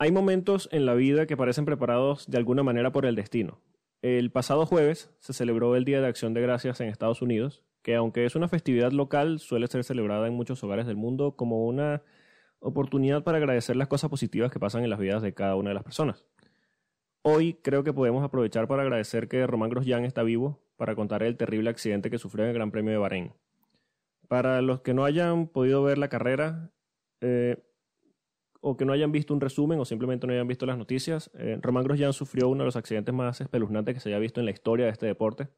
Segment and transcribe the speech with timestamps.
[0.00, 3.60] Hay momentos en la vida que parecen preparados de alguna manera por el destino.
[4.00, 7.96] El pasado jueves se celebró el Día de Acción de Gracias en Estados Unidos, que
[7.96, 12.02] aunque es una festividad local, suele ser celebrada en muchos hogares del mundo como una
[12.60, 15.74] oportunidad para agradecer las cosas positivas que pasan en las vidas de cada una de
[15.74, 16.24] las personas.
[17.22, 21.36] Hoy creo que podemos aprovechar para agradecer que Román Grosjean está vivo para contar el
[21.36, 23.32] terrible accidente que sufrió en el Gran Premio de Bahrein.
[24.28, 26.70] Para los que no hayan podido ver la carrera,
[27.20, 27.64] eh,
[28.60, 31.58] o que no hayan visto un resumen o simplemente no hayan visto las noticias, eh,
[31.62, 34.52] Román Grosjean sufrió uno de los accidentes más espeluznantes que se haya visto en la
[34.52, 35.48] historia de este deporte.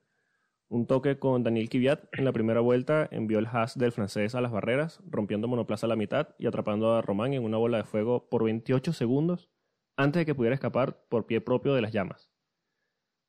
[0.69, 4.41] Un toque con Daniel Kvyat en la primera vuelta envió el Haas del francés a
[4.41, 7.85] las barreras, rompiendo monoplaza a la mitad y atrapando a Román en una bola de
[7.85, 9.51] fuego por 28 segundos
[9.97, 12.31] antes de que pudiera escapar por pie propio de las llamas.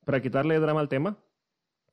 [0.06, 1.18] Para quitarle drama al tema,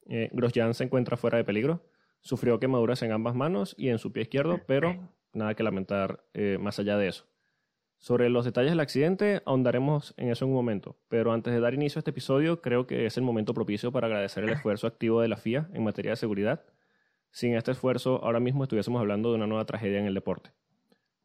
[0.07, 1.83] eh, Grosjean se encuentra fuera de peligro,
[2.21, 6.59] sufrió quemaduras en ambas manos y en su pie izquierdo, pero nada que lamentar eh,
[6.61, 7.27] más allá de eso.
[7.99, 11.75] Sobre los detalles del accidente ahondaremos en eso en un momento, pero antes de dar
[11.75, 15.21] inicio a este episodio creo que es el momento propicio para agradecer el esfuerzo activo
[15.21, 16.65] de la FIA en materia de seguridad.
[17.33, 20.53] Sin este esfuerzo ahora mismo estuviésemos hablando de una nueva tragedia en el deporte.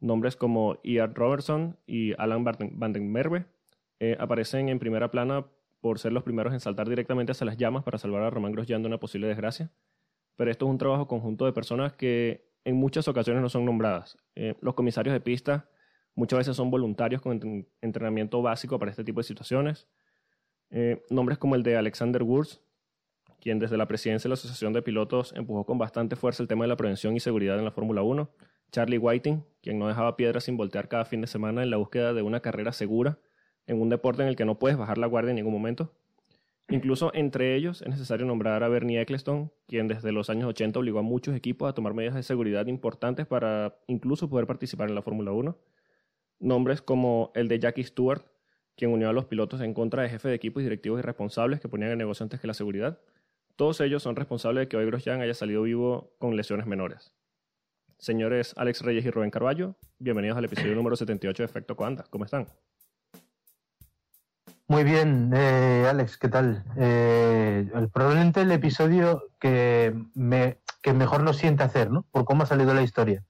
[0.00, 3.46] Nombres como Ian Robertson y Alan Van den Merwe
[4.00, 5.46] eh, aparecen en primera plana
[5.80, 8.82] por ser los primeros en saltar directamente hacia las llamas para salvar a Román Grosjean
[8.82, 9.70] de una posible desgracia.
[10.36, 14.18] Pero esto es un trabajo conjunto de personas que en muchas ocasiones no son nombradas.
[14.34, 15.68] Eh, los comisarios de pista,
[16.14, 19.88] Muchas veces son voluntarios con entrenamiento básico para este tipo de situaciones.
[20.70, 22.60] Eh, nombres como el de Alexander Wurz,
[23.40, 26.64] quien desde la presidencia de la Asociación de Pilotos empujó con bastante fuerza el tema
[26.64, 28.30] de la prevención y seguridad en la Fórmula 1.
[28.70, 32.12] Charlie Whiting, quien no dejaba piedras sin voltear cada fin de semana en la búsqueda
[32.12, 33.18] de una carrera segura
[33.66, 35.92] en un deporte en el que no puedes bajar la guardia en ningún momento.
[36.68, 41.00] Incluso entre ellos es necesario nombrar a Bernie Eccleston, quien desde los años 80 obligó
[41.00, 45.02] a muchos equipos a tomar medidas de seguridad importantes para incluso poder participar en la
[45.02, 45.58] Fórmula 1
[46.38, 48.24] nombres como el de Jackie Stewart,
[48.76, 51.68] quien unió a los pilotos en contra de jefes de equipos y directivos irresponsables que
[51.68, 52.98] ponían el negocio antes que la seguridad.
[53.56, 57.14] Todos ellos son responsables de que hoy Grosjean haya salido vivo con lesiones menores.
[57.98, 62.04] Señores Alex Reyes y Rubén Carballo, bienvenidos al episodio número 78 de Efecto Coanda.
[62.10, 62.48] ¿Cómo están?
[64.66, 66.64] Muy bien, eh, Alex, ¿qué tal?
[66.76, 72.06] Eh, probablemente el episodio que, me, que mejor nos siente hacer, ¿no?
[72.10, 73.24] Por cómo ha salido la historia.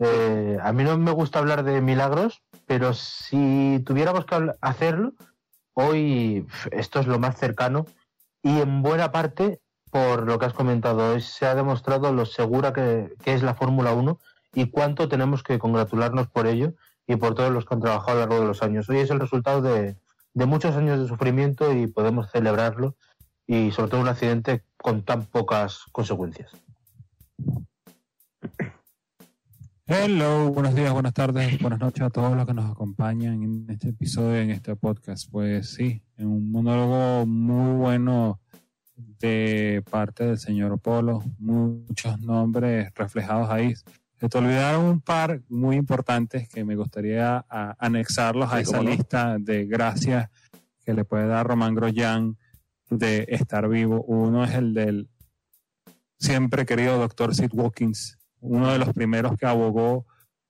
[0.00, 5.12] Eh, a mí no me gusta hablar de milagros, pero si tuviéramos que hacerlo,
[5.74, 7.84] hoy esto es lo más cercano
[8.42, 13.14] y en buena parte, por lo que has comentado, se ha demostrado lo segura que,
[13.26, 14.18] es la Fórmula 1
[14.54, 16.72] y cuánto tenemos que congratularnos por ello
[17.06, 18.88] y por todos los que han trabajado a lo largo de los años.
[18.88, 19.96] Hoy es el resultado de
[20.46, 22.96] muchos años de sufrimiento y podemos celebrarlo
[23.46, 26.52] y sobre todo un accidente con tan pocas consecuencias.
[29.92, 33.88] Hello, buenos días, buenas tardes, buenas noches a todos los que nos acompañan en este
[33.88, 35.28] episodio, en este podcast.
[35.28, 38.40] Pues sí, en un monólogo muy bueno
[39.18, 43.74] de parte del señor Polo, muchos nombres reflejados ahí.
[44.20, 49.66] Se te olvidaron un par muy importantes que me gustaría anexarlos a esa lista de
[49.66, 50.30] gracias
[50.84, 52.38] que le puede dar Román Groyan
[52.90, 54.04] de estar vivo.
[54.04, 55.08] Uno es el del
[56.16, 60.06] siempre querido doctor Sid Watkins, uno de los primeros que abogó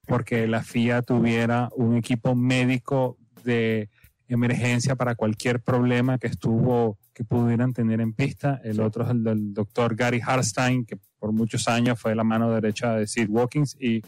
[0.07, 3.89] porque la FIA tuviera un equipo médico de
[4.29, 8.61] emergencia para cualquier problema que estuvo que pudieran tener en pista.
[8.65, 12.51] El otro es el del doctor Gary Harstein, que por muchos años fue la mano
[12.51, 14.03] derecha de Sid Watkins y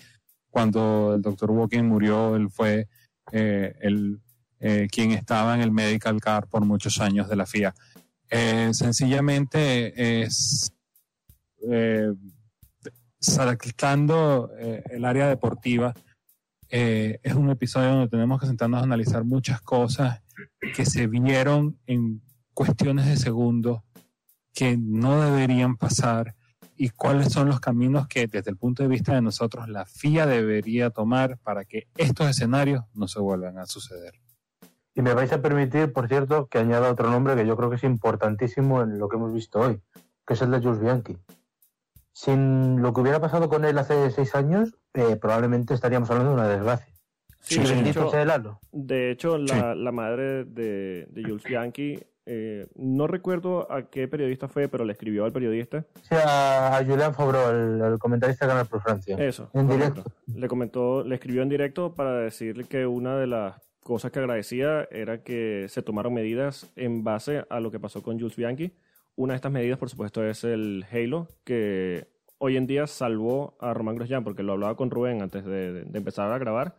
[0.51, 2.89] cuando el doctor Watkins murió, él fue
[3.33, 4.21] eh, el,
[4.61, 7.75] eh, quien estaba en el medical car por muchos años de la FIA.
[8.31, 10.73] Eh, sencillamente es
[13.23, 15.95] saltando eh, el área deportiva,
[16.69, 20.23] eh, es un episodio donde tenemos que sentarnos a analizar muchas cosas
[20.75, 22.21] que se vieron en
[22.53, 23.83] cuestiones de segundos
[24.53, 26.35] que no deberían pasar
[26.77, 30.27] y cuáles son los caminos que desde el punto de vista de nosotros la FIA
[30.27, 34.15] debería tomar para que estos escenarios no se vuelvan a suceder.
[34.95, 37.77] Y me vais a permitir, por cierto, que añada otro nombre que yo creo que
[37.77, 39.81] es importantísimo en lo que hemos visto hoy,
[40.27, 41.17] que es el de Jules Bianchi
[42.13, 46.41] sin lo que hubiera pasado con él hace seis años, eh, probablemente estaríamos hablando de
[46.41, 46.93] una desgracia.
[47.41, 48.11] Sí, de, hecho,
[48.71, 54.85] de hecho, la, madre de, Jules Bianchi, eh, no recuerdo a qué periodista fue, pero
[54.85, 55.85] le escribió al periodista.
[56.03, 59.17] Sí, a, Julián Fabro, el, comentarista de Canal por Francia.
[59.19, 59.51] Eso.
[59.55, 60.05] En directo.
[60.33, 64.87] Le comentó, le escribió en directo para decirle que una de las cosas que agradecía
[64.93, 68.73] era que se tomaron medidas en base a lo que pasó con Jules Bianchi
[69.17, 73.75] una de estas medidas, por supuesto, es el Halo, que hoy en día salvó a
[73.75, 76.77] Román Grosjean, porque lo hablaba con Rubén antes de, empezar a grabar.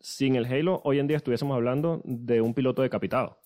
[0.00, 3.38] sin el Halo, hoy en día estuviésemos hablando de un piloto decapitado.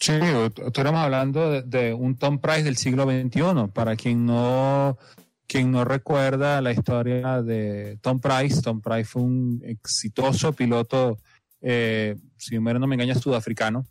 [0.00, 3.70] Sí, estuviéramos hablando de, de, un Tom Price del siglo XXI.
[3.72, 4.98] Para quien no,
[5.46, 11.18] quien no recuerda la historia de Tom Price, Tom Price fue un exitoso piloto,
[11.60, 13.86] eh, si no me engaña, sudafricano.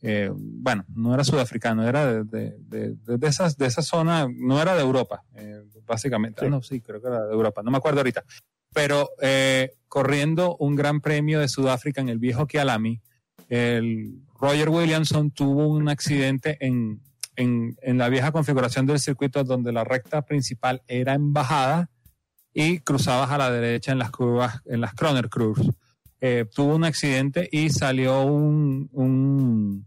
[0.00, 4.74] Eh, bueno, no era sudafricano, era de, de, de, esas, de esa zona, no era
[4.74, 6.46] de Europa, eh, básicamente.
[6.46, 8.24] Ah, no, sí, creo que era de Europa, no me acuerdo ahorita.
[8.72, 13.00] Pero eh, corriendo un gran premio de Sudáfrica en el viejo Kialami,
[13.48, 17.00] el Roger Williamson tuvo un accidente en,
[17.34, 21.90] en, en, la vieja configuración del circuito donde la recta principal era en bajada
[22.52, 25.70] y cruzabas a la derecha en las curvas, en las Croner Curves.
[26.20, 29.86] Eh, tuvo un accidente y salió un, un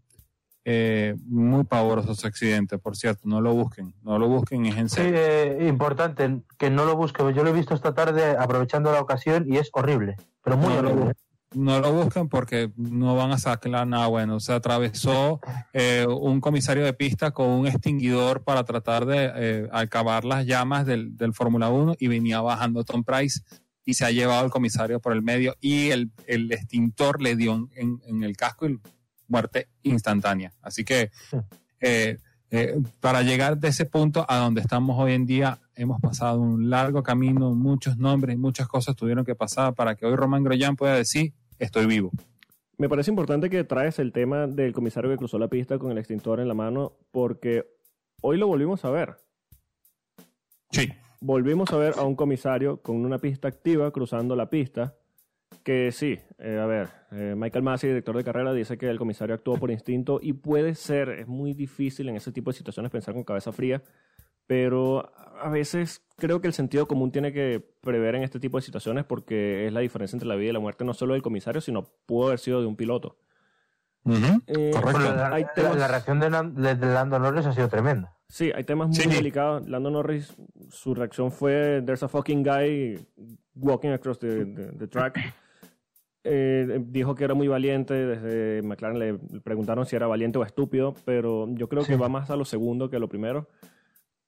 [0.64, 4.90] eh, muy pavoroso ese accidente, por cierto, no lo busquen, no lo busquen, es en
[4.90, 5.12] serio.
[5.12, 9.02] Sí, eh, importante que no lo busquen, yo lo he visto esta tarde aprovechando la
[9.02, 11.06] ocasión y es horrible, pero muy no horrible.
[11.06, 11.14] Lo,
[11.54, 14.40] no lo busquen porque no van a sacar nada bueno.
[14.40, 15.42] Se atravesó
[15.74, 20.86] eh, un comisario de pista con un extinguidor para tratar de eh, acabar las llamas
[20.86, 23.42] del, del Fórmula 1 y venía bajando Tom Price
[23.86, 27.70] y se ha llevado al comisario por el medio y el, el extintor le dio
[27.76, 28.80] en, en, el casco y
[29.28, 30.54] muerte instantánea.
[30.62, 31.12] Así que
[31.80, 32.20] eh,
[32.52, 36.70] eh, para llegar de ese punto a donde estamos hoy en día, hemos pasado un
[36.70, 40.96] largo camino, muchos nombres, muchas cosas tuvieron que pasar para que hoy Román Groyan pueda
[40.96, 42.12] decir, estoy vivo.
[42.78, 45.98] Me parece importante que traes el tema del comisario que cruzó la pista con el
[45.98, 47.66] extintor en la mano, porque
[48.22, 49.18] hoy lo volvimos a ver.
[50.72, 50.92] Sí.
[51.24, 54.96] Volvimos a ver a un comisario con una pista activa cruzando la pista.
[55.64, 59.36] Que sí, eh, a ver, eh, Michael Massey, director de carrera, dice que el comisario
[59.36, 63.14] actuó por instinto y puede ser, es muy difícil en ese tipo de situaciones pensar
[63.14, 63.84] con cabeza fría,
[64.48, 68.64] pero a veces creo que el sentido común tiene que prever en este tipo de
[68.64, 71.62] situaciones porque es la diferencia entre la vida y la muerte no solo del comisario,
[71.62, 73.18] sino pudo haber sido de un piloto.
[74.04, 74.42] Uh -huh.
[74.48, 77.68] Eh, Bueno, la, hay temas- la reacción de, Nan- de, de Lando Norris ha sido
[77.70, 78.16] tremenda.
[78.28, 79.10] Sí, hay temas muy Sí.
[79.10, 79.68] delicados.
[79.70, 80.34] Lando Norris,
[80.70, 82.98] su reacción fue, there's a fucking guy
[83.56, 85.20] walking across the, the- the track.
[86.24, 90.94] Eh, dijo que era muy valiente, desde McLaren le preguntaron si era valiente o estúpido,
[91.04, 92.00] pero yo creo que Sí.
[92.00, 93.50] va más a lo segundo que a lo primero.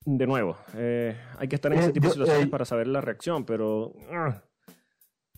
[0.06, 2.88] De nuevo, eh, hay que estar en Eh, ese tipo de situaciones eh, para saber
[2.88, 4.42] la reacción, pero ah,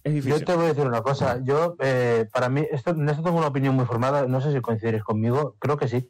[0.06, 1.40] es Yo te voy a decir una cosa.
[1.44, 4.28] Yo, eh, para mí, esto, en esto tengo una opinión muy formada.
[4.28, 5.56] No sé si coincidiréis conmigo.
[5.60, 6.10] Creo que sí.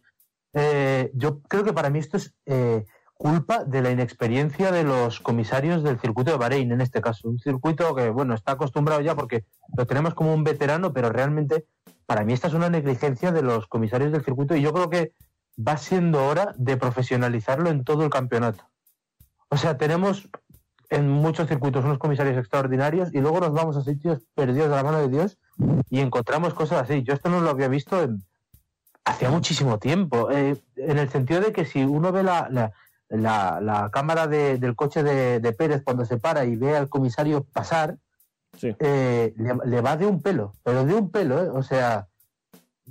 [0.54, 5.22] Eh, yo creo que para mí esto es eh, culpa de la inexperiencia de los
[5.22, 7.30] comisarios del circuito de Bahrein, en este caso.
[7.30, 9.46] Un circuito que, bueno, está acostumbrado ya porque
[9.78, 11.66] lo tenemos como un veterano, pero realmente
[12.06, 15.14] para mí esta es una negligencia de los comisarios del circuito y yo creo que
[15.58, 18.70] va siendo hora de profesionalizarlo en todo el campeonato.
[19.50, 20.30] O sea, tenemos
[20.90, 24.84] en muchos circuitos unos comisarios extraordinarios y luego nos vamos a sitios perdidos de la
[24.84, 25.38] mano de Dios
[25.90, 27.04] y encontramos cosas así.
[27.04, 28.24] Yo esto no lo había visto en,
[29.06, 32.72] hacía muchísimo tiempo, eh, en el sentido de que si uno ve la, la,
[33.10, 36.90] la- la cámara de- del coche de, de Pérez cuando se para y ve al
[36.90, 37.98] comisario pasar,
[38.58, 38.74] Sí.
[38.80, 41.50] eh, le, le va de un pelo, pero de un pelo, ¿eh?
[41.50, 42.08] o sea,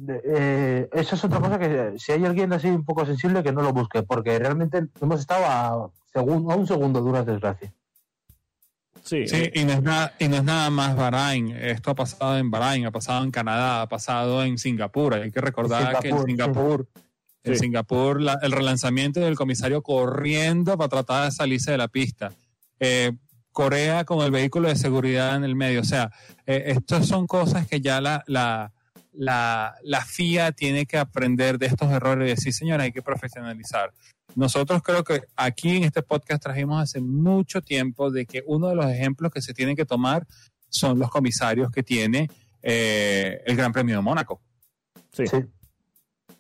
[0.09, 3.62] eh, eso es otra cosa que si hay alguien así un poco sensible que no
[3.62, 7.73] lo busque, porque realmente hemos estado a, segun- a un segundo de una desgracia.
[9.04, 11.50] Sí, Sí, y no, es nada, y no es nada más Bahrain.
[11.50, 15.14] Esto ha pasado en Bahrain, ha pasado en Canadá, ha pasado en Singapur.
[15.14, 16.88] Hay que recordar que en Singapur, Singapur,
[17.44, 17.58] en Sí.
[17.61, 22.32] Singapur la- el relanzamiento del comisario corriendo para tratar de salirse de la pista.
[22.80, 23.12] Eh,
[23.52, 25.82] Corea con el vehículo de seguridad en el medio.
[25.82, 26.11] O sea,
[26.46, 28.73] eh, estas son cosas que ya la, la,
[29.12, 33.92] la, la FIA tiene que aprender de estos errores y decir, señora, hay que profesionalizar.
[34.35, 38.75] Nosotros creo que aquí en este podcast trajimos hace mucho tiempo de que uno de
[38.75, 40.26] los ejemplos que se tienen que tomar
[40.69, 42.28] son los comisarios que tiene
[42.62, 44.40] eh, el Gran Premio de Mónaco.
[45.12, 45.26] sí.
[45.26, 45.37] Sí.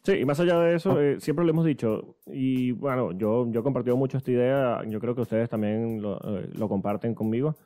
[0.04, 3.60] Sí, y más allá de eso, eh, siempre lo hemos dicho, y bueno, yo, yo
[3.60, 7.56] he compartido mucho esta idea, yo creo que ustedes también lo, eh, lo comparten conmigo,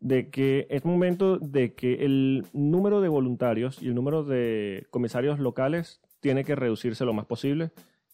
[0.00, 5.38] de que es momento de que el número de voluntarios y el número de comisarios
[5.38, 7.72] locales tiene que reducirse lo más posible,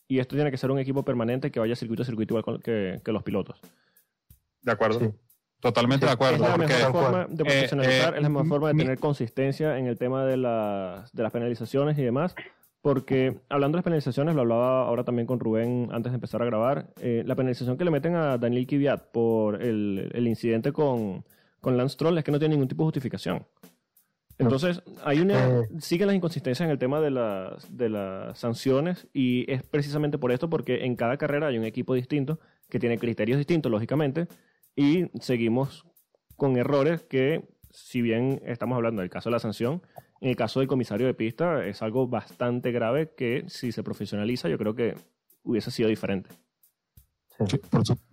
[0.08, 2.60] y esto tiene que ser un equipo permanente que vaya circuito a circuito igual con-
[2.60, 3.60] que, que los pilotos.
[4.62, 4.98] ¿De acuerdo?
[5.00, 5.10] Sí.
[5.60, 6.38] Totalmente Sí, de Es acuerdo.
[6.44, 7.04] la porque- mejor tal cual.
[7.04, 9.98] forma de Eh, profesionalizar, eh, es la mejor forma de mi- tener consistencia en el
[9.98, 12.34] tema de las, de las penalizaciones y demás.
[12.80, 16.44] Porque hablando de las penalizaciones, lo hablaba ahora también con Rubén antes de empezar a
[16.44, 21.24] grabar, eh, la penalización que le meten a Daniel Kiviat por el, el incidente con,
[21.60, 23.44] con Lance Troll es que no tiene ningún tipo de justificación.
[24.38, 25.68] Entonces, hay una, Eh.
[25.80, 30.30] siguen las inconsistencias en el tema de las, de las sanciones y es precisamente por
[30.30, 34.28] esto porque en cada carrera hay un equipo distinto que tiene criterios distintos, lógicamente,
[34.76, 35.86] y seguimos
[36.36, 39.82] con errores que si bien estamos hablando del caso de la sanción,
[40.20, 44.48] en el caso del comisario de pista es algo bastante grave que si se profesionaliza
[44.48, 44.94] yo creo que
[45.42, 46.30] hubiese sido diferente.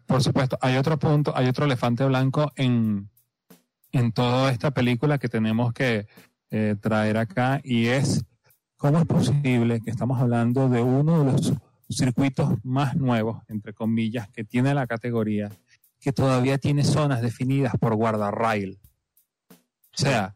[0.08, 3.10] por, supuesto, hay otro punto, hay otro elefante blanco en,
[3.92, 6.08] en toda esta película que tenemos que
[6.52, 8.24] eh, traer acá y es
[8.78, 11.54] cómo es posible que estamos hablando de uno de los
[11.90, 15.52] circuitos más nuevos, entre comillas, que tiene la categoría,
[16.00, 18.80] que todavía tiene zonas definidas por guardarrail.
[19.50, 20.36] O sea,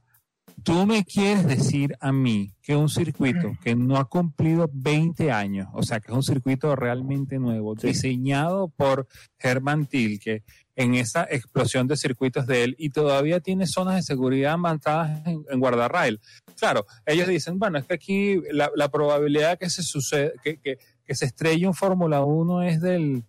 [0.63, 5.67] tú me quieres decir a mí que un circuito que no ha cumplido 20 años,
[5.73, 9.07] o sea, que es un circuito realmente nuevo, diseñado por
[9.39, 10.43] Herman Tilke
[10.75, 15.59] en esa explosión de circuitos de él y todavía tiene zonas de seguridad montadas en,
[15.59, 16.19] guardarrail.
[16.57, 21.15] Claro, ellos dicen, bueno, es que aquí la, probabilidad que se sucede, que, que, que
[21.15, 23.23] se estrelle un Fórmula 1 es del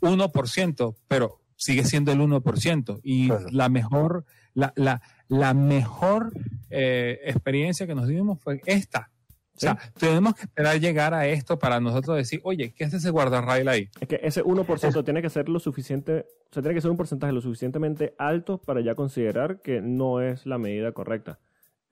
[0.00, 3.00] 1%, pero sigue siendo el 1%.
[3.02, 6.32] Y la mejor, la, la, la mejor
[6.70, 9.10] eh, experiencia que nos dimos fue esta.
[9.56, 13.10] O sea, tenemos que esperar llegar a esto para nosotros decir, oye, ¿qué es ese
[13.10, 13.88] guardarrail ahí?
[14.00, 16.96] Es que ese 1% tiene que ser lo suficiente, o sea, tiene que ser un
[16.96, 21.38] porcentaje lo suficientemente alto para ya considerar que no es la medida correcta.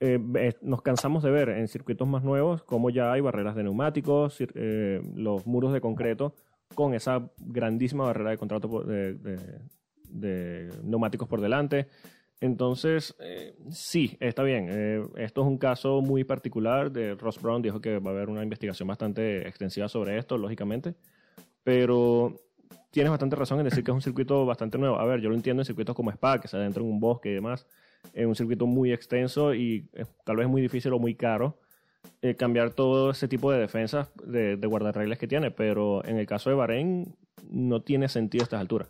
[0.01, 0.19] Eh,
[0.61, 5.01] nos cansamos de ver en circuitos más nuevos cómo ya hay barreras de neumáticos, eh,
[5.15, 6.35] los muros de concreto
[6.75, 11.87] con esa grandísima barrera de contrato de neumáticos por delante.
[12.43, 14.67] Entonces, eh, sí, está bien.
[14.69, 16.91] Eh, esto es un caso muy particular.
[16.91, 20.97] De Ross Brown dijo que va a haber una investigación bastante extensiva sobre esto, lógicamente.
[21.63, 22.35] Pero
[22.91, 24.99] tienes bastante razón en decir que es un circuito bastante nuevo.
[24.99, 27.31] A ver, yo lo entiendo en circuitos como Spa, que se adentro en un bosque
[27.31, 27.69] y demás.
[28.13, 29.89] Es un circuito muy extenso y
[30.25, 31.61] tal vez muy difícil o muy caro
[32.23, 35.53] eh, cambiar todo ese tipo de defensas de, de que tiene.
[35.53, 37.15] Pero en el caso de Bahrein,
[37.49, 38.89] no tiene sentido a estas alturas.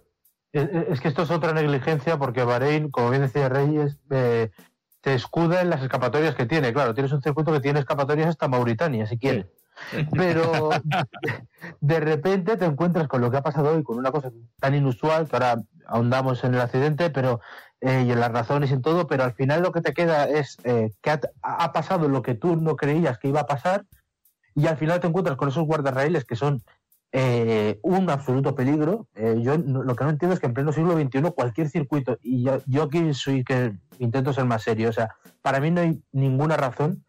[0.52, 4.50] Es, que esto es otra negligencia porque Bahrein, como bien decía Reyes, eh,
[5.00, 6.72] te escuda en las escapatorias que tiene.
[6.72, 9.46] Claro, tienes un circuito que tiene escapatorias hasta Mauritania, si quieres.
[10.12, 10.70] Pero
[11.80, 14.30] de repente te encuentras con lo que ha pasado hoy, con una cosa
[14.60, 17.40] tan inusual, que ahora ahondamos en el accidente, pero
[17.80, 20.28] eh, y en las razones y en todo, pero al final lo que te queda
[20.28, 23.84] es eh, que ha, pasado lo que tú no creías que iba a pasar,
[24.54, 26.62] y al final te encuentras con esos guardarraíles que son
[27.12, 29.06] eh, un absoluto peligro.
[29.14, 32.42] Eh, yo lo que no entiendo es que en pleno siglo XXI cualquier circuito, y
[32.42, 36.02] yo, yo aquí soy que intento ser más serio, o sea, para mí no hay
[36.12, 37.04] ninguna razón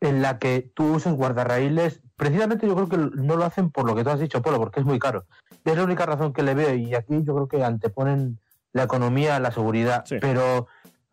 [0.00, 2.00] en la que tú uses guardarraíles.
[2.16, 4.80] Precisamente yo creo que no lo hacen por lo que tú has dicho, Polo, porque
[4.80, 5.24] es muy caro.
[5.64, 8.38] Es la única razón que le veo y aquí yo creo que anteponen
[8.72, 10.04] la economía la seguridad.
[10.20, 10.66] Pero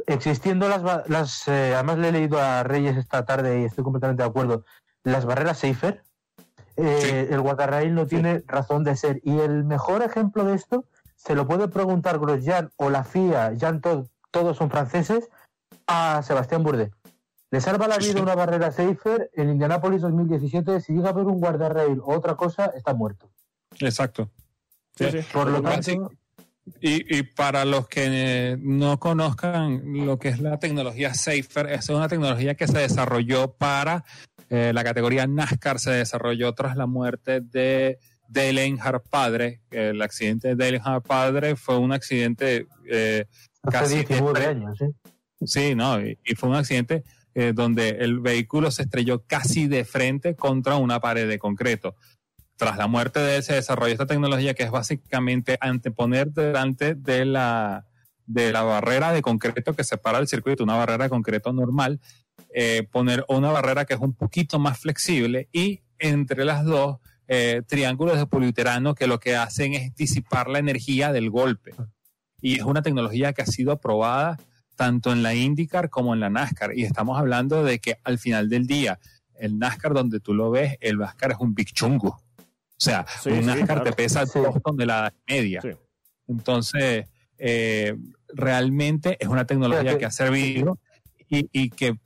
[0.07, 4.23] existiendo las, las eh, además le he leído a Reyes esta tarde y estoy completamente
[4.23, 4.65] de acuerdo,
[5.03, 6.03] las barreras Safer,
[6.77, 9.21] eh, el guardarraíl no tiene razón de ser.
[9.23, 13.81] Y el mejor ejemplo de esto se lo puede preguntar Grosjean o la FIA, Jean
[13.81, 15.29] todos son franceses,
[15.87, 16.91] a Sebastián Bourdais.
[17.51, 20.81] Le salva la vida una barrera safer en Indianapolis 2017.
[20.81, 23.29] Si llega a ver un guardarrail o otra cosa, está muerto.
[23.79, 24.29] Exacto.
[25.31, 26.11] Por lo tanto.
[26.81, 32.07] Y, y, para los que no conozcan lo que es la tecnología Safer, es una
[32.07, 34.03] tecnología que se desarrolló para
[34.49, 39.61] eh, la categoría NASCAR se desarrolló tras la muerte de Dale Earnhardt padre.
[39.71, 43.25] El accidente de Dale Earnhardt padre fue un accidente eh,
[43.69, 44.03] casi...
[44.03, 44.85] de años, ¿sí?
[45.45, 50.35] Sí, no, y, fue un accidente eh, donde el vehículo se estrelló casi de frente
[50.35, 51.95] contra una pared de concreto.
[52.55, 57.25] Tras la muerte de él se desarrolló esta tecnología que es básicamente anteponer delante de
[57.25, 57.85] la,
[58.25, 61.99] de la barrera de concreto que separa el circuito, una barrera de concreto normal,
[62.57, 67.63] eh, poner una barrera que es un poquito más flexible y entre las dos eh,
[67.67, 71.73] triángulos de poliuterano que lo que hacen es disipar la energía del golpe.
[72.39, 74.39] Y es una tecnología que ha sido aprobada
[74.77, 76.77] tanto en la IndyCar como en la NASCAR.
[76.77, 78.99] Y estamos hablando de que al final del día,
[79.37, 82.07] el NASCAR donde tú lo ves, el NASCAR es un big chungo.
[82.07, 85.61] O sea, un NASCAR te pesa dos toneladas y media.
[86.25, 87.05] Entonces,
[87.37, 87.97] eh,
[88.29, 90.79] realmente es una tecnología que ha servido
[91.27, 91.97] y, y, que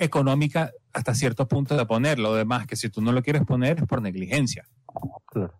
[0.00, 2.30] económica hasta cierto punto de ponerlo.
[2.30, 4.64] Lo demás, que si tú no lo quieres poner es por negligencia.
[5.26, 5.54] Claro.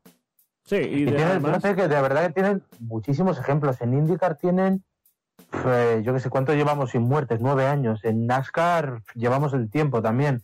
[0.65, 3.81] Sí, y, de, que de verdad que tienen muchísimos ejemplos.
[3.81, 4.85] En IndyCar tienen,
[5.51, 8.05] pues, yo que sé cuánto llevamos sin muertes, nueve años.
[8.05, 10.43] En NASCAR llevamos el tiempo también.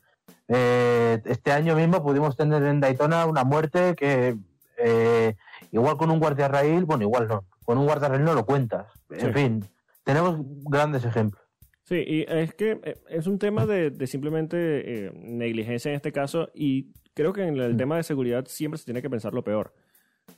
[0.48, 4.36] Eh, este año mismo pudimos tener en Daytona una muerte que
[4.78, 5.36] eh,
[5.72, 8.86] igual con un guardia rail, bueno, igual no, con un guardia rail no lo cuentas.
[9.10, 9.64] En fin,
[10.04, 11.42] tenemos grandes ejemplos.
[11.88, 16.50] Sí, y es que eh, es un tema de, simplemente eh, negligencia en este caso
[16.54, 19.72] y creo que en el tema de seguridad siempre se tiene que pensar lo peor.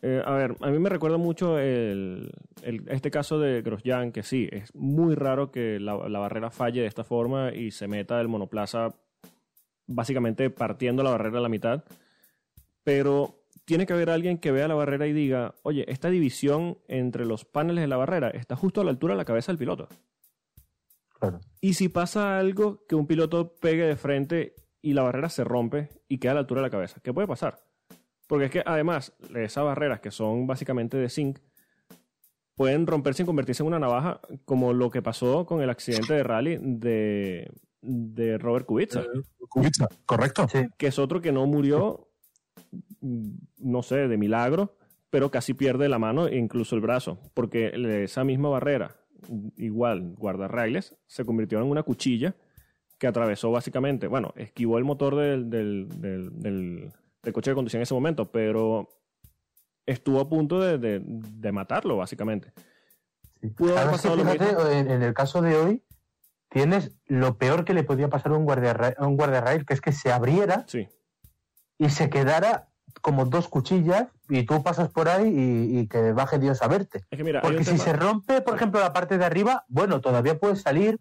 [0.00, 2.30] Eh, a ver, a mí me recuerda mucho el,
[2.62, 6.83] el- este caso de Grosjean, que sí, es muy raro que la, la barrera falle
[6.83, 8.95] de esta forma y se meta el monoplaza
[9.88, 11.83] básicamente partiendo la barrera a la mitad.
[12.85, 17.26] Pero tiene que haber alguien que vea la barrera y diga, oye, esta división entre
[17.26, 19.88] los paneles de la barrera está justo a la altura de la cabeza del piloto.
[21.20, 21.40] Claro.
[21.60, 25.90] Y si pasa algo que un piloto pegue de frente y la barrera se rompe
[26.08, 27.58] y queda a la altura de la cabeza, ¿qué puede pasar?
[28.26, 31.38] Porque es que además esas barreras que son básicamente de zinc
[32.54, 36.22] pueden romperse y convertirse en una navaja como lo que pasó con el accidente de
[36.22, 37.50] rally de,
[37.80, 39.02] de Robert Kubica,
[39.48, 40.46] Kubica, correcto.
[40.48, 40.66] Sí.
[40.78, 42.08] que es otro que no murió,
[43.00, 44.76] no sé, de milagro,
[45.10, 47.72] pero casi pierde la mano e incluso el brazo, porque
[48.04, 49.00] esa misma barrera,
[49.56, 52.34] igual guardarraíles, se convirtió en una cuchilla
[52.98, 56.92] que atravesó básicamente, bueno, esquivó el motor del, del, del, del-
[57.32, 58.88] coche de conducción en ese momento, pero
[59.86, 62.52] estuvo a punto de, de- de matarlo, básicamente.
[63.40, 63.48] Sí.
[63.50, 64.70] Pudo haber Además que pasado lo fíjate, mismo.
[64.70, 65.82] en, en el caso de hoy,
[66.50, 69.80] tienes lo peor que le podía pasar a un guardia a un guardarraíl, que es
[69.80, 70.88] que se abriera Sí,
[71.78, 72.69] y se quedara
[73.00, 77.02] como dos cuchillas y tú pasas por ahí y, y que baje Dios a verte.
[77.11, 79.64] es que mira, hay Porque si tema- se rompe, por ejemplo, la parte de arriba,
[79.68, 80.99] bueno, todavía puede salir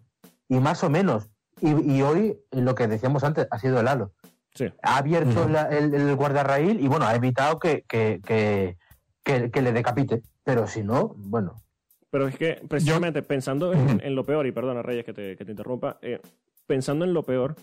[0.48, 1.28] y más o menos.
[1.60, 4.12] Y, y hoy, lo que decíamos antes, ha sido el halo.
[4.54, 4.66] Sí.
[4.82, 8.76] Ha abierto la- el, el guardarraíl y bueno, ha evitado que, que, que,
[9.22, 10.22] que- que le decapite.
[10.42, 11.62] Pero si no, bueno.
[12.10, 15.44] Pero es que precisamente pensando en, en lo peor, y perdona Reyes que te, que
[15.44, 16.20] te interrumpa, eh,
[16.66, 17.54] pensando en lo peor,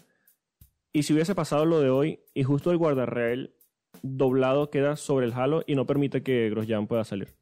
[0.94, 3.54] y si hubiese pasado lo de hoy y justo el guardarrail
[4.02, 7.34] doblado queda sobre el halo y no permite que Grosjean pueda salir.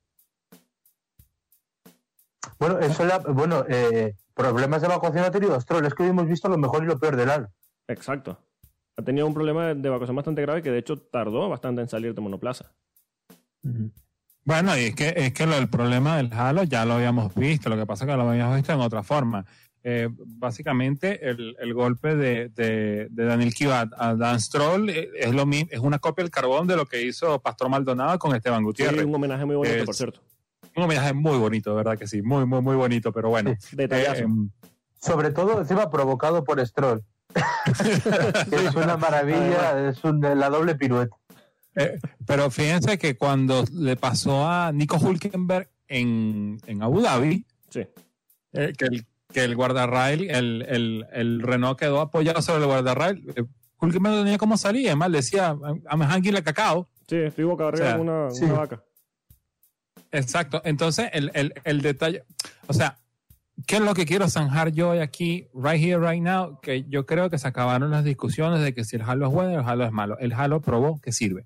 [2.60, 5.86] Bueno, eso la- bueno, eh, problemas de evacuación ha tenido Stroll.
[5.86, 7.50] Es que hoy hemos visto lo mejor y lo peor del halo.
[7.88, 8.38] Exacto.
[8.98, 11.90] Ha tenido un problema de, de evacuación bastante grave que de hecho tardó bastante en
[11.90, 12.72] salir de monoplaza.
[14.46, 17.68] Bueno, y es que, es que lo, el problema del Halo ya lo habíamos visto,
[17.68, 19.44] lo que pasa es que lo habíamos visto en otra forma.
[19.88, 25.32] Eh, básicamente, el, el golpe de, de, de Daniel Kivat a Dan Stroll eh, es,
[25.32, 28.62] lo, mi- es una copia del carbón de lo que hizo Pastor Maldonado con Esteban
[28.62, 29.06] Sí, Gutiérrez.
[29.06, 30.22] un homenaje muy bonito, Es- por cierto.
[30.76, 33.54] Un homenaje muy bonito, de verdad que sí, muy, muy, muy bonito, pero bueno.
[33.74, 34.22] Detallazo.
[34.22, 34.50] Eh, em,
[35.00, 37.04] Sobre todo, encima, provocado por Stroll.
[38.52, 41.16] es una maravilla, es un- la doble pirueta.
[41.76, 47.82] Eh, pero fíjense que cuando le pasó a Nico Hulkenberg en, en Abu Dhabi, sí.
[48.54, 53.34] eh, que, el, que el guardarrail, el, el, el Renault quedó apoyado sobre el guardarrail,
[53.36, 53.44] eh,
[53.80, 55.56] Hulkenberg no tenía cómo salir, además le decía,
[55.92, 56.88] I'm hungry like cacao.
[57.08, 58.46] Sí, estoy boca arriba O sea, de una, sí.
[58.46, 58.84] una vaca.
[60.12, 62.24] Exacto, entonces el, el, el detalle,
[62.68, 62.98] o sea,
[63.68, 66.60] ¿qué es lo que quiero zanjar yo hoy aquí, right here, right now?
[66.62, 69.58] Que yo creo que se acabaron las discusiones de que si el Halo es bueno
[69.58, 70.18] o el Halo es malo.
[70.20, 71.46] El Halo probó que sirve.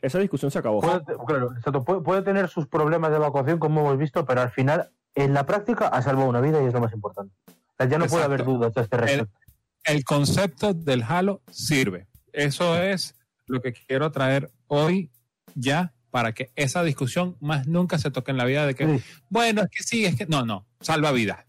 [0.00, 0.80] Esa discusión se acabó.
[0.80, 4.50] Puede, claro, exacto, puede, puede tener sus problemas de evacuación, como hemos visto, pero al
[4.50, 7.34] final, en la práctica, ha salvado una vida y es lo más importante.
[7.48, 8.24] O sea, ya no puede Exacto.
[8.26, 9.38] haber dudas a este respecto.
[9.84, 12.06] el concepto del Halo sirve.
[12.32, 13.14] Eso es
[13.46, 15.10] lo que quiero traer hoy
[15.54, 19.04] ya para que esa discusión más nunca se toque en la vida de que, Sí.
[19.28, 21.44] bueno, es que sí, es que no, no, salva vidas.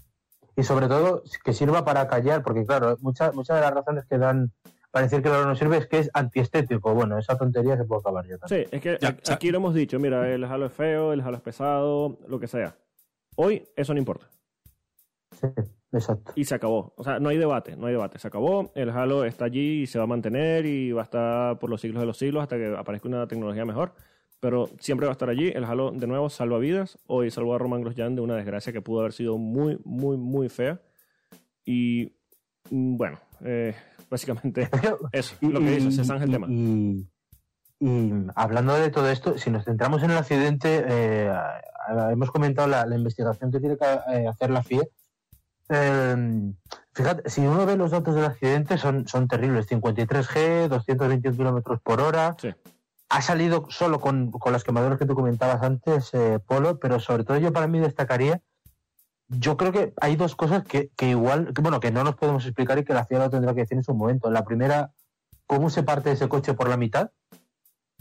[0.55, 4.17] Y sobre todo, que sirva para callar, porque claro, muchas muchas de las razones que
[4.17, 4.51] dan
[4.91, 6.93] para decir que el oro no sirve es que es antiestético.
[6.93, 8.65] Bueno, esa tontería se puede acabar ya también.
[8.69, 11.37] Sí, es que Ya, aquí lo hemos dicho, mira, el halo es feo, el halo
[11.37, 12.75] es pesado, lo que sea.
[13.39, 14.27] Hoy eso no importa.
[15.39, 15.47] Sí,
[15.91, 16.31] exacto.
[16.35, 16.93] Y se acabó.
[16.97, 18.17] O sea, no hay debate, no hay debate.
[18.19, 21.59] Se acabó, el halo está allí y se va a mantener y va a estar
[21.59, 23.93] por los siglos de los siglos hasta que aparezca una tecnología mejor.
[24.39, 25.49] Pero siempre va a estar allí.
[25.53, 26.97] El halo, de nuevo, salva vidas.
[27.07, 30.49] Hoy salvó a Roman Grosjean de una desgracia que pudo haber sido muy, muy, muy
[30.49, 30.81] fea.
[31.65, 32.15] Y
[32.71, 33.75] mm, bueno, eh,
[34.09, 34.69] básicamente
[35.11, 36.47] eso, lo que dices, se zanja el y- tema.
[36.49, 37.07] Y,
[37.79, 41.31] y hablando de todo esto, si nos centramos en el accidente, eh,
[42.11, 44.89] hemos comentado la, la investigación que tiene que eh, hacer la FIE.
[45.69, 46.53] Eh,
[46.93, 52.01] fíjate, si uno ve los datos del accidente, son, son terribles: 53G, 221 kilómetros por
[52.01, 52.35] hora.
[52.39, 52.49] Sí.
[53.09, 57.23] Ha salido solo con, con las quemaduras que tú comentabas antes, eh, Polo, pero sobre
[57.23, 58.41] todo yo para mí destacaría.
[59.29, 62.45] Yo creo que hay dos cosas que, que igual, que, bueno, que no nos podemos
[62.45, 64.29] explicar y que la FIA lo tendrá que decir en su momento.
[64.31, 64.91] La primera,
[65.45, 67.11] cómo se parte ese coche por la mitad,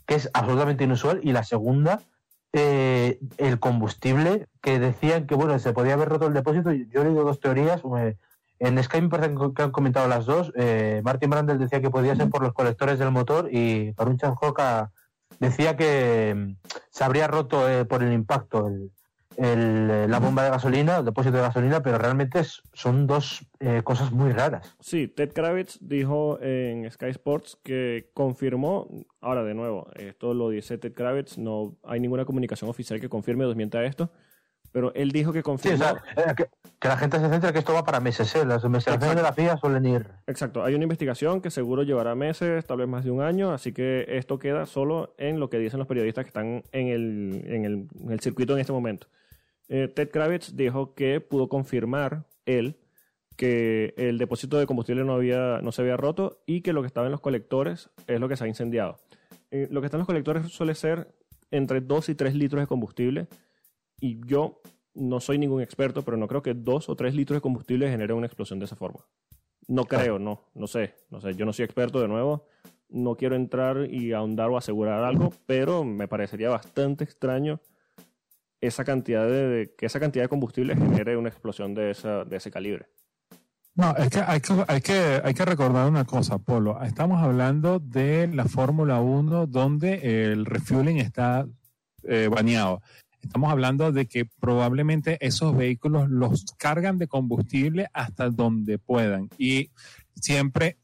[0.07, 2.01] que es absolutamente inusual, y la segunda,
[2.53, 6.73] eh, el combustible, que decían que bueno, se podía haber roto el depósito.
[6.73, 7.83] Yo he leído dos teorías.
[8.59, 10.53] en Sky me parece que han comentado las dos.
[10.57, 14.91] Eh, Martin Brandel decía que podía ser por los colectores del motor y Parun Chanjoka
[15.41, 16.57] decía que mm,
[16.91, 18.91] se habría roto eh, por el impacto el,
[19.37, 24.12] el, la bomba de gasolina, el depósito de gasolina, pero realmente son dos eh, cosas
[24.12, 24.77] muy raras.
[24.81, 28.88] Sí, Ted Kravitz dijo en Sky Sports que confirmó,
[29.20, 33.44] ahora de nuevo, esto lo dice Ted Kravitz, no hay ninguna comunicación oficial que confirme
[33.44, 34.11] o desmienta esto,
[34.72, 35.79] pero él dijo que Sí, o confirmó.
[35.79, 36.46] sea, eh, que,
[36.79, 38.44] que la gente se centra que esto va para meses, ¿eh?
[38.44, 40.07] Las investigaciones de la FIA suelen ir.
[40.27, 43.72] Exacto, hay una investigación que seguro llevará meses, tal vez más de un año, así
[43.72, 47.64] que esto queda solo en lo que dicen los periodistas que están en el, en
[47.64, 49.07] el, en el circuito en este momento.
[49.69, 52.79] Eh, Ted Kravitz dijo que pudo confirmar él
[53.37, 56.87] que el depósito de combustible no, había, no se había roto y que lo que
[56.87, 58.99] estaba en los colectores es lo que se ha incendiado.
[59.51, 61.15] Eh, lo que está en los colectores suele ser
[61.51, 63.29] entre 2 y 3 litros de combustible
[64.01, 64.61] y yo
[64.95, 68.17] no soy ningún experto, pero no creo que 2 o 3 litros de combustible generen
[68.17, 69.05] una explosión de esa forma.
[69.69, 72.47] No creo, no, no sé, no sé, yo no soy experto de nuevo,
[72.89, 77.61] no quiero entrar y ahondar o asegurar algo, pero me parecería bastante extraño
[78.61, 82.51] esa cantidad de, que esa cantidad de combustible genere una explosión de, esa, de ese
[82.51, 82.87] calibre.
[83.75, 86.83] No, es que hay, que hay que hay que recordar una cosa, Polo.
[86.83, 91.47] Estamos hablando de la Fórmula 1 donde el refueling está
[92.05, 92.81] eh, baneado.
[93.21, 99.29] Estamos hablando de que probablemente esos vehículos los cargan de combustible hasta donde puedan.
[99.37, 99.71] Y
[100.14, 100.79] siempre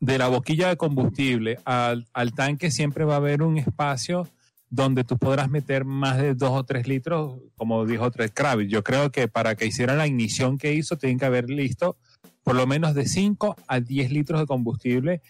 [0.00, 4.26] de la boquilla de combustible al tanque siempre va a haber un espacio
[4.74, 8.70] donde tú podrás meter más de dos o tres litros, como dijo Ted Kravitz.
[8.72, 11.98] Yo creo que para que hiciera la ignición que hizo, tienen que haber listo
[12.42, 15.20] por lo menos de 5 a 10 litros de combustible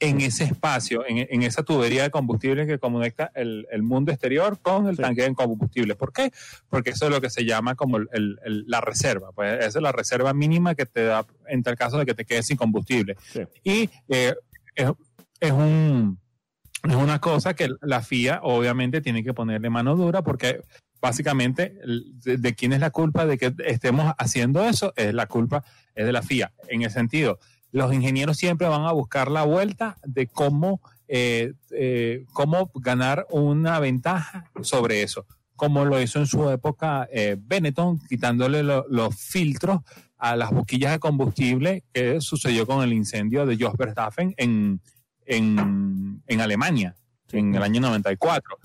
[0.00, 4.58] en ese espacio, en, en esa tubería de combustible que conecta el, el mundo exterior
[4.60, 5.02] con el Sí.
[5.02, 5.94] tanque de combustible.
[5.94, 6.30] ¿Por qué?
[6.68, 9.32] Porque eso es lo que se llama como el- el- el- la reserva.
[9.32, 12.26] Pues esa es la reserva mínima que te da en tal caso de que te
[12.26, 13.16] quedes sin combustible.
[13.32, 13.40] Sí.
[13.64, 14.34] Y eh,
[14.74, 14.90] es,
[15.40, 16.18] es un,
[16.84, 20.62] es una cosa que la FIA obviamente tiene que ponerle mano dura porque
[21.00, 21.74] básicamente
[22.24, 25.64] de, quién es la culpa de que estemos haciendo eso es la culpa
[25.94, 26.52] es de la FIA.
[26.68, 27.38] En el sentido
[27.72, 33.78] los ingenieros siempre van a buscar la vuelta de cómo eh, eh, cómo ganar una
[33.80, 39.80] ventaja sobre eso como lo hizo en su época eh, Benetton quitándole lo- los filtros
[40.18, 44.80] a las boquillas de combustible que sucedió con el incendio de Jos Verstappen en,
[45.30, 46.96] en, en Alemania
[47.32, 48.58] en el año 94.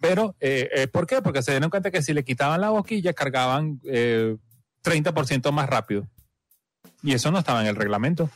[0.00, 1.20] Pero, eh, eh, ¿por qué?
[1.22, 4.36] Porque se dieron cuenta que si le quitaban la boquilla, cargaban eh,
[4.84, 6.06] 30% más rápido.
[7.02, 8.30] Y eso no estaba en el reglamento.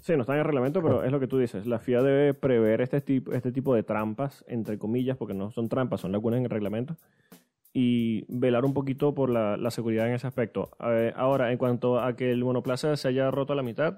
[0.00, 1.66] Sí, no está en el reglamento, pero es lo que tú dices.
[1.66, 5.68] La FIA debe prever este tipo, este tipo de trampas, entre comillas, porque no son
[5.68, 6.96] trampas, son lagunas en el reglamento,
[7.72, 10.70] y velar un poquito por la, la seguridad en ese aspecto.
[11.14, 13.96] Ahora, en cuanto a que el monoplaza se haya roto a la mitad,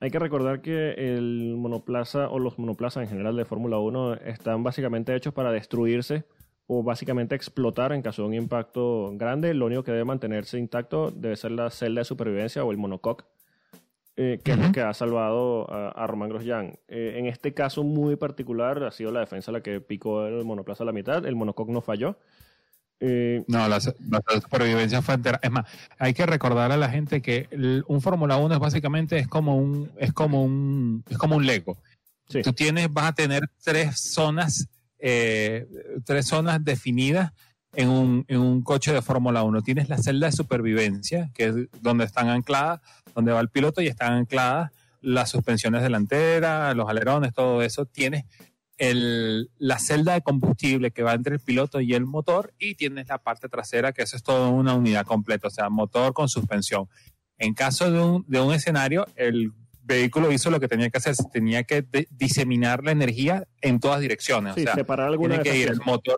[0.00, 4.62] hay que recordar que el monoplaza o los monoplazas en general de Fórmula 1 están
[4.62, 6.24] básicamente hechos para destruirse
[6.66, 9.54] o básicamente explotar en caso de un impacto grande.
[9.54, 13.24] Lo único que debe mantenerse intacto debe ser la celda de supervivencia o el monocoque
[14.22, 16.78] eh, que es lo que ha salvado a, a Román Grosjean.
[16.88, 20.82] Eh, en este caso muy particular ha sido la defensa la que picó el monoplaza
[20.82, 22.16] a la mitad, el monocoque no falló.
[23.00, 25.40] Eh, No, la, la supervivencia fue entera.
[25.42, 25.64] Es más,
[25.98, 29.56] hay que recordar a la gente que el- un Fórmula 1 es básicamente es como
[29.56, 31.78] un, es como un, es como un Lego.
[32.28, 35.66] sí, Tú tienes, vas a tener tres zonas, eh,
[36.04, 37.32] tres zonas definidas
[37.74, 39.62] en un, en un coche de Fórmula 1.
[39.62, 42.80] Tienes la celda de supervivencia, que es donde están ancladas,
[43.14, 44.70] donde va el piloto y están ancladas
[45.02, 47.86] las suspensiones delanteras, los alerones, todo eso.
[47.86, 48.24] Tienes
[48.80, 53.08] el, la celda de combustible que va entre el piloto y el motor y tienes
[53.08, 56.88] la parte trasera, que eso es toda una unidad completa, o sea, motor con suspensión.
[57.36, 61.14] En caso de un, de un escenario, el vehículo hizo lo que tenía que hacer,
[61.30, 64.54] tenía que de- diseminar la energía en todas direcciones.
[64.54, 66.16] sí, o sea, separar alguna tiene que ir el motor,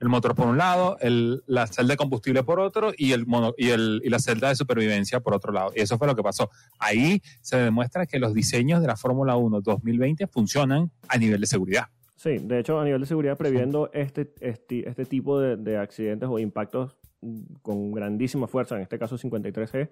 [0.00, 3.54] el motor por un lado, el, la celda de combustible por otro y, el mono,
[3.56, 5.70] y, el, y la celda de supervivencia por otro lado.
[5.76, 6.50] Y eso fue lo que pasó.
[6.80, 11.46] Ahí se demuestra que los diseños de la Fórmula 1 2020 funcionan a nivel de
[11.46, 11.84] seguridad.
[12.20, 16.28] Sí, de hecho, a nivel de seguridad, previendo este, este, este tipo de, de accidentes
[16.28, 19.88] o impactos mm, con grandísima fuerza, en este caso 53G,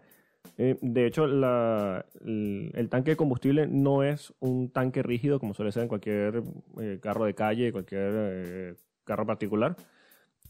[0.59, 5.85] eh, de hecho, el, tanque de combustible no es un tanque rígido como suele ser
[5.85, 6.43] en cualquier
[6.79, 9.75] eh, carro de calle, cualquier eh, carro particular,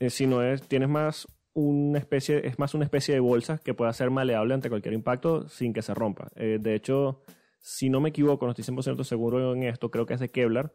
[0.01, 3.93] eh, sino es, tienes más una especie, es más una especie de bolsa que pueda
[3.93, 6.29] ser maleable ante cualquier impacto sin que se rompa.
[6.35, 7.23] De hecho,
[7.61, 10.73] si no me equivoco, no estoy 100% seguro en esto, creo que es de Kevlar,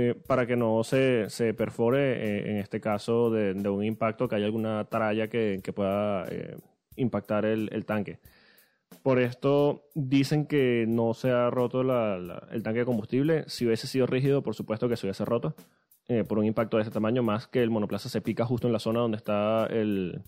[0.00, 4.36] eh, para que no se, se perfore eh, en este caso de, un impacto, que
[4.36, 6.56] haya alguna tralla que, pueda eh,
[6.94, 8.20] impactar el, tanque.
[9.02, 13.42] Por esto dicen que no se ha roto el tanque de combustible.
[13.48, 15.56] Si hubiese sido rígido, por supuesto que se hubiese roto.
[16.28, 18.78] por un impacto de ese tamaño, más que el monoplaza se pica justo en la
[18.78, 20.22] zona donde está el,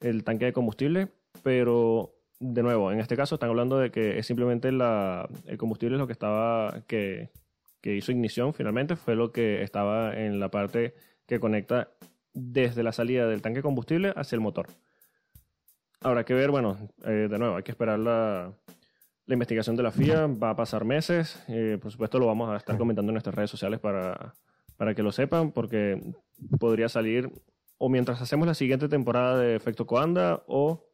[0.00, 1.08] el tanque de combustible,
[1.42, 5.98] pero de nuevo, en este caso están hablando de que es simplemente el combustible es
[5.98, 7.30] lo que estaba, que,
[7.88, 10.94] que hizo ignición finalmente, fue lo que estaba en la parte
[11.26, 11.88] que conecta
[12.34, 14.66] desde la salida del tanque de combustible hacia el motor.
[16.02, 18.52] Habrá que ver, bueno, eh, de nuevo, hay que esperar la,
[19.24, 22.58] la investigación de la FIA, va a pasar meses, eh, por supuesto lo vamos a
[22.58, 24.34] estar comentando en nuestras redes sociales para,
[24.76, 26.12] para que lo sepan, porque
[26.60, 27.32] podría salir
[27.78, 30.84] o mientras hacemos la siguiente temporada de Efecto Coanda o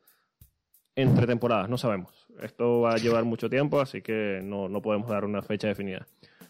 [0.94, 2.28] entre temporadas, no sabemos.
[2.40, 6.06] Esto va a llevar mucho tiempo, así que no, no podemos dar una fecha definida.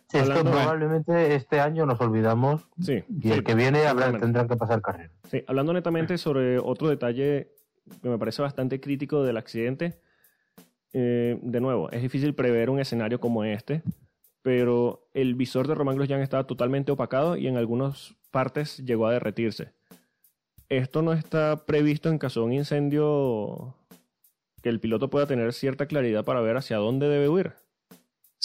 [0.09, 4.47] Sí, esto Hablando- probablemente este año nos olvidamos Sí, y el que viene habrá, tendrán
[4.49, 5.11] que pasar carrera.
[5.31, 7.49] Sí, hablando netamente sobre otro detalle
[8.03, 9.99] que me parece bastante crítico del accidente.
[10.97, 13.83] eh, de nuevo, es difícil prever un escenario como este,
[14.43, 19.13] pero el visor de Román Grosjean estaba totalmente opacado y en algunas partes llegó a
[19.13, 19.73] derretirse.
[20.69, 23.75] Esto no está previsto en caso de un incendio
[24.63, 27.55] que el piloto pueda tener cierta claridad para ver hacia dónde debe huir.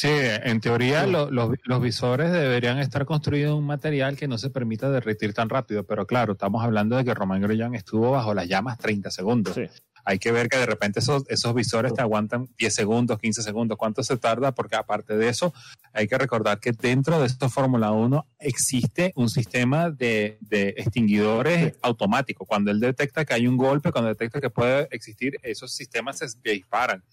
[0.01, 1.11] Sí, en teoría Sí.
[1.11, 5.33] lo- los, los visores deberían estar construidos en un material que no se permita derretir
[5.33, 9.11] tan rápido, pero claro, estamos hablando de que Román Grosjean estuvo bajo las llamas 30
[9.11, 9.55] segundos.
[9.55, 9.63] Sí.
[10.05, 13.77] Hay que ver que de repente esos, esos visores te aguantan 10 segundos, 15 segundos.
[13.77, 14.53] ¿Cuánto se tarda?
[14.53, 15.53] Porque aparte de eso,
[15.91, 21.73] hay que recordar que dentro de esta Fórmula 1 existe un sistema de, de extinguidores
[21.81, 22.47] automáticos.
[22.47, 26.27] Cuando él detecta que hay un golpe, cuando detecta que puede existir, esos sistemas se
[26.41, 27.03] disparan.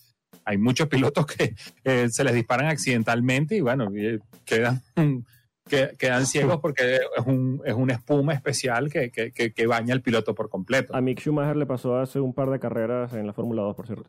[0.44, 4.82] Hay muchos pilotos que eh, se les disparan accidentalmente y bueno, y, quedan,
[5.68, 9.94] que, quedan ciegos porque es, un, es una espuma especial que, que, que, que baña
[9.94, 10.94] al piloto por completo.
[10.94, 13.86] A Mick Schumacher le pasó hace un par de carreras en la Fórmula 2, por
[13.86, 14.08] cierto.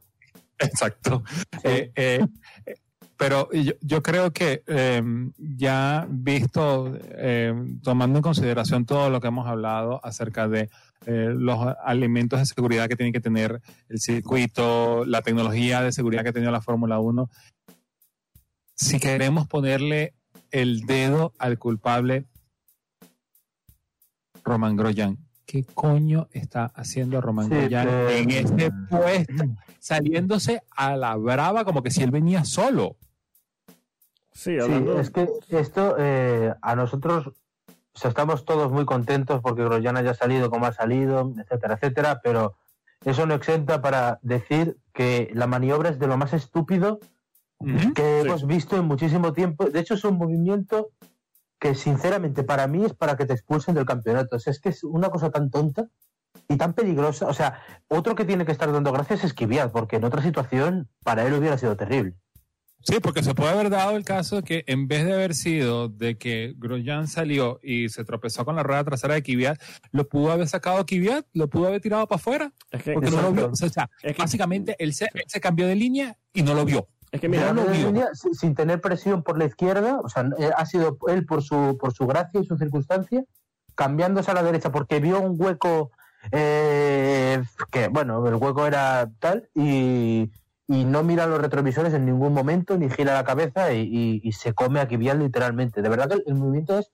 [0.59, 1.23] Exacto.
[1.63, 2.25] Eh, eh,
[2.65, 2.75] eh,
[3.17, 5.01] pero yo, yo creo que eh,
[5.37, 10.69] ya visto, eh, tomando en consideración todo lo que hemos hablado acerca de
[11.05, 16.23] eh, los alimentos de seguridad que tiene que tener el circuito, la tecnología de seguridad
[16.23, 17.29] que ha tenido la Fórmula 1,
[18.75, 20.13] si queremos ponerle
[20.51, 22.25] el dedo al culpable,
[24.43, 25.17] Román Grosjean.
[25.45, 29.45] ¿Qué coño está haciendo Román Sí, Grosjean eh, en este puesto?
[29.79, 32.97] Saliéndose a la brava como que si él venía solo.
[34.33, 37.33] Sí, es que esto eh, a nosotros
[37.97, 42.21] o sea, estamos todos muy contentos porque Grosjean haya salido como ha salido, etcétera, etcétera,
[42.23, 42.55] pero
[43.03, 46.99] eso no exenta para decir que la maniobra es de lo más estúpido
[47.95, 48.27] que Sí.
[48.27, 49.65] hemos visto en muchísimo tiempo.
[49.65, 50.89] De hecho, es un movimiento
[51.59, 54.35] que sinceramente para mí es para que te expulsen del campeonato.
[54.35, 55.87] O sea, es que es una cosa tan tonta
[56.47, 57.25] y tan peligrosa.
[57.25, 60.87] O sea, otro que tiene que estar dando gracias es Kvyat, porque en otra situación
[61.03, 62.13] para él hubiera sido terrible.
[62.83, 65.89] Sí, porque se puede haber dado el caso de que en vez de haber sido
[65.89, 69.59] de que Grosjean salió y se tropezó con la rueda trasera de Kvyat,
[69.91, 73.21] lo pudo haber sacado Kvyat, lo pudo haber tirado para afuera, es que, porque no
[73.21, 73.49] lo vio.
[73.51, 76.63] O sea, Es que- básicamente él se, él se cambió de línea y no lo
[76.63, 76.87] vio.
[77.11, 77.87] es que mira, Tirando lo vio.
[77.87, 81.77] línea, sin tener presión por la izquierda, o sea, eh, ha sido él por su,
[81.79, 83.23] por su gracia y su circunstancia,
[83.75, 85.91] cambiándose a la derecha porque vio un hueco
[86.31, 90.29] eh, que, bueno, el hueco era tal y,
[90.67, 94.31] y no mira los retrovisores en ningún momento, ni gira la cabeza y, y- y
[94.33, 95.81] se come a Kvyat literalmente.
[95.81, 96.91] De verdad que el, el movimiento es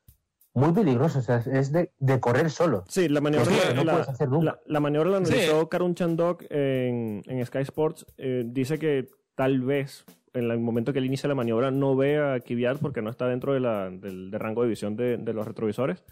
[0.54, 2.84] muy peligroso, o sea, es- de, de correr solo.
[2.88, 4.46] Sí, la maniobra, Sí, la, no la- puedes hacer nunca.
[4.46, 5.34] la- la maniobra la Sí.
[5.34, 8.06] analizó Karun Chandok en, en Sky Sports.
[8.18, 10.06] Eh, dice que tal vez
[10.36, 13.28] en el momento que él inicia la maniobra no ve a Kvyat porque no está
[13.28, 16.04] dentro de la- del, del rango de visión de, de los retrovisores.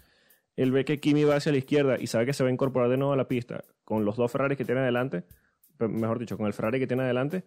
[0.56, 2.90] Él ve que Kimi va hacia la izquierda y sabe que se va a incorporar
[2.90, 5.24] de nuevo a la pista con los dos Ferraris que tiene adelante,
[5.88, 7.44] mejor dicho, con el Ferrari que tiene adelante,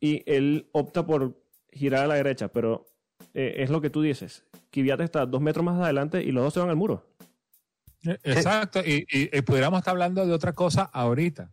[0.00, 1.40] y él opta por
[1.72, 2.86] girar a la derecha, pero
[3.34, 4.44] eh, es lo que tú dices.
[4.70, 7.06] Kvyat está dos metros más adelante y los dos se van al muro.
[8.04, 11.50] Eh, Exacto, y, y- y pudiéramos estar hablando de otra cosa ahorita.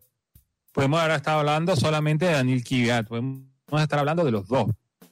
[0.72, 3.42] Podemos haber estado hablando solamente de Daniel Kvyat, podemos
[3.80, 4.66] estar hablando de los dos,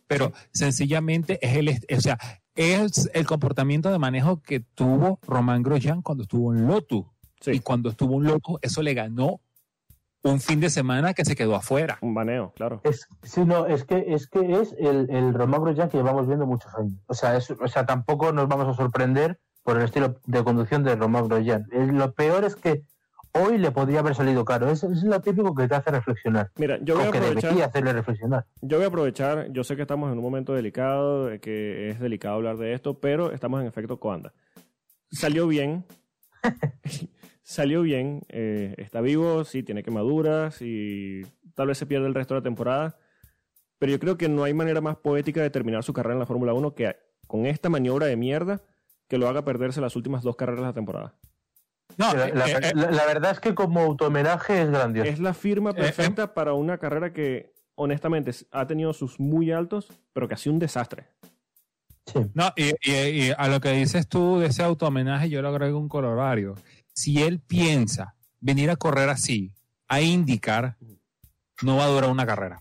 [0.07, 2.19] pero sencillamente es el, o sea,
[2.55, 7.07] es el comportamiento de manejo que tuvo Román Grosjean cuando estuvo en Lotus.
[7.41, 7.53] Sí.
[7.53, 9.41] Y cuando estuvo en Lotus, eso le ganó
[10.29, 11.99] un fin de semana que se quedó afuera.
[12.01, 12.81] Un baneo, claro.
[12.85, 16.47] Es, sí, no, es que es, que es el, el Román Grosjean que llevamos viendo
[16.47, 16.95] muchos años.
[17.07, 20.85] O sea, es- o sea, tampoco nos vamos a sorprender por el estilo de conducción
[20.85, 21.67] de Román Grosjean.
[21.73, 22.83] Es- Lo peor es que
[23.33, 24.71] hoy le podría haber salido caro.
[24.71, 26.51] Es, es lo típico que te hace reflexionar.
[26.57, 27.43] Mira, yo voy a aprovechar.
[27.43, 28.47] debería hacerle reflexionar.
[28.63, 32.01] Yo voy a aprovechar, yo sé que estamos en un momento delicado, de que es
[32.01, 34.33] delicado hablar de esto, pero estamos en efecto Coanda.
[35.11, 35.85] Salió bien,
[37.49, 41.23] salió bien, eh, está vivo, sí, tiene quemaduras y
[41.55, 42.99] tal vez se pierde el resto de la temporada,
[43.79, 46.27] pero yo creo que no hay manera más poética de terminar su carrera en la
[46.27, 46.95] Fórmula 1 que
[47.27, 48.61] con esta maniobra de mierda
[49.09, 51.15] que lo haga perderse las últimas dos carreras de la temporada.
[51.97, 55.09] No, la, eh, eh, la, verdad es que como automenaje es grandioso.
[55.09, 60.29] Es la firma perfecta para una carrera que honestamente ha tenido sus muy altos, pero
[60.29, 61.07] que ha sido un desastre.
[62.35, 66.55] No, y, a lo que dices tú de ese automenaje, yo le agrego un colorario.
[66.99, 69.55] Si él piensa venir a correr así,
[69.87, 70.77] a indicar,
[71.63, 72.61] no va a durar una carrera.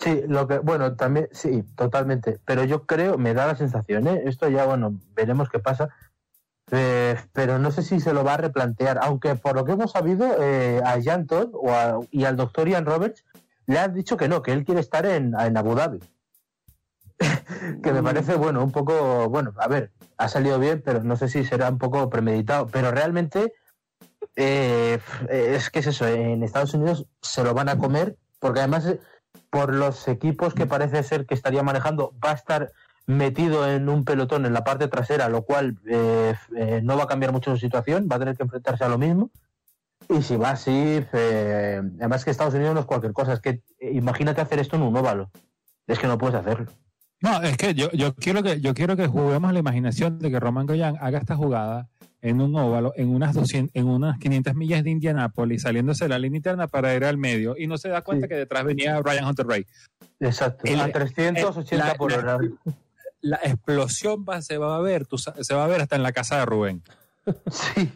[0.00, 2.40] Sí, lo que, bueno, también, sí, totalmente.
[2.46, 4.22] Pero yo creo, me da la sensación, ¿eh?
[4.24, 5.90] esto ya, bueno, veremos qué pasa.
[6.70, 9.92] Eh, pero no sé si se lo va a replantear, aunque por lo que hemos
[9.92, 11.50] sabido, eh, a Jan Todd
[12.10, 13.26] y al doctor Ian Roberts
[13.66, 16.00] le han dicho que no, que él quiere estar en, en Abu Dhabi.
[17.82, 21.28] que me parece, bueno, un poco, bueno, a ver, ha salido bien, pero no sé
[21.28, 22.68] si será un poco premeditado.
[22.68, 23.52] Pero realmente,
[24.36, 28.86] eh, es que es eso, en Estados Unidos se lo van a comer, porque además,
[28.86, 29.00] eh,
[29.50, 32.70] por los equipos que parece ser que estaría manejando, va a estar
[33.06, 36.34] metido en un pelotón en la parte trasera, lo cual eh,
[36.82, 39.30] no va a cambiar mucho su situación, va a tener que enfrentarse a lo mismo.
[40.08, 44.40] Y si va así, además que Estados Unidos no es cualquier cosa, es que imagínate
[44.40, 45.30] hacer esto en un óvalo,
[45.86, 46.70] es que no puedes hacerlo.
[47.20, 50.38] No, es que yo, yo quiero que yo quiero que juguemos la imaginación de que
[50.38, 51.88] Roman Goyan haga esta jugada
[52.22, 56.18] en un óvalo, en unas 200, en unas 500 millas de Indianápolis, saliéndose de la
[56.18, 59.24] línea interna para ir al medio y no se da cuenta que detrás venía Brian
[59.24, 59.66] Hunter Ray.
[60.20, 62.38] Exacto, a 380 por hora.
[63.20, 65.06] La, explosión va, se va a ver,
[65.40, 66.82] se va a ver hasta en la casa de Rubén.
[67.50, 67.90] Sí.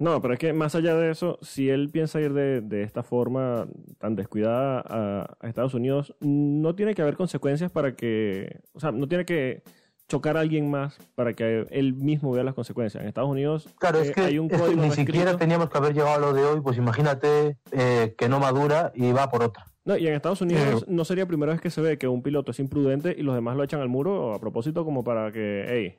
[0.00, 3.02] No, pero es que más allá de eso, si él piensa ir de, de esta
[3.02, 8.92] forma tan descuidada a, Estados Unidos, no tiene que haber consecuencias para que, o sea,
[8.92, 9.62] no tiene que
[10.08, 13.02] chocar a alguien más para que él mismo vea las consecuencias.
[13.02, 15.92] En Estados Unidos claro, es eh, que, hay un código ni siquiera teníamos que haber
[15.92, 19.66] llegado a lo de hoy, pues imagínate eh, que no madura y va por otra.
[19.84, 22.22] No, y en Estados Unidos no sería la primera vez que se ve que un
[22.22, 25.66] piloto es imprudente y los demás lo echan al muro a propósito como para que,
[25.68, 25.98] hey,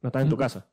[0.00, 0.66] no estás en tu casa.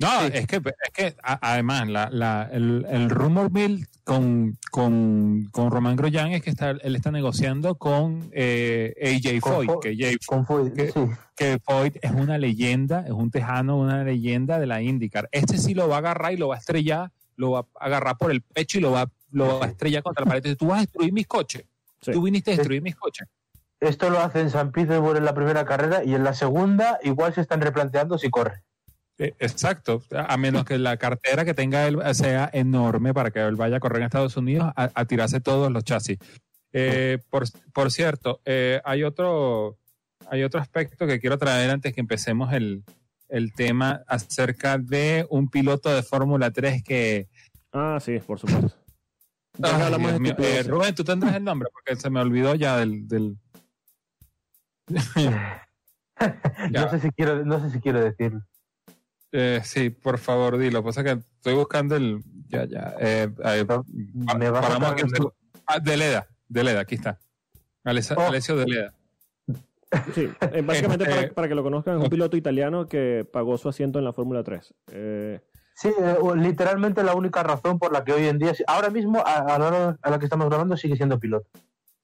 [0.00, 5.72] No, es que, es que además la, la, el, el, rumor mill con, con, con
[5.72, 10.94] Román Grosjean es que está, él está negociando con eh, AJ Foyt, que,
[11.34, 15.28] que, Foyt es una leyenda, es un tejano, una leyenda de la IndyCar.
[15.32, 18.16] Este sí lo va a agarrar y lo va a estrellar, lo va a agarrar
[18.18, 20.56] por el pecho y lo va, lo va a estrellar contra la pared.
[20.56, 21.64] Tú vas a destruir mis coches.
[22.00, 23.26] Tú viniste a destruir mis coches.
[23.80, 27.34] Esto lo hace en San Petersburg en la primera carrera y en la segunda igual
[27.34, 28.62] se están replanteando si corre.
[29.20, 33.56] Eh, exacto, a menos que la cartera que tenga él sea enorme para que él
[33.56, 36.18] vaya a correr en Estados Unidos a, tirarse todos los chasis.
[36.72, 39.76] Eh, por, cierto, eh, hay, otro,
[40.30, 42.84] hay otro aspecto que quiero traer antes que empecemos el,
[43.56, 47.28] tema acerca de un piloto de Fórmula 3 que...
[47.72, 48.78] Ah, sí, por supuesto.
[50.68, 53.08] Rubén, tú tendrás el nombre porque se me olvidó ya del...
[53.08, 53.36] del...
[56.70, 58.42] no, sé si quiero, no sé si quiero decirlo.
[59.32, 60.82] Eh, sí, por favor, dilo.
[60.82, 62.22] Pasa que estoy buscando el.
[62.48, 62.94] Ya, ya.
[63.00, 63.28] Eh,
[64.38, 65.02] me va a aquí
[65.66, 67.18] ah, de Leda, de Leda, aquí está.
[67.84, 67.90] Oh.
[67.90, 68.94] Alessio de Leda.
[70.14, 73.68] Sí, eh, básicamente este para, que lo conozcan, es un piloto italiano que pagó su
[73.68, 74.74] asiento en la Fórmula 3.
[74.92, 75.40] Eh,
[75.74, 75.90] sí,
[76.36, 79.98] literalmente la única razón por la que hoy en día, ahora mismo, a, la hora
[80.02, 81.48] a la que estamos grabando, sigue siendo piloto.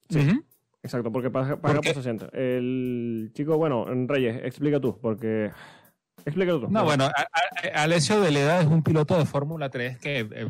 [0.09, 0.41] Sí,
[0.81, 2.27] exacto, porque paga, por su asiento.
[2.31, 5.51] El chico, bueno, Reyes, explica tú, porque
[6.69, 7.09] no, bueno,
[7.73, 10.47] Alessio de Leda es un piloto de Fórmula 3 que eh,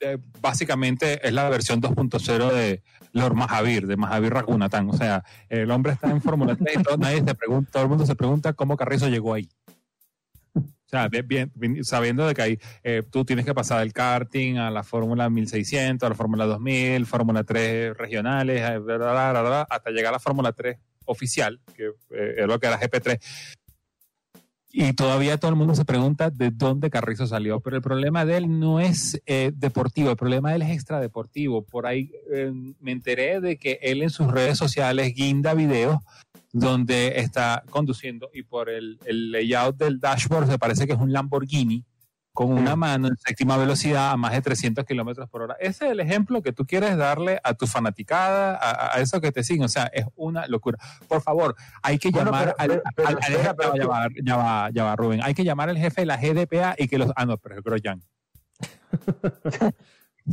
[0.00, 4.90] eh, básicamente es la versión 2.0 de Lord Mahavir, de Mahavir Raghunathan.
[4.90, 7.88] O sea, el hombre está en Fórmula 3 y todo, nadie se pregunta, todo el
[7.88, 9.48] mundo se pregunta cómo Carrizo llegó ahí.
[10.54, 14.70] O sea, bien, sabiendo de que ahí eh, tú tienes que pasar del karting a
[14.70, 20.52] la Fórmula 1600, a la Fórmula 2000, Fórmula 3 regionales, hasta llegar a la Fórmula
[20.52, 23.20] 3 oficial, que es lo que era GP3.
[24.80, 28.36] Y todavía todo el mundo se pregunta de dónde Carrizo salió, pero el problema de
[28.36, 31.62] él no es eh, deportivo, el problema de él es extradeportivo.
[31.62, 35.98] Por ahí eh, me enteré de que él en sus redes sociales guinda videos
[36.52, 41.12] donde está conduciendo y por el, el layout del dashboard se parece que es un
[41.12, 41.82] Lamborghini
[42.38, 45.56] con una mano en séptima velocidad a más de 300 kilómetros por hora.
[45.58, 48.56] Ese es el ejemplo que tú quieres darle a tu fanaticada,
[48.94, 49.64] a, eso que te siguen.
[49.64, 50.78] O sea, es una locura.
[51.08, 52.80] Por favor, hay que llamar al.
[54.22, 55.20] Ya va, Rubén.
[55.24, 57.10] Hay que llamar al jefe de la GDPA y que los.
[57.16, 58.04] Ah, no, pero es Grosjean.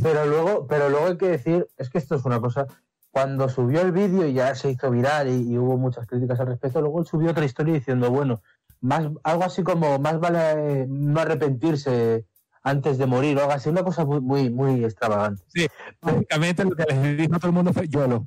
[0.00, 2.68] pero luego, pero luego hay que decir, es que esto es una cosa.
[3.10, 6.80] Cuando subió el vídeo y ya se hizo viral y hubo muchas críticas al respecto,
[6.80, 8.42] luego él subió otra historia diciendo, bueno,
[8.80, 12.24] más algo así como más vale no arrepentirse
[12.62, 15.44] antes de morir o algo así, una cosa muy, muy, muy extravagante.
[15.46, 15.68] Sí,
[16.02, 18.26] básicamente lo que les dijo todo el mundo fue YOLO.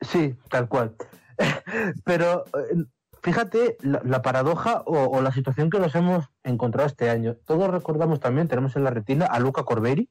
[0.00, 0.94] Sí, tal cual.
[2.04, 2.84] Pero, eh,
[3.22, 7.36] fíjate la, paradoja o, la situación que nos hemos encontrado este año.
[7.44, 10.08] Todos recordamos también, tenemos en la retina a Luca Corberi,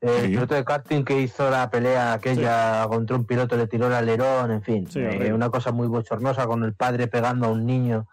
[0.00, 3.92] el piloto de karting que hizo la pelea aquella contra un piloto, le tiró el
[3.92, 8.08] alerón, en fin, eh, una cosa muy bochornosa con el padre pegando a un niño,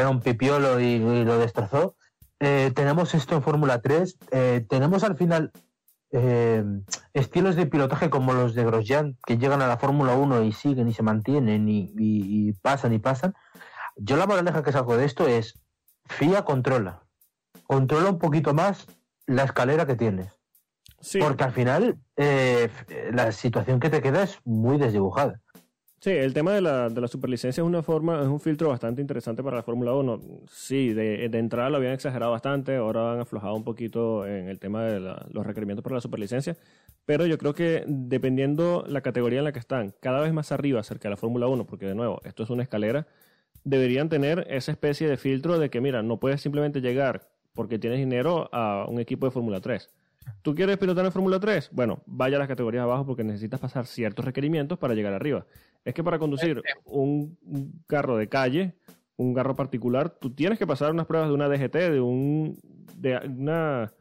[0.00, 1.96] era un pipiolo y, lo destrozó.
[2.40, 5.52] Eh, tenemos esto en Fórmula 3, eh, tenemos al final
[7.12, 10.88] estilos de pilotaje como los de Grosjean, que llegan a la Fórmula 1 y siguen
[10.88, 13.34] y se mantienen y, y pasan y pasan.
[13.94, 15.60] Yo la moraleja que saco de esto es,
[16.06, 17.02] FIA controla,
[17.66, 18.86] controla un poquito más
[19.26, 20.38] la escalera que tienes
[21.20, 22.68] porque al final eh,
[23.12, 25.40] la situación que te queda es muy desdibujada.
[26.00, 29.00] Sí, el tema de la, de la superlicencia es una forma, es un filtro bastante
[29.00, 30.20] interesante para la Fórmula 1.
[30.48, 34.60] Sí, de, de, entrada lo habían exagerado bastante, ahora han aflojado un poquito en el
[34.60, 36.56] tema de los requerimientos para la superlicencia,
[37.04, 40.80] pero yo creo que dependiendo la categoría en la que están, cada vez más arriba
[40.84, 43.08] cerca de la Fórmula 1, porque de nuevo, esto es una escalera,
[43.64, 47.98] deberían tener esa especie de filtro de que, mira, no puedes simplemente llegar porque tienes
[47.98, 49.90] dinero a un equipo de Fórmula 3
[50.42, 51.70] ¿Tú quieres pilotar en Fórmula 3?
[51.72, 55.46] Bueno, vaya a las categorías abajo porque necesitas pasar ciertos requerimientos para llegar arriba.
[55.84, 57.38] Es que para conducir un,
[57.86, 58.74] carro de calle,
[59.16, 62.58] un carro particular, tú tienes que pasar unas pruebas de una DGT, de un
[62.96, 63.92] de una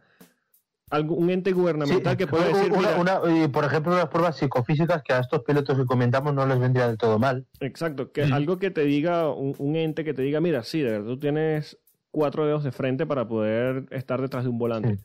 [0.92, 5.44] un ente gubernamental que puede decir y por ejemplo unas pruebas psicofísicas que a estos
[5.44, 9.30] pilotos que comentamos no les vendría del todo mal exacto que algo que te diga
[9.30, 11.78] un, ente que te diga mira sí de verdad tú tienes
[12.10, 15.00] cuatro dedos de frente para poder estar detrás de un volante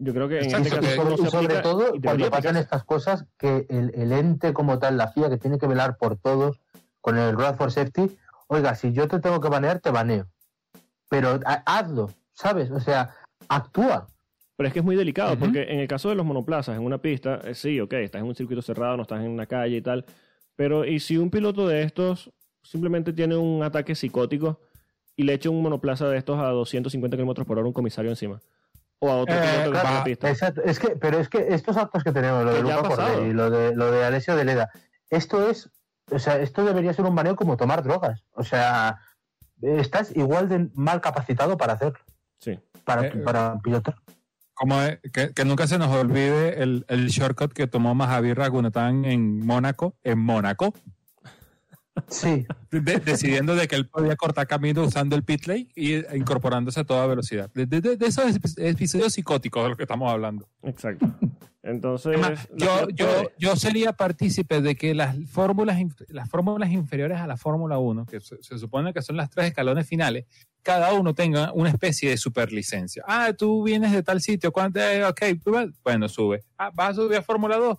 [0.00, 4.12] yo creo que en este caso y sobre todo cuando pasan estas cosas, que el,
[4.12, 6.58] ente como tal, la FIA, que tiene que velar por todos,
[7.02, 10.26] con el Road for Safety, oiga, si yo te tengo que banear, te baneo.
[11.10, 12.70] Pero hazlo, ¿sabes?
[12.70, 13.14] O sea,
[13.48, 14.08] actúa.
[14.56, 16.98] Pero es que es muy delicado, porque en el caso de los monoplazas, en una
[16.98, 19.82] pista, eh, sí, ok, estás en un circuito cerrado, no estás en una calle y
[19.82, 20.06] tal,
[20.56, 22.30] pero ¿y si un piloto de estos
[22.62, 24.60] simplemente tiene un ataque psicótico
[25.14, 28.10] y le echa un monoplaza de estos a 250 kilómetros por hora a un comisario
[28.10, 28.40] encima?
[29.00, 30.30] O a otro eh, la pista.
[30.30, 33.74] Es que, pero es que estos actos que tenemos, lo de Luca y lo de,
[33.74, 34.70] lo de Alessio de Leda,
[35.08, 35.70] esto es,
[36.10, 38.24] o sea, esto debería ser un baneo como tomar drogas.
[38.32, 39.00] O sea,
[39.62, 42.00] estás igual de mal capacitado para hacerlo.
[42.40, 42.58] Sí.
[42.84, 43.96] Para, eh, para pilotar.
[44.54, 44.78] Como
[45.12, 49.94] que, que, nunca se nos olvide el, el shortcut que tomó Mahavir Ragunathan en Mónaco,
[50.02, 50.74] en Mónaco,
[52.08, 52.46] Sí.
[52.70, 57.06] decidiendo de que él podía cortar camino usando el pit lane y incorporándose a toda
[57.06, 57.50] velocidad.
[57.52, 58.24] De, de, de esos
[58.58, 60.48] episodios psicóticos de los que estamos hablando.
[60.62, 61.06] Exacto.
[61.62, 62.18] Entonces,
[62.56, 65.78] yo, yo, yo sería partícipe de que las fórmulas,
[66.08, 69.86] las fórmulas inferiores a la Fórmula 1, que se, supone que son las tres escalones
[69.86, 70.24] finales,
[70.62, 73.04] cada uno tenga una especie de superlicencia.
[73.06, 74.80] Ah, tú vienes de tal sitio, ¿cuánto?
[75.08, 75.22] Ok,
[75.82, 76.44] bueno, sube.
[76.56, 77.78] Ah, vas a subir a Fórmula 2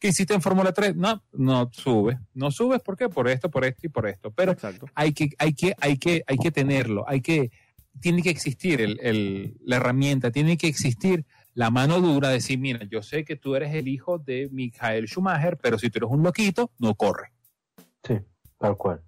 [0.00, 0.96] ¿Qué hiciste en Fórmula 3?
[0.96, 2.18] No, no subes.
[2.32, 3.10] No subes, ¿por qué?
[3.10, 4.30] Por esto, por esto y por esto.
[4.30, 4.56] Pero
[4.94, 7.50] hay que, hay que, hay que, hay que tenerlo, hay que,
[8.00, 12.80] tiene que existir el, la herramienta, tiene que existir la mano dura de decir, mira,
[12.90, 16.22] yo sé que tú eres el hijo de Michael Schumacher, pero si tú eres un
[16.22, 17.32] loquito, no corre.
[18.02, 18.18] Sí,
[18.56, 19.02] tal cual.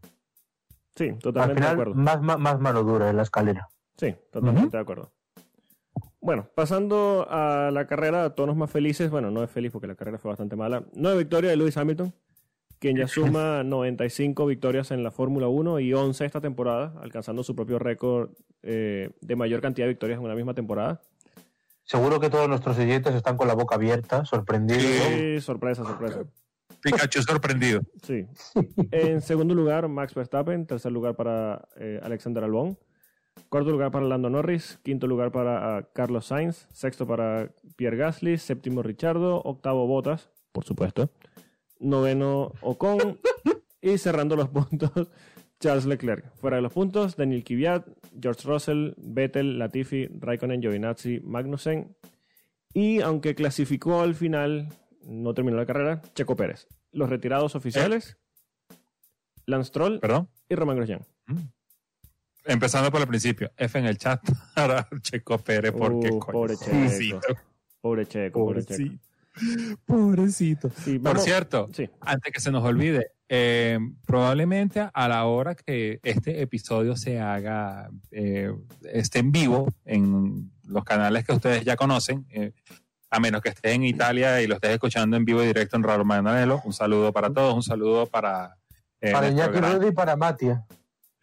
[0.95, 1.95] Sí, totalmente de acuerdo.
[1.95, 3.70] Más, más, más, mano dura en la escalera.
[3.97, 5.11] Sí, totalmente de acuerdo.
[6.22, 9.10] Bueno, pasando a la carrera, tonos más felices.
[9.10, 10.84] Bueno, no es feliz porque la carrera fue bastante mala.
[10.94, 12.14] Nueve victorias de Lewis Hamilton,
[12.78, 17.56] quien ya suma 95 victorias en la Fórmula 1 y 11 esta temporada, alcanzando su
[17.56, 18.30] propio récord
[18.62, 21.00] eh, de mayor cantidad de victorias en una misma temporada.
[21.82, 24.84] Seguro que todos nuestros oyentes están con la boca abierta, sorprendidos.
[24.84, 26.20] Sí, sorpresa, sorpresa.
[26.82, 27.80] Pikachu sorprendido.
[28.02, 28.26] Sí.
[28.92, 30.66] En segundo lugar, Max Verstappen.
[30.66, 32.78] Tercer lugar para eh, Alexander Albon.
[33.49, 38.39] Cuarto lugar para Lando Norris, quinto lugar para ah, Carlos Sainz, sexto para Pierre Gasly,
[38.39, 41.11] séptimo Richardo, octavo Bottas, por supuesto,
[41.78, 43.18] noveno Ocon
[43.83, 44.91] y cerrando los puntos
[45.61, 46.35] Charles Leclerc.
[46.35, 47.87] Fuera de los puntos, Daniel Kvyat,
[48.20, 51.95] George Russell, Vettel, Latifi, Raikkonen, Giovinazzi, Magnussen
[52.74, 54.68] y aunque clasificó al final,
[55.05, 56.66] no terminó la carrera, Checo Pérez.
[56.91, 58.18] Los retirados oficiales,
[59.47, 60.01] Lance Troll
[60.49, 61.07] y Roman Grosjean.
[61.26, 61.39] Mm.
[62.45, 64.20] Empezando por el principio, F en el chat
[64.55, 67.20] para Checo Pérez, porque uh, pobre Checo.
[67.80, 68.99] Pobre Checo, pobre Checo.
[69.86, 70.70] Pobrecito.
[71.03, 71.68] por cierto,
[72.01, 77.88] antes que se nos olvide, eh, probablemente a la hora que este episodio se haga,
[78.11, 78.55] eh,
[78.93, 82.53] esté en vivo en los canales que ustedes ya conocen, eh,
[83.11, 85.82] a menos que esté en Italia y lo estés escuchando en vivo y directo en
[85.82, 86.61] Raro Manelo.
[86.64, 88.57] Un saludo para todos, un saludo para.
[89.01, 90.66] para Iñaki y para Matia.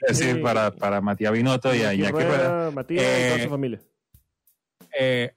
[0.01, 2.71] Es decir, para, para Matías Binotto y a Iñaki Rueda.
[2.71, 3.79] Matías y toda su eh, familia.
[4.97, 5.31] Eh,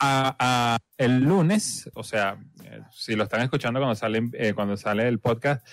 [0.00, 5.18] a, el lunes, o sea, eh, si lo están escuchando cuando sale, cuando sale el
[5.18, 5.66] podcast,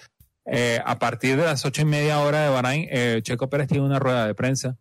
[0.47, 3.83] Eh, a partir de las ocho y media hora de Bahrain, eh, Checo Pérez tiene
[3.83, 4.77] una rueda de prensa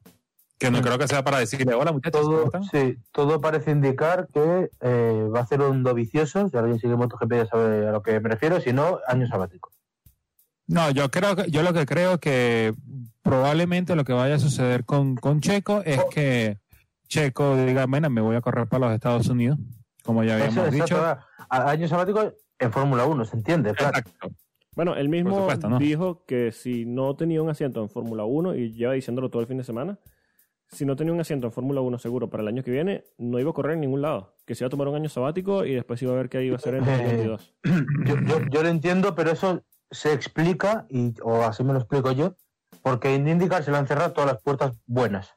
[0.58, 2.20] que no creo que sea para decirle hola muchachos.
[2.20, 2.64] ¿cómo Todo, están?".
[2.64, 6.50] sí, todo parece indicar que eh, va a ser un dovicioso.
[6.50, 8.60] Si alguien sigue MotoGP ya sabe a lo que me refiero.
[8.60, 9.72] Si no, año sabático.
[10.66, 12.72] No, yo creo que, yo lo que creo que
[13.22, 16.58] probablemente lo que vaya a suceder con, con Checo es que
[17.08, 19.58] Checo diga, bueno, me voy a correr para los Estados Unidos,
[20.02, 20.96] como ya habíamos Eso, dicho.
[20.96, 23.72] exacto, año sabático en Fórmula 1, ¿se entiende?
[23.74, 23.98] Claro.
[23.98, 24.28] Exacto.
[24.74, 25.78] Bueno, él mismo supuesto, ¿no?
[25.78, 29.46] dijo que si no tenía un asiento en Fórmula 1, y lleva diciéndolo todo el
[29.48, 29.98] fin de semana,
[30.66, 33.38] si no tenía un asiento en Fórmula 1 seguro para el año que viene, no
[33.38, 34.34] iba a correr en ningún lado.
[34.46, 36.54] Que se iba a tomar un año sabático y después iba a ver qué iba
[36.54, 36.86] a hacer en Eh,
[37.22, 37.54] 2022.
[38.06, 39.62] Yo, yo- yo lo entiendo, pero eso
[39.94, 42.34] se explica, y, o así me lo explico yo,
[42.82, 45.32] porque en IndyCar se le han cerrado todas las puertas buenas.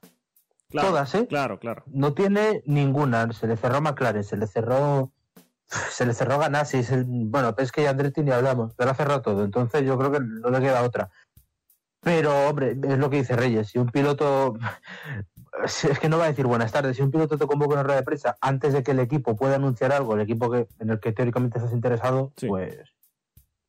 [0.70, 1.26] Claro, todas, ¿eh?
[1.26, 1.82] Claro, claro.
[1.86, 3.32] No tiene ninguna.
[3.32, 5.12] Se le cerró McLaren, se le cerró.
[5.90, 6.82] Se le cerró Ganassi.
[6.82, 8.72] se- bueno, es que ya Andretti ni hablamos.
[8.74, 9.44] Se le ha cerrado todo.
[9.44, 11.10] Entonces yo creo que no le queda otra.
[12.00, 13.68] Pero, hombre, es lo que dice Reyes.
[13.68, 14.56] Si un piloto.
[15.90, 16.96] Es que no va a decir buenas tardes.
[16.96, 19.34] Si un piloto te convoca en una rueda de prensa antes de que el equipo
[19.36, 22.46] pueda anunciar algo, el equipo que, en el que teóricamente estás interesado, Sí.
[22.46, 22.76] pues.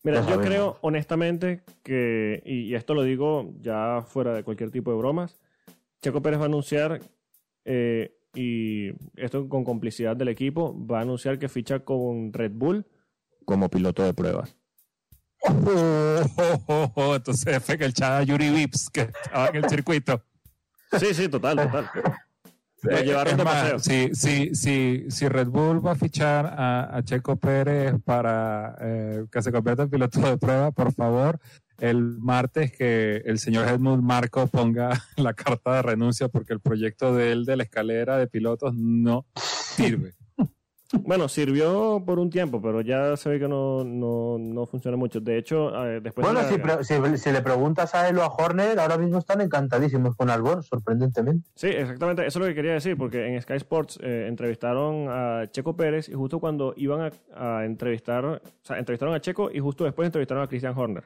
[0.04, 4.92] Mira, yo creo honestamente que, y, y esto lo digo ya fuera de cualquier tipo
[4.92, 5.38] de bromas,
[6.02, 7.02] Checo Pérez va a anunciar,
[7.66, 12.86] eh, y esto con complicidad del equipo, va a anunciar que ficha con Red Bull
[13.50, 14.56] como piloto de pruebas.
[15.42, 19.70] Oh, oh, oh, oh, Entonces fue que el chava Yuri Vips que estaba en el
[19.70, 20.24] circuito.
[21.00, 21.90] Sí, sí, total, total.
[22.82, 23.80] Lo llevaron de más, paseo.
[23.80, 29.26] Si, si, si, si Red Bull va a fichar a, a Checo Pérez para eh,
[29.32, 31.40] que se convierta en piloto de prueba, por favor,
[31.80, 37.16] el martes que el señor Helmut Marco ponga la carta de renuncia porque el proyecto
[37.16, 40.14] de él de la escalera de pilotos no sirve.
[41.02, 45.20] Bueno, sirvió por un tiempo, pero ya se ve que no, no, no funciona mucho.
[45.20, 45.70] De hecho,
[46.02, 48.98] después de bueno, la- si, si- si le preguntas a él o a Horner, ahora
[48.98, 51.48] mismo están encantadísimos con Albon, sorprendentemente.
[51.54, 52.26] Sí, exactamente.
[52.26, 56.10] Eso es lo que quería decir, porque en Sky Sports eh, entrevistaron a Checo Pérez
[56.10, 60.08] y justo cuando iban a, a entrevistar, o sea, entrevistaron a Checo y justo después
[60.08, 61.04] entrevistaron a Christian Horner.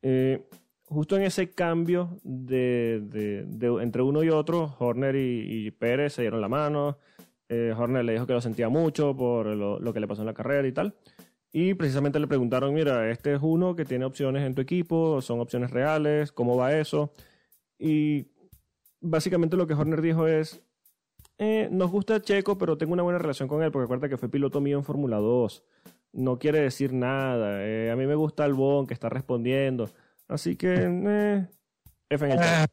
[0.00, 0.42] Eh,
[0.86, 6.14] justo en ese cambio de, de- de- entre uno y otro, Horner y, y Pérez
[6.14, 6.96] se dieron la mano.
[7.48, 10.34] Eh, Horner le dijo que lo sentía mucho por lo, que le pasó en la
[10.34, 10.94] carrera y tal.
[11.52, 15.40] Y precisamente le preguntaron, mira, este es uno que tiene opciones en tu equipo, son
[15.40, 17.12] opciones reales, ¿cómo va eso?
[17.78, 18.26] Y
[19.00, 20.62] básicamente lo que Horner dijo es,
[21.38, 24.28] eh, nos gusta Checo, pero tengo una buena relación con él, porque acuérdate que fue
[24.28, 25.64] piloto mío en Fórmula 2.
[26.12, 27.64] No quiere decir nada.
[27.64, 29.90] eh, a mí me gusta Albon, que está respondiendo.
[30.28, 31.46] Así que, eh,
[32.08, 32.70] F en el chat.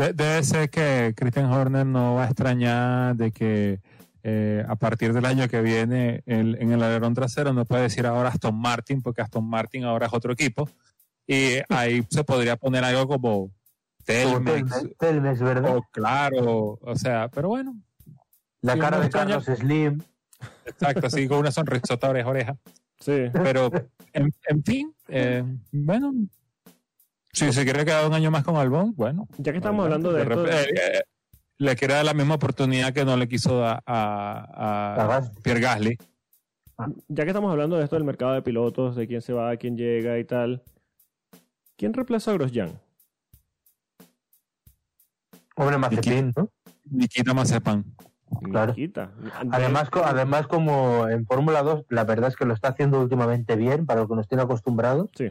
[0.00, 3.80] De- debe ser que Christian Horner no va a extrañar de que
[4.22, 8.06] eh, a partir del año que viene el- en el alerón trasero no puede decir
[8.06, 10.68] ahora Aston Martin porque Aston Martin ahora es otro equipo
[11.26, 13.50] y ahí se podría poner algo como
[14.04, 15.76] Telmex Telmex, Telmex, ¿verdad?
[15.76, 17.76] o claro, o sea, pero bueno,
[18.62, 20.02] La cara de extraña- Carlos Slim.
[20.66, 22.56] exacto, así con una sonrisota oreja oreja.
[22.98, 23.24] Sí.
[23.32, 23.70] Pero,
[24.12, 25.42] en, en fin, eh,
[25.72, 26.12] bueno,
[27.32, 29.28] si se quiere quedar un año más con Albón, bueno.
[29.38, 30.08] Ya que estamos adelante.
[30.08, 31.02] hablando de esto, repente, eh,
[31.58, 35.30] le quiere dar la misma oportunidad que no le quiso dar a, a.
[35.42, 35.98] Pierre Gasly.
[37.08, 39.76] ya que estamos hablando de esto del mercado de pilotos, de quién se va, quién
[39.76, 40.62] llega y tal,
[41.76, 42.70] ¿quién reemplaza a Grosjean?
[45.56, 46.48] Hombre, Mazepin, ¿no?
[46.90, 47.84] Nikita Mazepan.
[48.44, 48.72] Claro.
[48.72, 49.10] Nikita.
[49.50, 53.56] Además, co- además, como en Fórmula 2, la verdad es que lo está haciendo últimamente
[53.56, 55.10] bien, para lo que nos tiene acostumbrados.
[55.16, 55.30] Sí.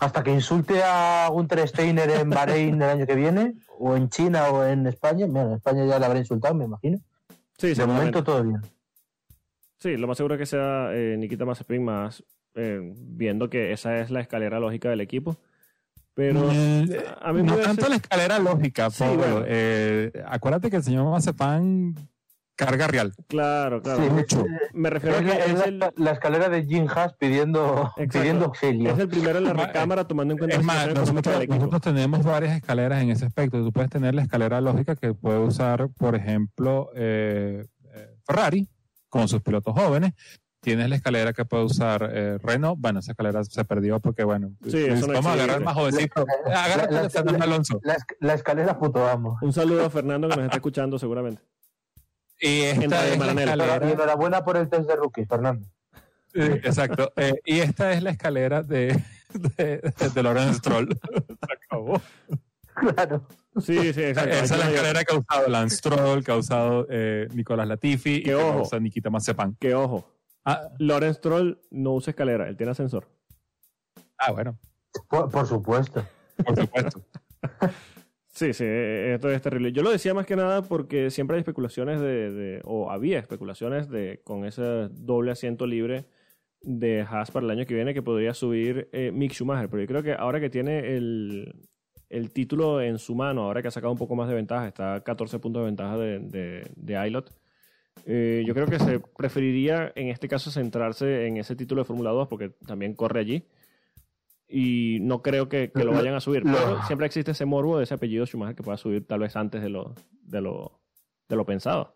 [0.00, 4.48] Hasta que insulte a Gunter Steiner en Bahrein el año que viene, o en China
[4.48, 5.26] o en España.
[5.26, 6.98] Mira, en España ya le habrá insultado, me imagino.
[7.58, 8.60] Sí, De momento todo bien.
[9.78, 12.22] Sí, lo más seguro es que sea eh, Nikita Mazepin más
[12.54, 15.36] eh, viendo que esa es la escalera lógica del equipo.
[16.14, 16.84] Pero Mm,
[17.20, 19.42] a mí me no tanto la escalera lógica, Sí, bueno.
[19.46, 21.94] Eh, acuérdate que el señor Mazepan
[22.66, 23.12] carga real.
[23.28, 24.02] Claro, claro.
[24.02, 24.44] Sí, mucho.
[24.72, 27.14] Me refiero a Es, que la, es es la- el, la escalera de Jim Haas
[27.14, 28.18] pidiendo, Exacto.
[28.20, 28.90] pidiendo auxilio.
[28.92, 30.86] es el primero en la Ma- recámara tomando en cuenta Es la más,
[31.48, 33.62] nosotros, tenemos varias escaleras en ese aspecto.
[33.62, 38.68] Tú puedes tener la escalera lógica que puede usar, por ejemplo, eh, eh, Ferrari
[39.08, 40.12] con sus pilotos jóvenes.
[40.62, 42.78] Tienes la escalera que puede usar eh, Renault.
[42.78, 46.26] Bueno, esa escalera se perdió porque, bueno, Sí, eso no vamos a agarrar más jovencito.
[46.44, 47.80] Agárrate La- Fernando Alonso.
[48.20, 49.38] La escalera puto amo.
[49.40, 51.40] Un saludo a Fernando que nos está escuchando seguramente.
[52.40, 53.26] Y esta de es la.
[53.32, 53.90] Y escalera.
[53.90, 55.66] enhorabuena por el test de rookie, Fernando.
[56.34, 57.12] eh, exacto.
[57.16, 59.02] Eh, y esta es la escalera de,
[59.56, 60.88] de, de Lorenz Stroll.
[60.88, 62.00] Se acabó.
[62.74, 63.26] Claro.
[63.60, 64.30] Sí, sí, exacto.
[64.30, 68.16] Esa es la escalera que ha usado Lance Stroll, que ha usado eh, Nicolás Latifi
[68.16, 68.62] y Que que la ojo.
[68.62, 69.54] usa Nikita Mazepan.
[69.56, 70.08] Que ojo,
[70.44, 73.06] Ah, Lawrence Stroll no usa escalera, él tiene ascensor.
[74.16, 74.56] Ah, bueno.
[75.08, 76.02] Por, por supuesto.
[76.44, 77.04] Por supuesto.
[78.40, 79.70] Sí, sí, eh, esto es terrible.
[79.70, 83.90] Yo lo decía más que nada porque siempre hay especulaciones de, de- o había especulaciones
[83.90, 84.62] de con ese
[84.92, 86.06] doble asiento libre
[86.62, 89.68] de Haas para el año que viene que podría subir eh, Mick Schumacher.
[89.68, 91.54] Pero yo creo que ahora que tiene el,
[92.08, 94.94] el título en su mano, ahora que ha sacado un poco más de ventaja, está
[94.94, 97.30] a 14 puntos de ventaja de, de, Ilott,
[98.06, 102.10] eh, yo creo que se preferiría en este caso centrarse en ese título de Fórmula
[102.10, 103.44] 2 porque también corre allí.
[104.52, 106.44] Y no creo que, que lo vayan a subir.
[106.44, 109.36] Lo- Pero siempre existe ese morbo de ese apellido Schumacher que pueda subir tal vez
[109.36, 110.80] antes de lo, de lo,
[111.28, 111.94] de lo pensado.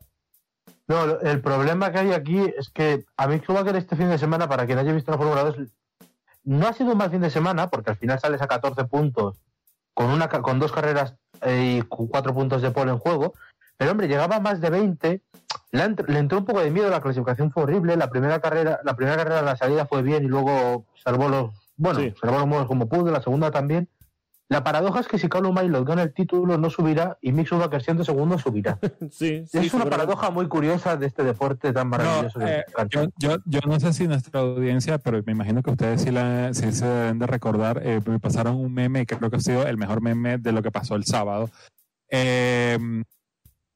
[0.86, 4.48] No, el problema que hay aquí es que a mí Schumacher este fin de semana,
[4.48, 5.56] para quien haya visto la Fórmula 2,
[6.44, 9.36] no ha sido un mal fin de semana, porque al final sales a 14 puntos
[9.94, 13.32] con, una, con dos carreras eh, y cu- cuatro puntos de pole en juego.
[13.76, 15.22] Pero hombre, llegaba a más de 20.
[15.72, 17.96] Le, le entró un poco de miedo, la clasificación fue horrible.
[17.96, 22.00] La primera carrera, la primera carrera, la salida fue bien y luego salvó los, bueno,
[22.00, 22.12] Sí.
[22.20, 23.88] salvó los modos como pudo, la segunda también.
[24.50, 27.82] La paradoja es que si Carlos Mailot gana el título no subirá y Mick Schumacher
[27.82, 28.78] siendo segundo subirá.
[29.10, 29.58] sí, sí.
[29.58, 32.38] Es una paradoja muy curiosa de este deporte tan maravilloso.
[32.38, 36.02] No, eh, yo, yo, yo no sé si nuestra audiencia, pero me imagino que ustedes
[36.02, 37.80] sí, la, sí se deben de recordar.
[37.84, 40.62] eh, me pasaron un meme que creo que ha sido el mejor meme de lo
[40.62, 41.48] que pasó el sábado.
[42.10, 42.78] Eh,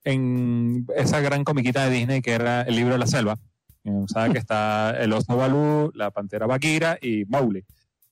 [0.04, 3.36] en esa gran comiquita de Disney que era el libro de la selva.
[3.84, 7.64] Eh, Saben que está el oso Balú, la pantera Bagheera y Mowgli.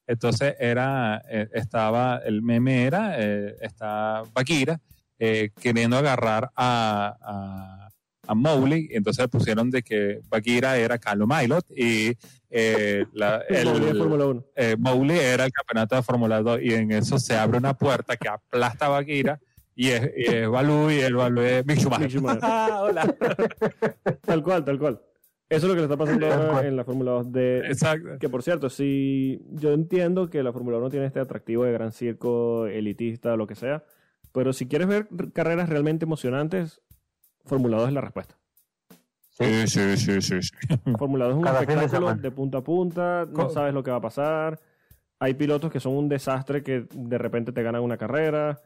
[0.06, 4.80] Entonces era, eh, estaba, el meme era, eh, está Bagheera
[5.18, 7.88] eh, queriendo agarrar a, a,
[8.28, 12.12] a Mowgli, y entonces le pusieron de que Bagheera era Carlo Milot y
[12.50, 14.44] eh, la, el, 1.
[14.54, 18.16] eh, Mowgli era el campeonato de Fórmula 2 y en eso se abre una puerta
[18.16, 19.40] que aplasta a Bagheera
[19.74, 22.06] y es, y es Balú y el Balú es Mick Schumacher.
[22.06, 22.40] Mick Schumacher.
[22.42, 23.04] Ah, hola.
[24.26, 25.00] Tal cual, tal cual.
[25.48, 28.18] Eso es lo que le está pasando ahora en la Fórmula 2 de, Exacto.
[28.18, 31.92] Que por cierto, si yo entiendo que la Fórmula 1 tiene este atractivo de gran
[31.92, 33.84] circo, elitista, lo que sea,
[34.32, 36.82] pero si quieres ver carreras realmente emocionantes,
[37.44, 38.36] Fórmula 2 es la respuesta.
[39.30, 40.42] Sí, sí, sí, sí.
[40.42, 40.50] sí.
[40.98, 43.82] Fórmula 2 es un Cada fin de espectáculo de punta a punta, no sabes lo
[43.82, 44.58] que va a pasar.
[45.18, 48.60] Hay pilotos que son un desastre que de repente te ganan una carrera.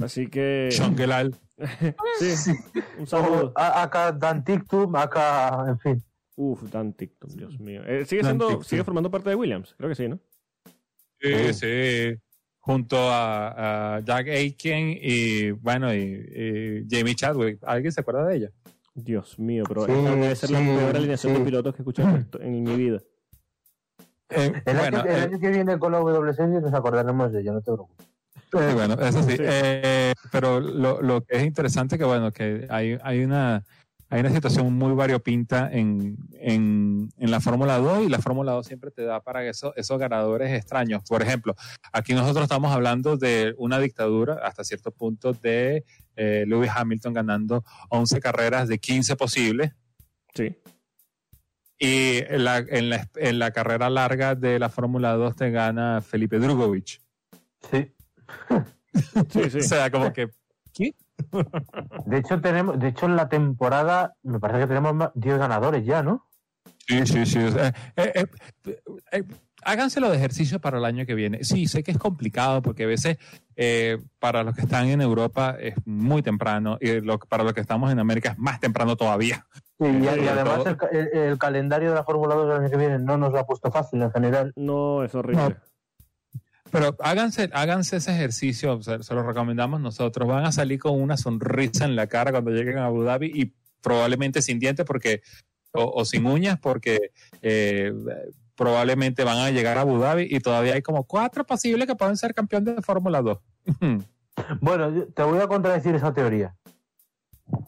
[0.00, 0.68] Así que.
[0.70, 1.34] Sean Gelal.
[2.20, 2.52] Sí,
[2.98, 3.52] un saludo.
[3.56, 6.04] A- acá Dan Tictum, acá, en fin.
[6.36, 7.82] Uf, Dan Tictum, Dios mío.
[7.84, 8.64] Eh, sigue, Dan siendo, Tictum.
[8.64, 10.20] sigue formando parte de Williams, creo que sí, ¿no?
[11.20, 12.16] Sí, sí.
[12.60, 17.58] Junto a, a Jack Aiken y, bueno, y, y Jamie Chadwick.
[17.64, 18.50] ¿Alguien se acuerda de ella?
[18.94, 21.38] Dios mío, pero Sí, esta debe ser la sí, peor alineación sí.
[21.40, 22.98] de pilotos que he escuchado en- mi vida.
[24.30, 27.32] Eh, El, bueno, año, el eh, año que viene con la W Series nos acordaremos
[27.32, 28.06] de ella, no te preocupes.
[28.52, 29.32] Eh, bueno, eso sí.
[29.36, 29.38] Sí.
[29.40, 33.64] Eh, pero lo, lo que es interesante que bueno, que hay, hay una
[34.10, 38.66] hay una situación muy variopinta en, en, en la Fórmula 2 y la Fórmula 2
[38.66, 41.02] siempre te da para eso, esos ganadores extraños.
[41.06, 41.54] Por ejemplo,
[41.92, 45.84] aquí nosotros estamos hablando de una dictadura hasta cierto punto de
[46.16, 49.72] eh, Lewis Hamilton ganando 11 carreras de 15 posibles
[50.34, 50.56] Sí.
[51.78, 56.00] y en la, en la, en la carrera larga de la Fórmula 2 te gana
[56.00, 57.02] Felipe Drugovich.
[57.70, 57.92] Sí.
[59.30, 59.58] Sí, sí.
[59.58, 60.28] O sea, como que...
[60.74, 60.94] ¿qué?
[62.06, 65.84] De hecho, tenemos, de hecho, en la temporada, me parece que tenemos más- 10 ganadores
[65.84, 66.26] ya, ¿no?
[66.86, 67.50] Sí, sí, sí.
[67.50, 68.26] sea, eh, eh,
[69.12, 69.24] eh,
[69.62, 71.44] háganselo de ejercicio para el año que viene.
[71.44, 73.18] Sí, sé que es complicado porque a veces
[73.56, 77.60] eh, para los que están en Europa es muy temprano y lo- para los que
[77.60, 79.44] estamos en América es más temprano todavía.
[79.78, 82.70] Sí, y, y Sí, además el, el- el calendario de la Fórmula 2 del año
[82.70, 84.52] que viene no nos lo ha puesto fácil en general.
[84.56, 85.56] No, es horrible.
[86.70, 90.28] Pero háganse, háganse ese ejercicio, o sea, se lo recomendamos nosotros.
[90.28, 93.52] Van a salir con una sonrisa en la cara cuando lleguen a Abu Dhabi y
[93.80, 95.22] probablemente sin dientes porque
[95.72, 97.12] o, o sin uñas porque
[97.42, 97.92] eh,
[98.54, 102.16] probablemente van a llegar a Abu Dhabi y todavía hay como cuatro posibles que pueden
[102.16, 103.38] ser campeón de Fórmula 2.
[104.60, 106.54] Bueno, te voy a contradecir esa teoría.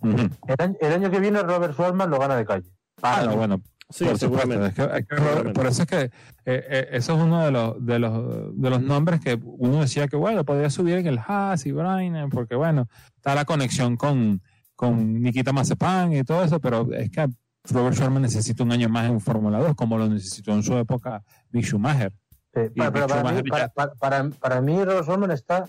[0.04, 2.70] El año, el año que viene Robert Schwarzman lo gana de calle.
[3.02, 3.60] Ah, no, bueno,
[3.90, 4.48] Sí, por supuesto.
[4.48, 4.66] seguramente.
[4.68, 5.52] Es que- es que- Seguramente.
[5.52, 6.10] por eso es que eh,
[6.46, 10.16] eh, eso es uno de los, de los de los nombres que uno decía que
[10.16, 14.40] bueno podría subir en el Haas y Brainer porque bueno está la conexión con
[14.76, 17.28] con Nikita Mazepan y todo eso, pero es que
[17.70, 21.22] Robert Sherman necesita un año más en Fórmula 2 como lo necesitó en su época
[21.50, 22.12] Mick Schumacher.
[22.54, 25.68] Sí, para, pero para, Schumacher mí, ya- para, para, para- para mí Robert Schwarzman está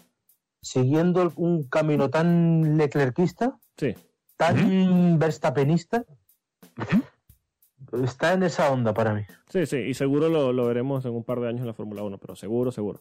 [0.61, 3.95] siguiendo un camino tan leclerquista, Sí.
[4.37, 6.05] tan verstappenista.
[8.03, 9.21] Está en esa onda para mí.
[9.49, 12.03] Sí, sí, y seguro lo, lo veremos en un par de años en la Fórmula
[12.03, 12.99] 1, pero seguro, seguro.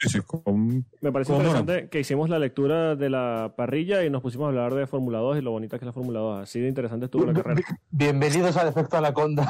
[0.00, 4.22] Sí, sí, con- Me parece interesante que hicimos la lectura de la parrilla y nos
[4.22, 6.42] pusimos a hablar de Fórmula 2 y lo bonita que es la Fórmula 2.
[6.42, 7.62] Así de interesante estuvo la carrera.
[7.90, 9.48] Bienvenidos al efecto Anaconda.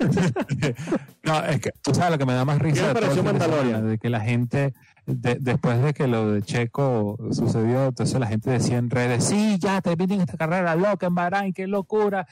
[1.24, 3.88] no, es que tú sabes lo que me da más ¿Qué risa le de, Mandalorian?
[3.88, 4.72] de que la gente,
[5.06, 9.56] de- después de que lo de Checo sucedió, entonces la gente decía en redes, sí,
[9.58, 12.26] ya terminen esta carrera loca en Bahrein, qué locura,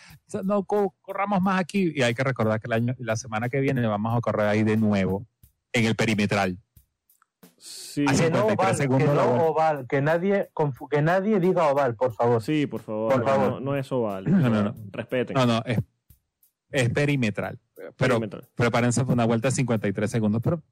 [0.45, 1.93] no co- corramos más aquí.
[1.95, 4.63] Y hay que recordar que el año, la semana que viene vamos a correr ahí
[4.63, 5.27] de nuevo,
[5.73, 6.59] en el perimetral.
[7.61, 10.49] Sí, Que no 53 oval, que no oval, que nadie,
[10.91, 12.41] que nadie diga oval, por favor.
[12.41, 13.13] sí, por favor.
[13.13, 13.51] Por favor.
[13.55, 14.31] No, no es oval.
[14.31, 14.75] No, no, no.
[14.93, 15.35] Respeten.
[15.35, 15.79] No, no, es,
[16.71, 17.59] es perimetral.
[17.97, 18.21] Pero
[18.55, 20.43] prepárense para una vuelta de 53 segundos.
[20.43, 20.63] Pero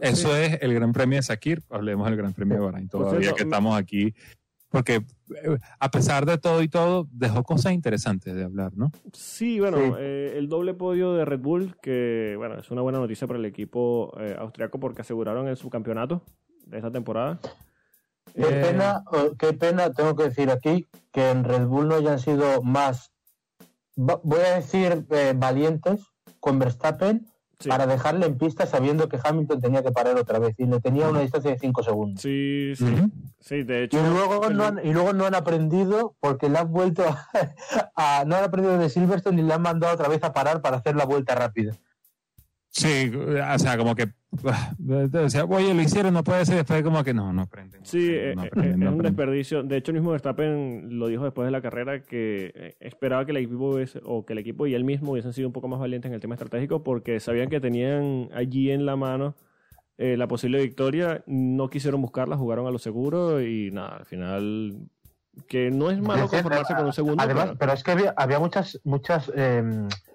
[0.00, 1.62] eso es el Gran Premio de Sakir.
[1.70, 4.14] Hablemos del Gran Premio de Bahrein todavía cierto, que estamos aquí.
[4.70, 8.90] Porque eh, a pesar de todo y todo, dejó cosas interesantes de hablar, ¿no?
[9.12, 9.92] Sí, bueno, Sí.
[9.98, 13.44] eh, el doble podio de Red Bull, que bueno, es una buena noticia para el
[13.44, 16.22] equipo eh, austriaco porque aseguraron el subcampeonato
[16.64, 17.38] de esta temporada.
[18.34, 21.96] Qué Eh, pena, oh, qué pena, tengo que decir aquí, que en Red Bull no
[21.96, 23.11] hayan sido más,
[23.96, 26.00] voy a decir, eh, valientes
[26.40, 27.26] con Verstappen
[27.58, 27.68] sí.
[27.68, 31.08] para dejarle en pista sabiendo que Hamilton tenía que parar otra vez y le tenía
[31.08, 32.22] una distancia de 5 segundos.
[32.22, 32.84] Sí, sí,
[33.40, 34.02] sí, de Y hecho.
[34.02, 37.28] luego, el- no han, y luego no han aprendido porque le han vuelto a,
[37.96, 40.78] a- no han aprendido de Silverstone y le han mandado otra vez a parar para
[40.78, 41.76] hacer la vuelta rápida.
[42.70, 44.12] Sí, o sea, como que.
[45.24, 46.56] O sea, oye, lo hicieron, no puede ser.
[46.56, 47.80] Después, como que no, no aprenden.
[47.80, 49.62] no Sí, aprenden, eh, no eh, aprenden, es no un desperdicio.
[49.62, 53.32] De hecho, el mismo Verstappen lo dijo después de la carrera que eh, esperaba que
[53.32, 55.78] el equipo hubiese- o que el equipo y él mismo hubiesen sido un poco más
[55.80, 59.34] valientes en el tema estratégico porque sabían que tenían allí en la mano
[59.98, 61.22] eh, la posible victoria.
[61.26, 64.76] No quisieron buscarla, jugaron a lo seguro y nada, al final
[65.48, 67.22] que no es malo conformarse con un segundo.
[67.22, 69.62] Además, pero- pero es que había, había muchas, muchas eh,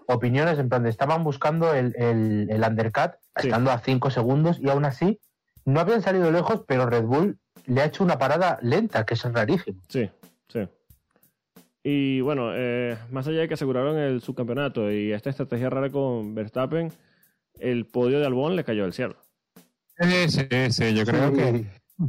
[0.07, 3.47] opiniones en plan de estaban buscando el, el, el undercut, Sí.
[3.47, 5.19] estando a 5 segundos, y aún así
[5.65, 9.27] no habían salido lejos, pero Red Bull le ha hecho una parada lenta, que eso
[9.27, 9.79] es rarísimo.
[9.89, 10.09] Sí,
[10.47, 10.67] sí.
[11.83, 16.33] Y bueno, eh, más allá de que aseguraron el subcampeonato y esta estrategia rara con
[16.35, 16.91] Verstappen,
[17.59, 19.15] el podio de Albón le cayó del cielo.
[19.99, 21.35] Sí, sí, sí, yo creo Sí.
[21.35, 21.65] que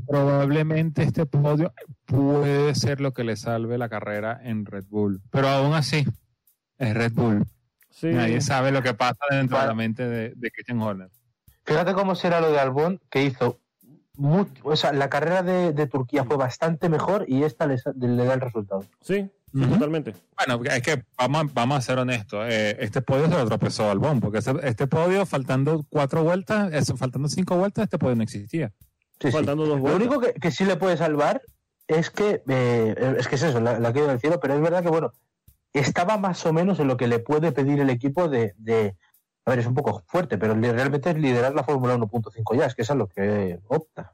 [0.06, 1.72] probablemente este podio
[2.04, 5.20] puede ser lo que le salve la carrera en Red Bull.
[5.30, 6.04] Pero aún así,
[6.78, 7.44] es Red Bull.
[7.90, 11.10] Sí, Nadie sabe lo que pasa dentro de la mente de, de Christian Horner.
[11.64, 13.60] Fíjate cómo será lo de Albón, que hizo.
[14.16, 18.34] mu- o sea, la carrera de, de Turquía fue bastante mejor y esta le, da
[18.34, 18.84] el resultado.
[19.00, 20.14] sí, totalmente.
[20.36, 22.46] Bueno, es que vamos, a- vamos a ser honestos.
[22.48, 27.28] eh, este podio se lo tropezó Albón, porque este podio, faltando cuatro vueltas, eso, faltando
[27.28, 28.72] cinco vueltas, este podio no existía.
[29.20, 29.32] Sí, sí.
[29.32, 30.00] Faltando dos Lo vueltas.
[30.06, 31.42] único que, que sí le puede salvar
[31.86, 34.82] es que, eh, es que es eso, la, la caída del cielo, pero es verdad
[34.82, 35.12] que, bueno,
[35.72, 38.94] estaba más o menos en lo que le puede pedir el equipo de, de-
[39.46, 42.74] a ver, es un poco fuerte, pero realmente es liderar la Fórmula 1.5 ya, es
[42.74, 44.10] que eso es lo que opta.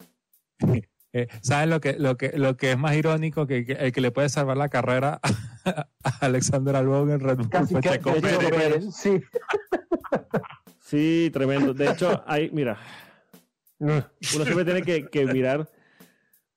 [1.13, 3.47] Eh, ¿Sabes lo que, lo, que, lo que es más irónico?
[3.47, 5.21] Que, que el que le puede salvar la carrera
[5.65, 5.87] a
[6.21, 8.01] Alexander Albón en Red Bull Casi Pérez.
[8.03, 9.21] Pérez, sí.
[10.81, 11.73] Sí, tremendo.
[11.75, 12.79] De hecho, hay, mira,
[13.89, 15.69] uno siempre tiene que, que mirar,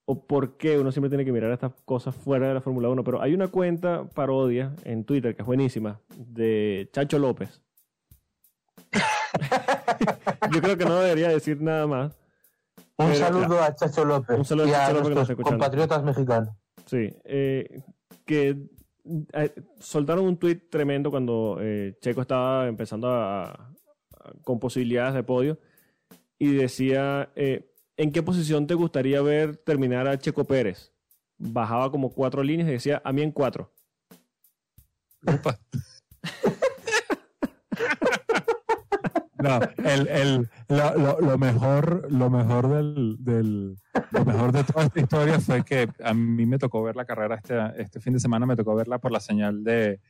[0.04, 3.04] o por qué uno siempre tiene que mirar estas cosas fuera de la Fórmula 1,
[3.04, 7.62] pero hay una cuenta parodia en Twitter que es buenísima, de Chacho López.
[10.52, 12.18] Yo creo que no debería decir nada más.
[12.96, 15.30] Un Pero, saludo a Chacho López Un saludo a Chacho a López que nos nuestros
[15.30, 15.64] está escuchando.
[15.64, 16.48] compatriotas mexicanos.
[16.86, 17.82] Sí, eh,
[18.24, 18.56] que
[19.34, 23.72] eh, soltaron un tuit tremendo cuando eh, Checo estaba empezando a, a-
[24.42, 25.58] con posibilidades de podio
[26.38, 30.92] y decía, eh, ¿en qué posición te gustaría ver terminar a Checo Pérez?
[31.36, 33.72] Bajaba como cuatro líneas y decía, a mí en cuatro.
[35.22, 35.58] Upa.
[39.40, 43.76] No, el, el, lo mejor, lo mejor del, del-
[44.10, 47.36] lo mejor de toda esta historia fue que a mí me tocó ver la carrera
[47.36, 50.00] este, este fin de semana, me tocó verla por la señal de,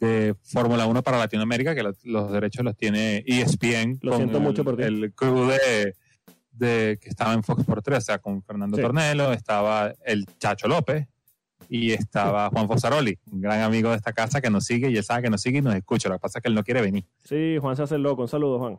[0.00, 3.98] de Fórmula 1 para Latinoamérica, que los, los derechos los tiene ESPN.
[4.02, 4.82] Lo con siento el, mucho por ti.
[4.84, 5.94] El crew de,
[6.52, 8.82] de que estaba en Fox por 3, o sea, con Fernando Sí.
[8.82, 11.06] Tornelo, estaba el Chacho López
[11.68, 15.04] y estaba Juan Fosaroli, un gran amigo de esta casa que nos sigue y él
[15.04, 16.08] sabe que nos sigue y nos escucha.
[16.08, 17.04] Lo que pasa es que él no quiere venir.
[17.24, 18.22] Sí, Juan se hace el loco.
[18.22, 18.78] Un saludo, Juan.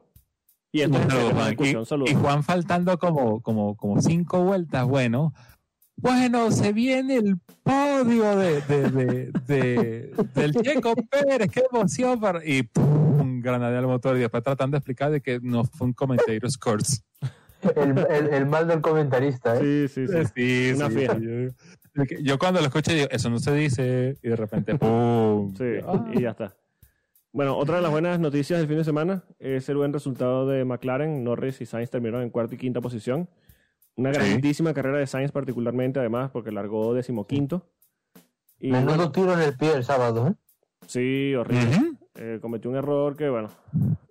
[0.72, 1.52] Y saludo, Juan.
[1.60, 5.34] escucha, Y- Juan faltando como, como, como cinco vueltas, bueno.
[6.02, 12.20] Bueno, se viene el podio de, de, de, de- del Checo Pérez, qué emoción.
[12.20, 15.88] para- Y pum, granadea al motor y después tratando de explicar de que no fue
[15.88, 17.02] un comentator's course.
[17.76, 19.88] El, el- el mal del comentarista, ¿eh?
[19.90, 20.24] Sí, sí, sí.
[20.36, 21.06] Sí, Una sí,
[22.24, 25.54] yo cuando lo escuché digo, eso no se dice, y de repente, ¡pum!
[25.58, 26.06] Sí, Ah.
[26.14, 26.56] y ya está.
[27.34, 30.64] Bueno, otra de las buenas noticias del fin de semana es el buen resultado de
[30.66, 31.24] McLaren.
[31.24, 33.28] Norris y Sainz terminaron en cuarta y quinta posición.
[34.00, 34.20] Una Sí.
[34.42, 37.66] grandísima carrera de Sainz particularmente, además, porque largó decimoquinto.
[38.60, 40.34] Y Menudo bueno, tiro en el pie el sábado, ¿eh?
[40.88, 41.76] sí, horrible.
[41.76, 41.98] Ujú.
[42.16, 43.50] Eh, cometió un error que, bueno,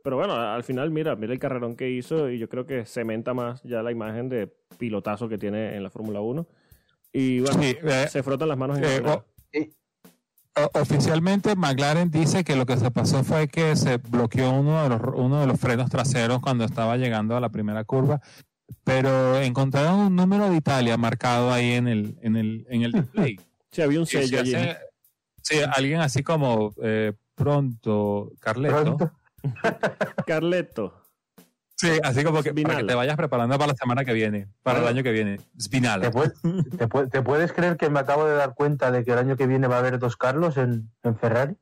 [0.05, 3.35] Pero bueno, al final, mira, mira el carrerón que hizo y yo creo que cementa
[3.35, 4.47] más ya la imagen de
[4.79, 6.47] pilotazo que tiene en la Fórmula 1.
[7.13, 9.03] Y bueno, Sí, eh, se frotan las manos en eh,
[10.57, 14.89] o- oficialmente McLaren dice que lo que se pasó fue que se bloqueó uno de
[14.89, 18.21] los, uno de los frenos traseros cuando estaba llegando a la primera curva,
[18.85, 23.41] pero encontraron un número de Italia marcado ahí en el, en el, en el display.
[23.71, 24.55] Sí, había un sello allí.
[24.55, 24.79] hace-
[25.43, 28.97] sí, alguien así como eh, pronto, Carleto.
[28.97, 29.13] Pronto.
[30.27, 31.03] Carleto.
[31.77, 34.81] Sí, así como que para que te vayas preparando para la semana que viene, para
[34.81, 35.39] el año que viene.
[35.61, 36.01] Spinal.
[36.01, 36.11] ¿Te,
[37.11, 39.69] te puedes creer que me acabo de dar cuenta de que el año que viene
[39.69, 41.55] va a haber dos Carlos en, en Ferrari?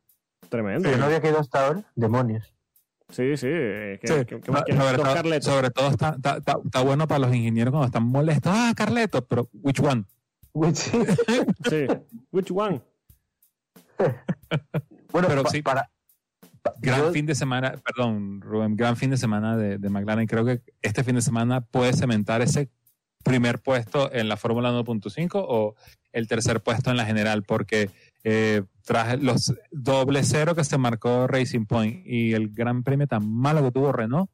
[0.49, 0.89] Tremendo.
[0.89, 1.83] Que no había quedado hasta ahora.
[1.97, 2.55] Demonios.
[3.09, 3.47] Sí, sí.
[3.49, 5.45] eh, que- Sí, que- que- no, que- sobre, todo, Carletos.
[5.53, 8.53] sobre todo está, está- está- está bueno para los ingenieros cuando están molestos.
[8.55, 10.05] Ah, Carleto, pero which one?
[10.53, 10.99] Uy, sí.
[11.69, 11.87] Sí.
[12.33, 12.81] Which one?
[15.13, 15.63] Bueno, Pero pa- sí.
[15.63, 15.91] para.
[16.63, 20.27] pa- Gran yo- fin de semana, perdón, Rubén, gran fin de semana de, de McLaren.
[20.27, 22.69] Creo que este fin de semana puede cementar ese
[23.25, 25.75] primer puesto en la Fórmula 1.5 o
[26.13, 27.91] el tercer puesto en la general, porque
[28.29, 33.31] eh, tras los doble cero que se marcó Racing Point y el gran premio tan
[33.31, 34.29] malo que tuvo Renault,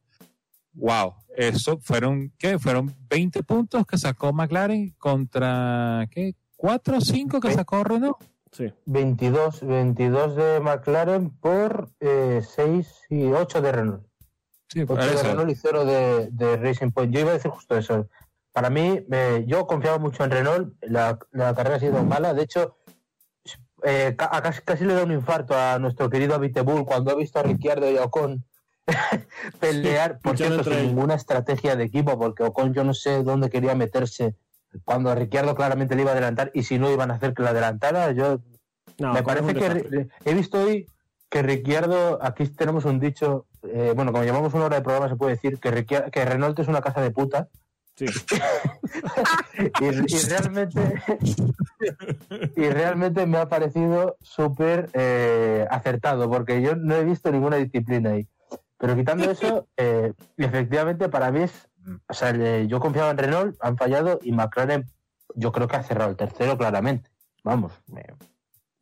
[0.73, 2.57] wow, eso fueron, ¿qué?
[2.57, 6.33] Fueron 20 puntos que sacó McLaren contra, ¿qué?
[6.57, 8.17] ¿4 o 5 que sacó Renault?
[8.51, 8.73] Sí.
[8.87, 14.07] 22, 22 de McLaren por eh, 6 y 8 de Renault.
[14.69, 15.23] Sí, por 8 de eso.
[15.23, 17.13] Renault y 0 de, de Racing Point.
[17.13, 18.09] Yo iba a decir justo eso.
[18.53, 20.73] Para mí, eh, yo confiaba mucho en Renault.
[20.81, 22.33] La, la carrera ha sido mala.
[22.33, 22.77] De hecho,
[23.83, 27.43] eh, casi, casi le da un infarto a nuestro querido Abiteboul cuando ha visto a
[27.43, 28.43] Ricciardo y a Ocon
[29.59, 33.75] pelear, por cierto, sin ninguna estrategia de equipo, porque Ocon yo no sé dónde quería
[33.75, 34.35] meterse
[34.85, 37.43] cuando a Ricciardo claramente le iba a adelantar y si no iban a hacer que
[37.43, 38.39] la adelantara, yo
[38.97, 40.87] No, me parece que he visto hoy
[41.29, 45.15] que Ricciardo, aquí tenemos un dicho, eh, bueno, como llevamos una hora de programa se
[45.15, 47.49] puede decir que, que Renault es una casa de puta
[47.95, 48.05] Sí.
[49.81, 49.85] y,
[50.15, 51.01] y realmente
[52.55, 58.11] y realmente me ha parecido súper eh, acertado porque yo no he visto ninguna disciplina
[58.11, 58.27] ahí.
[58.77, 61.51] Pero quitando eso, eh, efectivamente para mí es,
[62.09, 64.85] o sea, le- yo confiaba en Renault, han fallado y McLaren
[65.35, 67.09] yo creo que ha cerrado el tercero claramente.
[67.43, 68.05] Vamos, me-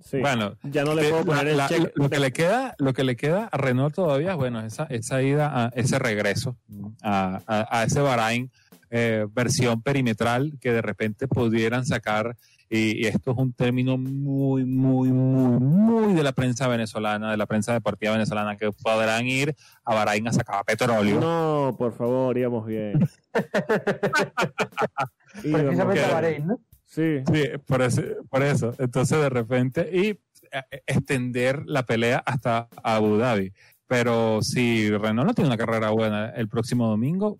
[0.03, 0.20] Sí.
[0.20, 1.91] Bueno, ya no le Eh, puedo poner la- el la- check.
[1.93, 5.51] lo que le queda lo que le queda a Renault todavía bueno esa esa ida
[5.66, 6.57] a ese regreso
[7.03, 8.49] a, a- a ese Bahrain
[8.92, 12.36] eh, versión perimetral que de repente pudieran sacar
[12.70, 17.38] y, y esto es un término muy muy muy muy de la prensa venezolana de
[17.38, 22.38] la prensa deportiva venezolana que podrán ir a Bahrain a sacar petróleo No, por favor,
[22.38, 23.00] íbamos bien.
[25.42, 26.60] Precisamente a Bahrein, ¿no?
[26.86, 27.24] Sí.
[27.32, 28.76] Sí, por eso, por eso.
[28.78, 30.20] Entonces, de repente, y
[30.52, 33.54] eh, extender la pelea hasta Abu Dhabi.
[33.88, 37.38] Pero si Renault no tiene una carrera buena el próximo domingo,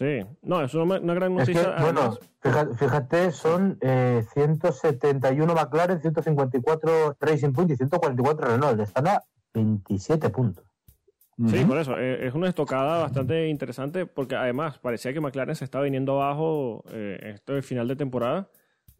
[0.00, 0.26] Sí.
[0.40, 1.76] No, es una, una gran Es que, noticia.
[1.82, 8.80] bueno, fíjate, fíjate, son eh, 171 McLaren, 154 Racing Point y 144 Renault.
[8.80, 9.22] Están a
[9.52, 10.64] 27 puntos.
[11.48, 11.98] Sí, ujú, por eso.
[11.98, 16.82] eh, es una estocada bastante interesante porque además parecía que McLaren se estaba viniendo abajo
[16.92, 18.48] eh, este final de temporada.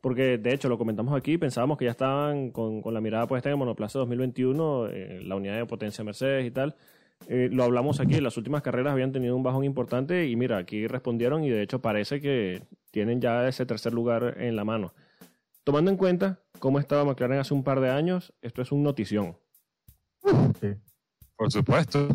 [0.03, 3.49] Porque de hecho lo comentamos aquí, pensábamos que ya estaban con, con la mirada puesta
[3.49, 6.75] en el monoplaza 2021, eh, la unidad de potencia Mercedes y tal.
[7.29, 10.87] Eh, lo hablamos aquí, las últimas carreras habían tenido un bajón importante y mira, aquí
[10.87, 14.95] respondieron y de hecho parece que tienen ya ese tercer lugar en la mano.
[15.65, 19.37] Tomando en cuenta cómo estaba McLaren hace un par de años, esto es un notición.
[21.37, 22.09] por supuesto.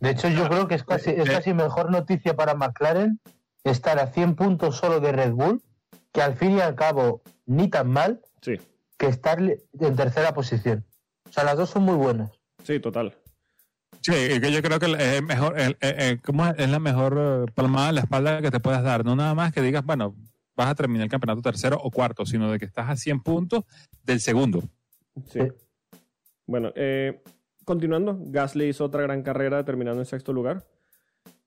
[0.00, 3.20] De hecho, yo creo que es casi, es Eh, casi mejor noticia para McLaren
[3.64, 5.62] estar a 100 puntos solo de Red Bull,
[6.12, 8.56] que al fin y al cabo ni tan mal, Sí,
[8.96, 10.84] que estar en tercera posición.
[11.28, 12.30] O sea, las dos son muy buenas.
[12.62, 13.14] sí, total.
[14.00, 16.54] Sí, que yo creo que es mejor, el- el- el- ¿cómo es?
[16.58, 19.04] Es la mejor eh, palmada en la espalda que te puedas dar.
[19.04, 20.14] No nada más que digas, bueno,
[20.56, 23.64] vas a terminar el campeonato tercero o cuarto, sino de que estás a 100 puntos
[24.04, 24.62] del segundo.
[25.26, 25.40] Sí.
[26.46, 27.22] Bueno, eh,
[27.64, 30.64] continuando, Gasly hizo otra gran carrera terminando en sexto lugar.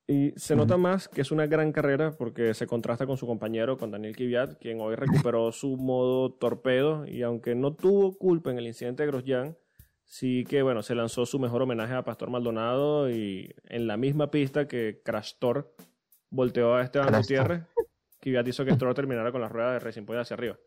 [0.08, 3.78] Y se nota más que es una gran carrera porque se contrasta con su compañero,
[3.78, 8.58] con Daniel Kvyat, quien hoy recuperó su modo torpedo y aunque no tuvo culpa en
[8.58, 9.58] el incidente de Grosjean,
[10.12, 14.30] sí que bueno, se lanzó su mejor homenaje a Pastor Maldonado y en la misma
[14.30, 15.74] pista que Crash Thor
[16.30, 17.64] volteó a Esteban Crash Gutiérrez,
[18.20, 20.58] Kvyat hizo que Stroll terminara con las ruedas de Racing Point hacia arriba.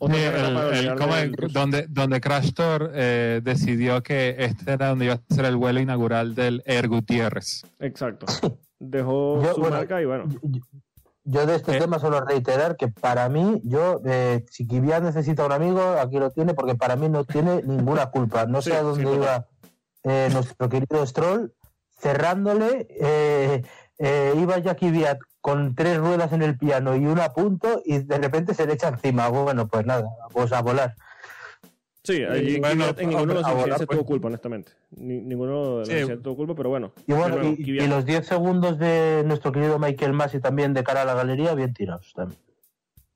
[0.00, 5.06] Sí, el- el- como el- donde, donde Crash Tour eh, decidió que este era donde
[5.06, 7.62] iba a ser el vuelo inaugural del Air Gutiérrez.
[7.80, 8.26] Exacto.
[8.78, 10.24] Dejó Yo, su bueno, marca y bueno.
[10.28, 10.40] Yo-
[11.24, 11.78] Yo de este Eh.
[11.78, 16.30] tema solo reiterar que para mí, yo, eh, si Kvyat necesita un amigo, aquí lo
[16.30, 18.46] tiene, porque para mí no tiene ninguna culpa.
[18.46, 19.46] No Sí, sé a dónde iba
[20.04, 21.52] eh, nuestro querido Stroll.
[22.00, 23.62] cerrándole, eh,
[23.98, 28.18] eh, iba Viat con tres ruedas en el piano y una a punto y de
[28.18, 29.28] repente se le echa encima.
[29.28, 30.96] Bueno, pues nada, pues a volar.
[32.04, 33.98] Sí, allí bueno, en ninguno de los incidentes pues.
[33.98, 34.72] tuvo culpa, honestamente.
[34.96, 35.94] Ni- ninguno de los Sí.
[35.94, 36.92] incidentes tuvo culpa, pero bueno.
[37.06, 41.04] Y bueno, y, los 10 segundos de nuestro querido Michael Masi también de cara a
[41.04, 42.40] la galería, bien tirados también.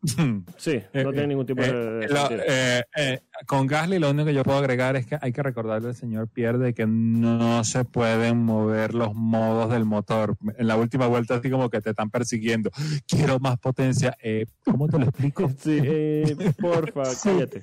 [0.57, 1.68] Sí, Eh, no tiene ningún tipo de...
[1.68, 5.18] Eh, de lo- eh, eh, con Gasly lo único que yo puedo agregar es que
[5.20, 9.84] hay que recordarle al señor Pierre de que no se pueden mover los modos del
[9.84, 10.37] motor.
[10.59, 12.70] En la última vuelta así como que te están persiguiendo.
[13.09, 14.16] Quiero más potencia.
[14.22, 15.51] Eh, ¿Cómo te lo explico?
[15.59, 17.28] Sí, eh, porfa, Sí.
[17.30, 17.62] cállate.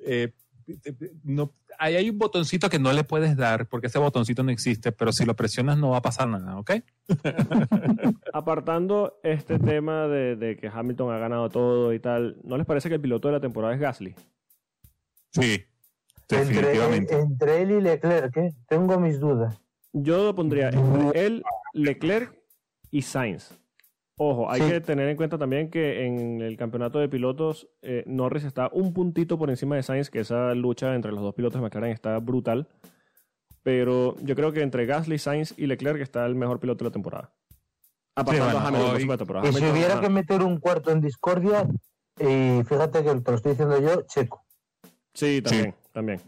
[0.00, 0.32] Eh,
[1.24, 4.92] no, ahí hay un botoncito que no le puedes dar porque ese botoncito no existe,
[4.92, 6.72] pero si lo presionas no va a pasar nada, ¿ok?
[8.32, 12.88] Apartando este tema de, de que Hamilton ha ganado todo y tal, ¿no les parece
[12.88, 14.14] que el piloto de la temporada es Gasly?
[15.32, 15.64] Sí,
[16.28, 17.18] Entre, definitivamente.
[17.18, 18.54] entre él y Leclerc, ¿eh?
[18.66, 19.58] tengo mis dudas.
[19.92, 21.42] Yo lo pondría entre él,
[21.72, 22.34] Leclerc
[22.90, 23.54] y Sainz.
[24.20, 24.68] Ojo, hay Sí.
[24.68, 28.92] que tener en cuenta también que en el campeonato de pilotos eh, Norris está un
[28.92, 32.18] puntito por encima de Sainz, que esa lucha entre los dos pilotos de McLaren está
[32.18, 32.68] brutal.
[33.62, 36.92] Pero yo creo que entre Gasly, Sainz y Leclerc está el mejor piloto de la
[36.92, 37.32] temporada.
[38.16, 39.26] Apartando bueno, a Hamilton, por hoy- supuesto.
[39.26, 40.00] Pero Y si hubiera ajá.
[40.00, 41.68] que meter un cuarto en discordia,
[42.18, 44.44] y fíjate que te lo estoy diciendo yo, Checo.
[45.14, 46.20] Sí, también, también.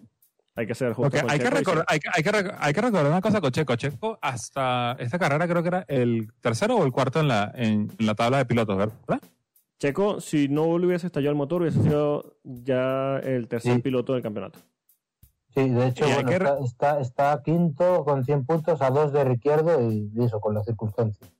[0.60, 2.80] Hay que ser justo con hay, que recordar, hay, que, hay, que, rec- hay que
[2.82, 3.76] recordar una cosa con Checo.
[3.76, 7.90] Checo hasta esta carrera creo que era el tercero o el cuarto en la, en,
[7.98, 9.20] en la tabla de pilotos, ¿verdad?
[9.78, 13.80] Checo, si no le hubiese estallado el motor, hubiese sido ya el tercer Sí.
[13.80, 14.58] piloto del campeonato.
[15.54, 19.24] Sí, de hecho, bueno, que está, está, está quinto con 100 puntos a dos de
[19.24, 21.30] Ricciardo y eso, con las circunstancias.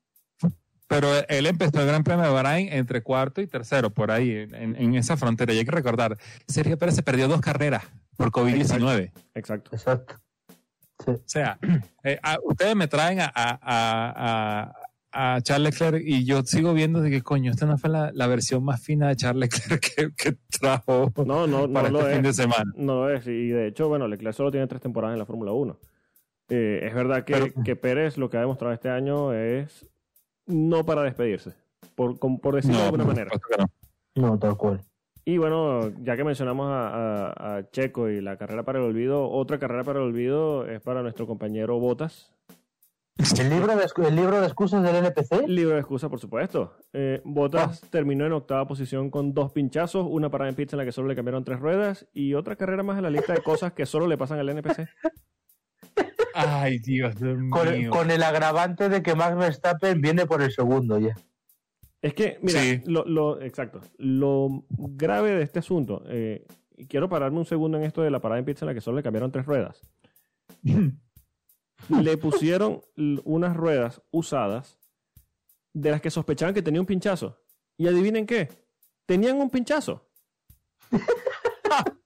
[0.91, 4.75] Pero él empezó el Gran Premio de Bahrain entre cuarto y tercero, por ahí, en,
[4.75, 5.53] en esa frontera.
[5.55, 6.19] Y hay que recordar,
[6.49, 7.85] Sergio Pérez se perdió dos carreras
[8.17, 9.13] por COVID-19.
[9.37, 9.71] Exacto.
[9.73, 10.17] Exacto.
[11.05, 11.13] Sí.
[11.13, 11.59] O sea,
[12.03, 14.73] eh, a- ustedes me traen a, a,
[15.13, 18.27] a, Charles Leclerc y yo sigo viendo de que, coño, esta no fue la, la
[18.27, 22.17] versión más fina de Charles Leclerc que, que trajo No, no, no para lo este
[22.17, 22.37] fin es.
[22.37, 22.73] de semana.
[22.77, 23.27] No es.
[23.29, 25.79] Y de hecho, bueno, Leclerc solo tiene tres temporadas en la Fórmula 1.
[26.49, 29.87] Eh, es verdad que, Pero- que Pérez lo que ha demostrado este año es
[30.51, 31.55] no para despedirse,
[31.95, 32.19] por,
[32.55, 33.31] decirlo de alguna manera.
[33.59, 33.67] no.
[34.31, 34.81] No, tal cual.
[35.25, 36.89] Y bueno, ya que mencionamos a,
[37.29, 40.81] a- a Checo y la carrera para el olvido, otra carrera para el olvido es
[40.83, 42.33] para nuestro compañero Botas.
[43.39, 45.47] ¿El libro de, el libro de excusas del NPC?
[45.47, 46.75] Libre de excusa, por supuesto.
[46.95, 50.85] Eh, Bottas terminó en octava posición con dos pinchazos, una parada en pista en la
[50.87, 53.75] que solo le cambiaron tres ruedas y otra carrera más en la lista de cosas
[53.75, 54.89] que solo le pasan al NPC.
[56.35, 57.15] Ay, Dios
[57.51, 57.91] Con, mío.
[57.91, 61.15] con el agravante de que Max Verstappen viene por el segundo ya.
[62.03, 62.81] Es que, mira, Sí.
[62.87, 63.81] lo, lo- exacto.
[63.99, 66.47] Lo grave de este asunto, eh,
[66.77, 68.81] y quiero pararme un segundo en esto de la parada en pista en la que
[68.81, 69.83] solo le cambiaron tres ruedas.
[71.89, 72.81] le pusieron
[73.25, 74.79] unas ruedas usadas
[75.73, 77.39] de las que sospechaban que tenía un pinchazo.
[77.77, 78.49] Y adivinen qué,
[79.07, 80.07] tenían un pinchazo.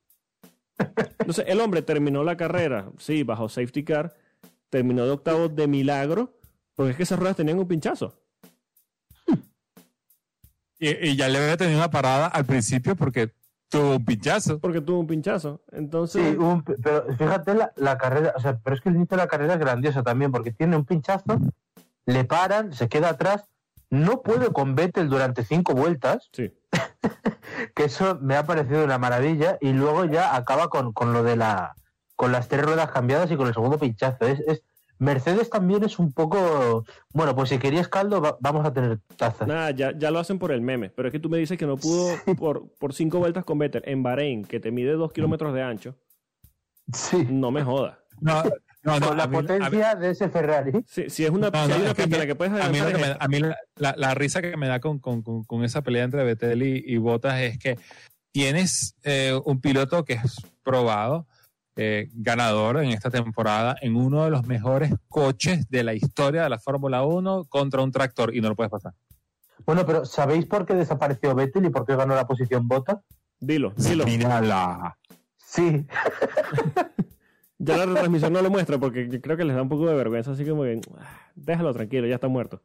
[1.18, 4.14] Entonces, el hombre terminó la carrera, sí, bajo safety car,
[4.70, 6.36] terminó de octavo de milagro,
[6.74, 8.20] porque es que esas ruedas tenían un pinchazo.
[10.78, 13.32] Y, y ya le había tenido una parada al principio porque
[13.68, 14.58] tuvo un pinchazo.
[14.58, 15.62] Porque tuvo un pinchazo.
[15.72, 19.16] Entonces, Sí, un- pero fíjate la, la carrera, o sea, pero es que el inicio
[19.16, 21.38] de la carrera es grandiosa también, porque tiene un pinchazo,
[22.06, 23.44] le paran, se queda atrás,
[23.90, 26.52] no puede con Vettel durante cinco vueltas, sí.
[27.74, 31.36] que eso me ha parecido una maravilla, y luego ya acaba con, con lo de
[31.36, 31.74] la
[32.16, 34.26] con las tres ruedas cambiadas y con el segundo pinchazo.
[34.26, 34.62] Es, es-
[34.98, 39.48] Mercedes también es un poco, bueno, pues si querías caldo, va- vamos a tener tazas.
[39.48, 40.88] Nada, ya, ya lo hacen por el meme.
[40.90, 43.82] Pero es que tú me dices que no pudo por, por cinco vueltas con Vettel
[43.86, 45.96] en Bahrein, que te mide dos kilómetros de ancho.
[46.92, 47.98] Sí, No me jodas.
[48.20, 48.40] No,
[48.84, 49.08] no, no.
[49.08, 50.72] con la mí- mí- potencia de ese Ferrari.
[50.86, 52.20] Si, si es una, No, si hay no, una es que a pista mí- en
[52.20, 54.56] la que puedes a mí, lo que me- a mí la, la- la risa que
[54.56, 57.78] me da con, con- con- con esa pelea entre Vettel y, y Bottas es que
[58.32, 61.26] tienes eh, un piloto que es probado,
[61.76, 66.48] eh, ganador en esta temporada, en uno de los mejores coches de la historia de
[66.50, 68.92] la Fórmula 1 contra un tractor y no lo puedes pasar.
[69.66, 73.02] Bueno, pero ¿sabéis por qué desapareció Vettel y por qué ganó la posición Bota?
[73.40, 74.04] Dilo, dilo.
[74.04, 74.96] Mírala.
[75.36, 75.86] Sí,
[77.58, 79.94] Ya la retransmisión no lo muestra porque yo creo que les da un poco de
[79.94, 82.60] vergüenza, así como que ah, déjalo tranquilo, ya está muerto.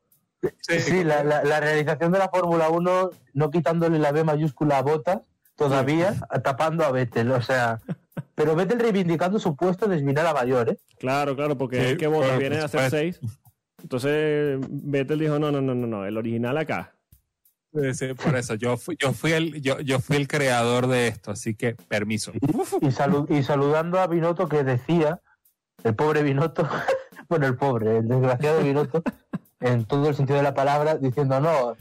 [0.61, 4.81] sí, la, la- la realización de la Fórmula 1 no quitándole la B mayúscula a
[4.81, 5.19] Bottas
[5.55, 7.79] todavía, tapando a Vettel, o sea,
[8.35, 10.77] pero Vettel reivindicando su puesto de esminal mayor, ¿eh?
[10.97, 12.97] Claro, claro, porque Sí, es que Bottas por viene a hacer supuesto.
[12.97, 13.19] seis.
[13.83, 16.93] Entonces Vettel dijo, no, no, no, no, no, el original acá.
[17.73, 21.07] Sí, sí, por eso, yo fui, yo, fui el, yo, yo fui el creador de
[21.07, 22.31] esto, así que permiso.
[22.81, 25.21] Y, salu- y saludando a Binotto que decía,
[25.83, 26.67] el pobre Binotto,
[27.29, 29.03] Bueno, el pobre, el desgraciado Binotto,
[29.59, 31.75] en todo el sentido de la palabra, diciendo, no,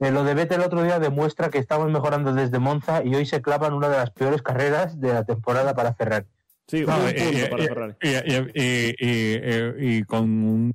[0.00, 3.24] eh, lo de Vettel el otro día demuestra que estamos mejorando desde Monza y hoy
[3.24, 6.26] se clavan una de las peores carreras de la temporada para Ferrari.
[6.68, 7.94] Sí, No, un y- punto y- para y- Ferrari.
[8.02, 10.74] Y, y- y- y- y con un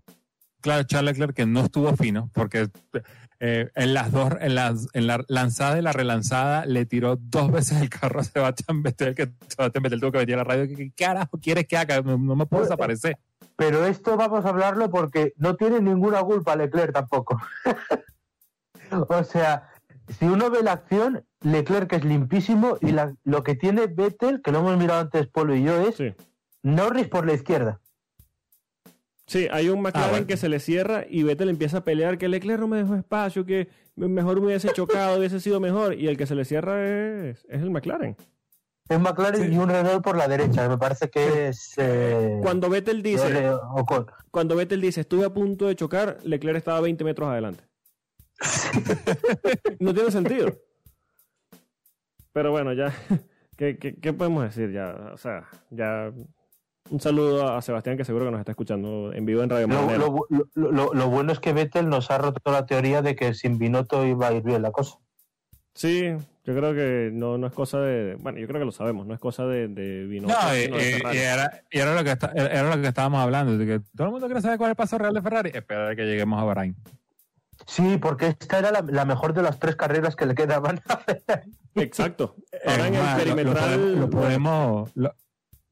[0.60, 2.68] claro Charles Leclerc que no estuvo fino, porque
[3.48, 7.52] eh, en las dos, en, las, en la lanzada y la relanzada le tiró dos
[7.52, 10.68] veces el carro a Sebastián Vettel, que Sebastián Vettel tuvo que venir a la radio.
[10.68, 12.02] ¿Qué, qué carajo quieres que haga?
[12.02, 13.18] No, no me puedo desaparecer.
[13.56, 17.40] Pero esto vamos a hablarlo porque no tiene ninguna culpa Leclerc tampoco.
[19.10, 19.70] o sea,
[20.20, 24.52] si uno ve la acción, Leclerc es limpísimo y la- lo que tiene Vettel, que
[24.52, 26.14] lo hemos mirado antes Polo y yo, es Sí.
[26.64, 27.80] Norris por la izquierda.
[29.28, 30.28] Sí, hay un McLaren bueno.
[30.28, 33.44] que se le cierra y Vettel empieza a pelear que Leclerc no me dejó espacio,
[33.46, 35.96] que mejor me hubiese chocado, hubiese sido mejor.
[35.96, 38.16] Y el que se le cierra es, es el McLaren.
[38.88, 39.56] Es McLaren Sí.
[39.56, 40.70] y un Renault por la derecha.
[40.70, 41.74] Me parece que es.
[41.78, 43.52] eh, Cuando Vettel dice,
[44.30, 47.64] cuando Vettel dice estuve a punto de chocar, Leclerc estaba 20 metros adelante.
[49.80, 50.56] no tiene sentido.
[52.32, 52.94] Pero bueno, ya,
[53.58, 54.72] ¿qué, qué, qué podemos decir?
[54.72, 56.12] Ya, o sea, ya
[56.90, 59.98] un saludo a Sebastián que seguro que nos está escuchando en vivo en Radio Lo,
[59.98, 63.34] lo- lo- lo- lo bueno es que Vettel nos ha roto la teoría de que
[63.34, 64.98] sin Binotto iba a ir bien la cosa.
[65.74, 66.04] Sí,
[66.46, 68.16] yo creo que no, no es cosa de.
[68.16, 71.02] Bueno, yo creo que lo sabemos, no es cosa de, de Binotto, No, y, de
[71.14, 74.08] y- era, y era lo que está- era lo que estábamos hablando, de que todo
[74.08, 75.52] el mundo quiere saber cuál es el paso real de Ferrari.
[75.54, 76.76] Espera a que lleguemos a Bahrain.
[77.68, 80.98] Sí, porque esta era la, la mejor de las tres carreras que le quedaban a
[80.98, 81.52] Ferrari.
[81.76, 82.36] Exacto.
[82.66, 83.80] Ahora en el más, lo- lo perimetral.
[83.80, 84.92] podemos- Lo, podemos,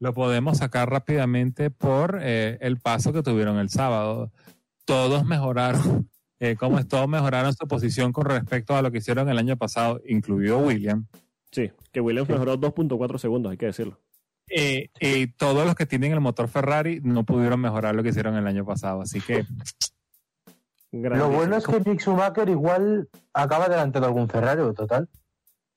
[0.03, 4.31] lo, podemos sacar rápidamente por eh, el paso que tuvieron el sábado.
[4.85, 9.29] Todos mejoraron, eh, como es, todos mejoraron su posición con respecto a lo que hicieron
[9.29, 11.05] el año pasado, incluido William.
[11.51, 13.99] Sí, que Williams mejoró 2.4 segundos, hay que decirlo.
[14.49, 18.35] Eh, y todos los que tienen el motor Ferrari no pudieron mejorar lo que hicieron
[18.35, 19.01] el año pasado.
[19.01, 19.45] Así que
[20.91, 25.09] Lo bueno es que Mick Schumacher igual acaba delante de algún Ferrari, o total.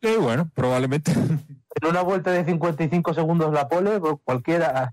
[0.03, 1.13] Sí, bueno, probablemente.
[1.81, 4.93] En una vuelta de 55 segundos la pole, pues cualquiera.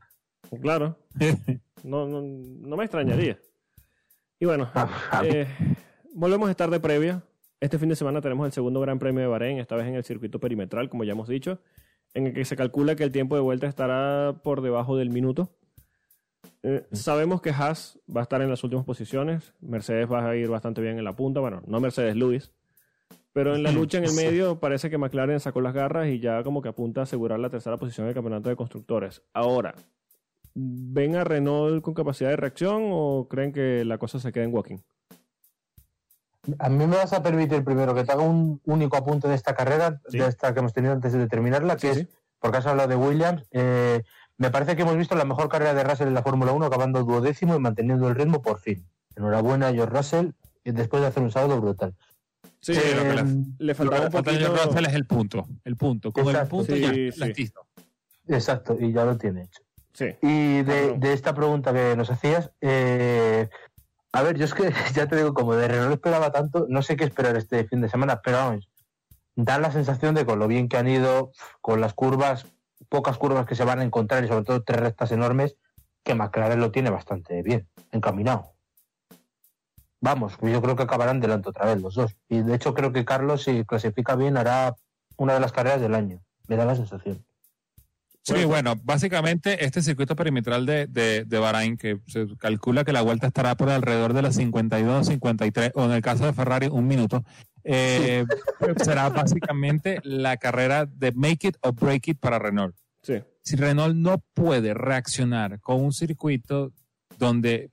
[0.61, 0.97] Claro,
[1.83, 3.39] no, no, no me extrañaría.
[4.39, 5.47] Y bueno, Ah, ah, eh,
[6.13, 7.23] volvemos a estar de previa.
[7.61, 10.03] Este fin de semana tenemos el segundo Gran Premio de Bahrein, esta vez en el
[10.03, 11.61] circuito perimetral, como ya hemos dicho,
[12.13, 15.49] en el que se calcula que el tiempo de vuelta estará por debajo del minuto.
[16.61, 20.49] Eh, sabemos que Haas va a estar en las últimas posiciones, Mercedes va a ir
[20.49, 22.51] bastante bien en la punta, bueno, no Mercedes Lewis,
[23.33, 26.43] pero en la lucha en el medio parece que McLaren sacó las garras y ya
[26.43, 29.23] como que apunta a asegurar la tercera posición del campeonato de constructores.
[29.33, 29.73] Ahora,
[30.53, 34.53] ¿ven a Renault con capacidad de reacción o creen que la cosa se queda en
[34.53, 34.77] walking?
[36.59, 39.55] A mí me vas a permitir primero que te haga un único apunte de esta
[39.55, 40.17] carrera, Sí.
[40.19, 42.07] de esta que hemos tenido antes de terminarla, que Sí, es, sí.
[42.39, 44.03] porque has hablado de Williams, eh,
[44.37, 47.03] me parece que hemos visto la mejor carrera de Russell en la Fórmula 1, acabando
[47.03, 48.85] duodécimo y manteniendo el ritmo por fin.
[49.15, 50.29] Enhorabuena a George Russell,
[50.65, 51.93] y después de hacer un sábado brutal.
[52.63, 54.55] Sí, Sí, lo que le- Eh, le faltaba un Lo que poquito...
[54.55, 55.47] Russell es el punto.
[55.65, 56.11] El punto.
[56.13, 57.33] Con el punto Sí, ya, sí.
[57.35, 57.67] listo.
[58.27, 59.61] exacto, y ya lo tiene hecho.
[59.93, 60.99] Sí, Y de, Cabrón.
[61.01, 63.49] de esta pregunta que nos hacías, eh,
[64.13, 66.95] a ver, yo es que ya te digo, como de Renault esperaba tanto, no sé
[66.95, 68.69] qué esperar este fin de semana, pero vamos,
[69.35, 72.45] da la sensación de con lo bien que han ido, con las curvas,
[72.87, 75.57] pocas curvas que se van a encontrar y sobre todo tres rectas enormes,
[76.03, 78.52] que McLaren lo tiene bastante bien, encaminado.
[80.03, 82.13] Vamos, yo creo que acabarán delante otra vez los dos.
[82.27, 84.75] Y de hecho creo que Carlos, si clasifica bien, hará
[85.15, 86.21] una de las carreras del año.
[86.49, 87.25] Me da la sensación.
[88.21, 93.01] Sí, bueno, básicamente este circuito perimetral de, de, de Bahrain, que se calcula que la
[93.01, 96.85] vuelta estará por alrededor de las 52, 53, o en el caso de Ferrari, un
[96.85, 97.23] minuto,
[97.63, 98.25] eh,
[98.83, 102.75] será básicamente la carrera de make it or break it para Renault.
[103.01, 103.21] sí.
[103.41, 106.71] Si Renault no puede reaccionar con un circuito
[107.17, 107.71] donde,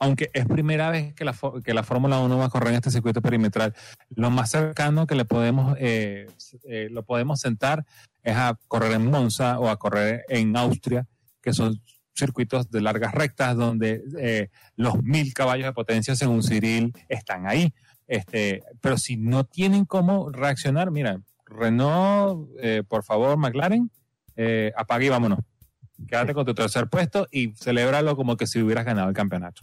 [0.00, 2.90] aunque es primera vez que la, que la Fórmula 1 va a correr en este
[2.90, 3.74] circuito perimetral,
[4.10, 6.26] lo más cercano que le podemos, eh,
[6.64, 7.84] eh, lo podemos sentar
[8.22, 11.06] es a correr en Monza o a correr en Austria,
[11.40, 11.80] que son
[12.14, 17.72] circuitos de largas rectas donde eh, los mil caballos de potencia según Cyril están ahí.
[18.06, 23.90] Este, pero si no tienen cómo reaccionar, mira, Renault, eh, por favor, McLaren,
[24.36, 25.40] eh, apague y vámonos.
[26.08, 29.62] Quédate con tu tercer puesto y celébralo como que si hubieras ganado el campeonato.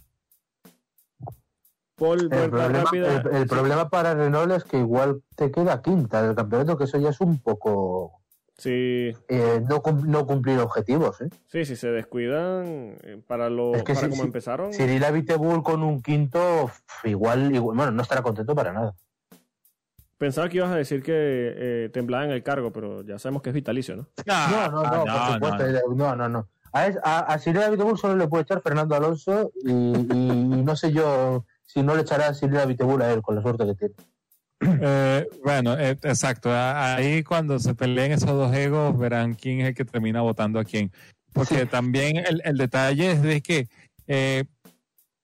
[1.98, 3.07] Paul, El problema, rápida.
[3.22, 3.49] el- el Sí.
[3.49, 7.19] problema para Renault es que igual te queda quinta del campeonato, que eso ya es
[7.22, 8.22] un poco
[8.57, 11.22] Sí, eh, no, no cumplir objetivos.
[11.22, 11.30] ¿eh?
[11.48, 14.28] sí, si se descuidan eh, para lo Es que para sí, como sí.
[14.28, 14.72] empezaron.
[14.74, 16.72] Cyril Abiteboul con un quinto,
[17.03, 18.94] igual, igual, bueno, no estará contento para nada.
[20.18, 23.49] Pensaba que ibas a decir que eh, temblaba en el cargo, pero ya sabemos que
[23.49, 24.07] es vitalicio, ¿no?
[24.26, 25.90] No, no, no, Ah, por supuesto.
[25.90, 25.95] no.
[25.95, 26.48] No, no, no.
[26.74, 30.10] A, a, a Silvia Vitebul solo le puede echar Fernando Alonso y, y-
[30.60, 31.45] y no sé yo
[31.78, 33.94] si no le echará Silvia Vitebul a él con la suerte que tiene.
[34.82, 36.52] Eh, bueno, eh, exacto.
[36.52, 40.60] A- Ahí cuando se peleen esos dos egos, verán quién es el que termina votando
[40.60, 40.91] a quién.
[41.34, 41.66] Porque Sí.
[41.68, 43.68] también el, el detalle es de que
[44.08, 44.45] eh,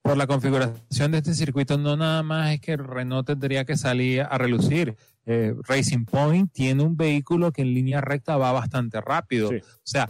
[0.04, 4.22] por la configuración de este circuito, no nada más es que Renault tendría que salir
[4.22, 4.96] a relucir.
[5.26, 9.48] Racing Point tiene un vehículo que en línea recta va bastante rápido.
[9.50, 9.56] Sí.
[9.64, 10.10] O sea,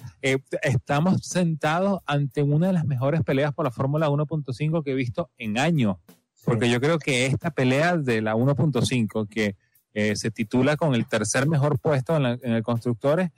[0.64, 5.30] estamos sentados ante una de las mejores peleas por la Fórmula 1.5 que he visto
[5.38, 5.98] en años.
[6.46, 9.56] Porque yo creo que esta pelea de la 1.5, que
[9.94, 13.30] eh, se titula con el tercer mejor puesto en, la- en el constructores,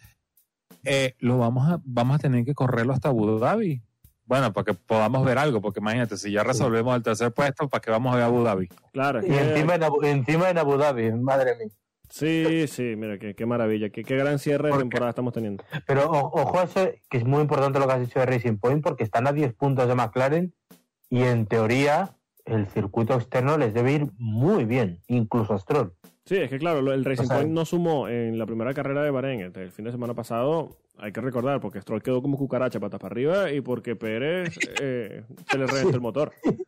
[0.84, 3.82] eh, lo vamos a, vamos a tener que correrlo hasta Abu Dhabi.
[4.26, 7.82] Bueno, para que podamos ver algo, porque imagínate, si ya resolvemos el tercer puesto, ¿para
[7.82, 8.68] qué vamos a ver Abu Dhabi?
[8.92, 9.20] Claro.
[9.24, 11.68] Y que- encima en, Abu, encima en Abu Dhabi, madre mía.
[12.10, 13.90] Sí, sí, mira, qué, qué maravilla.
[13.90, 15.64] Qué, qué gran cierre de temporada estamos teniendo.
[15.88, 18.58] Pero o- ojo a ese, que es muy importante lo que has dicho de Racing
[18.58, 20.54] Point, porque están a 10 puntos de McLaren
[21.10, 22.16] y en teoría
[22.46, 25.94] el circuito externo les debe ir muy bien, incluso a Stroll.
[26.26, 29.04] Sí, es que claro, el Racing O sea- Point no sumó en la primera carrera
[29.04, 30.78] de Bahrein el, el fin de semana pasado.
[30.98, 35.24] Hay que recordar, porque Stroll quedó como cucaracha patas para arriba y porque Pérez eh,
[35.52, 36.32] se le reventó el motor.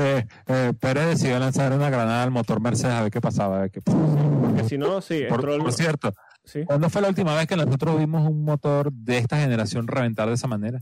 [0.00, 3.56] Eh, eh, Pérez decidió lanzar una granada al motor Mercedes a ver qué pasaba.
[3.58, 4.40] a ver qué pasaba.
[4.42, 5.60] Porque si no, sí, Por, Stroll.
[5.60, 6.12] por cierto,
[6.44, 6.64] sí.
[6.64, 10.34] ¿cuándo fue la última vez que nosotros vimos un motor de esta generación reventar de
[10.34, 10.78] esa manera?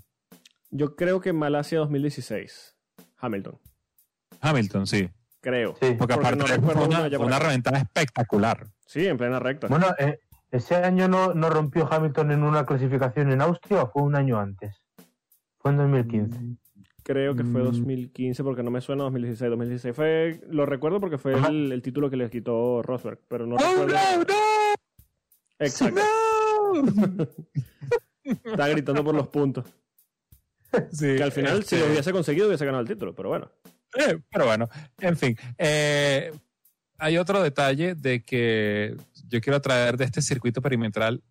[0.71, 2.77] Yo creo que Malasia 2016.
[3.17, 3.59] Hamilton.
[4.41, 5.09] Hamilton, sí.
[5.41, 5.77] Creo.
[5.81, 5.95] Sí.
[5.99, 7.47] Porque, aparte no fue recuerdo una, una acá.
[7.47, 8.67] reventada espectacular.
[8.87, 9.69] Sí, en plena recta.
[9.69, 10.19] Bueno, eh,
[10.51, 14.39] ¿ese año no, no rompió Hamilton en una clasificación en Austria o fue un año
[14.41, 14.83] antes?
[15.59, 16.39] Fue en 2015.
[17.03, 17.65] Creo que fue Mm.
[17.65, 19.49] 2015 porque no me suena 2016.
[19.51, 23.55] 2016 fue, lo recuerdo porque fue el, el título que les quitó Rosberg, pero no
[23.55, 23.95] ¡Oh, recuerdo.
[23.95, 24.35] no, no!
[25.61, 26.01] Exacto.
[26.01, 27.27] ¡No!
[28.45, 29.65] Está gritando por los puntos.
[30.91, 33.51] Sí, Que al final, si este, lo hubiese conseguido, hubiese ganado el título, pero bueno.
[33.99, 34.69] Eh, pero bueno,
[34.99, 35.37] en fin.
[35.59, 36.33] eh,
[36.99, 38.97] hay otro detalle de que
[39.29, 41.23] yo quiero traer de este circuito perimetral.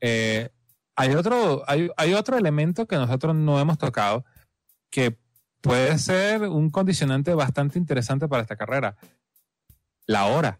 [0.00, 0.48] Eh,
[0.96, 4.24] hay, otro, hay, hay otro elemento que nosotros no hemos tocado
[4.90, 5.16] que
[5.62, 8.96] puede ser un condicionante bastante interesante para esta carrera.
[10.06, 10.58] La hora.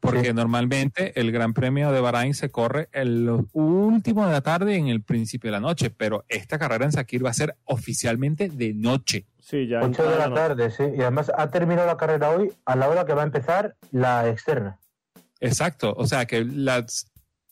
[0.00, 0.32] Porque Sí.
[0.34, 4.78] normalmente el Gran Premio de Bahrain se corre en lo último de la tarde y
[4.78, 8.48] en el principio de la noche, pero esta carrera en Sakir va a ser oficialmente
[8.48, 9.26] de noche.
[9.50, 9.80] Sí, ya.
[9.82, 10.34] 8 de la no.
[10.34, 10.84] tarde, sí.
[10.96, 14.28] Y además ha terminado la carrera hoy a la hora que va a empezar la
[14.28, 14.78] externa.
[15.40, 16.84] Exacto, o sea que la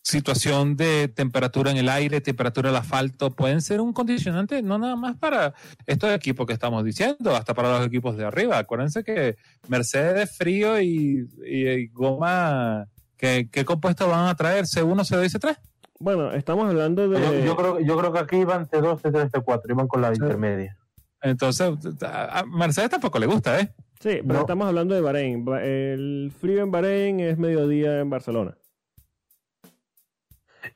[0.02, 4.96] situación de temperatura en el aire, temperatura del asfalto, pueden ser un condicionante no nada
[4.96, 5.52] más para
[5.86, 8.58] estos equipos que estamos diciendo, hasta para los equipos de arriba.
[8.58, 9.36] Acuérdense que
[9.68, 14.64] Mercedes frío y, y- y goma, ¿qué, ¿qué compuestos van a traer?
[14.64, 15.56] ¿C1, C2 y C3?
[16.00, 17.20] Bueno, estamos hablando de.
[17.20, 20.20] Yo, yo creo, yo creo que aquí iban C2, C3, C4, iban con la Sí.
[20.22, 20.76] intermedia.
[21.22, 21.72] Entonces,
[22.02, 23.74] a Mercedes tampoco le gusta, ¿eh?
[24.00, 24.40] Sí, pero No.
[24.40, 25.44] estamos hablando de Bahrein.
[25.44, 28.56] Ba- El frío en Bahrein es mediodía en Barcelona.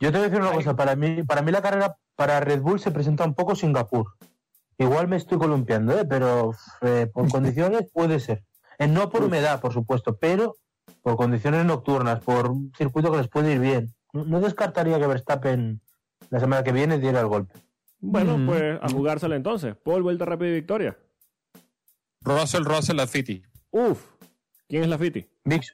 [0.00, 0.56] Yo te voy a decir una Ay.
[0.56, 4.06] cosa, para mí, para mí la carrera para Red Bull se presenta un poco Singapur.
[4.78, 6.04] Igual me estoy columpiando, ¿eh?
[6.04, 8.42] pero eh, por condiciones puede ser.
[8.78, 10.56] Eh, no por humedad, por supuesto, pero
[11.02, 13.94] por condiciones nocturnas, por un circuito que les puede ir bien.
[14.12, 15.80] No, no descartaría que Verstappen
[16.30, 17.54] la semana que viene diera el golpe.
[18.04, 18.46] Bueno, Mm.
[18.46, 19.76] pues a jugársela entonces.
[19.76, 20.96] Paul, vuelta rápida y victoria.
[22.22, 23.42] Russell, Russell, Lafitti.
[23.70, 24.00] Uf.
[24.68, 25.24] ¿Quién es la Fiti?
[25.44, 25.72] Mix.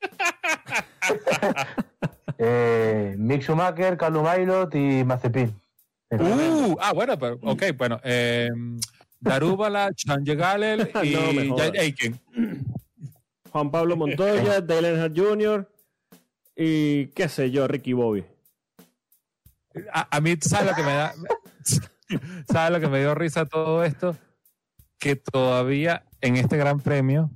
[2.38, 5.54] eh, Mick Schumacher, Calum Aylot y Mazepin.
[6.10, 7.98] Uh, ah, bueno, pero, ok, bueno.
[8.04, 8.48] Eh,
[9.18, 12.20] Darúbala, Chanje Galel y No Aiken.
[13.50, 15.68] Juan Pablo Montoya, Dale Earnhardt Jr.
[16.54, 18.24] y qué sé yo, Ricky Bobby.
[19.92, 21.14] A, a mí, ¿sabes lo que me da?
[22.50, 24.16] ¿Sabes lo que me dio risa todo esto?
[24.98, 27.30] Que todavía en este gran premio,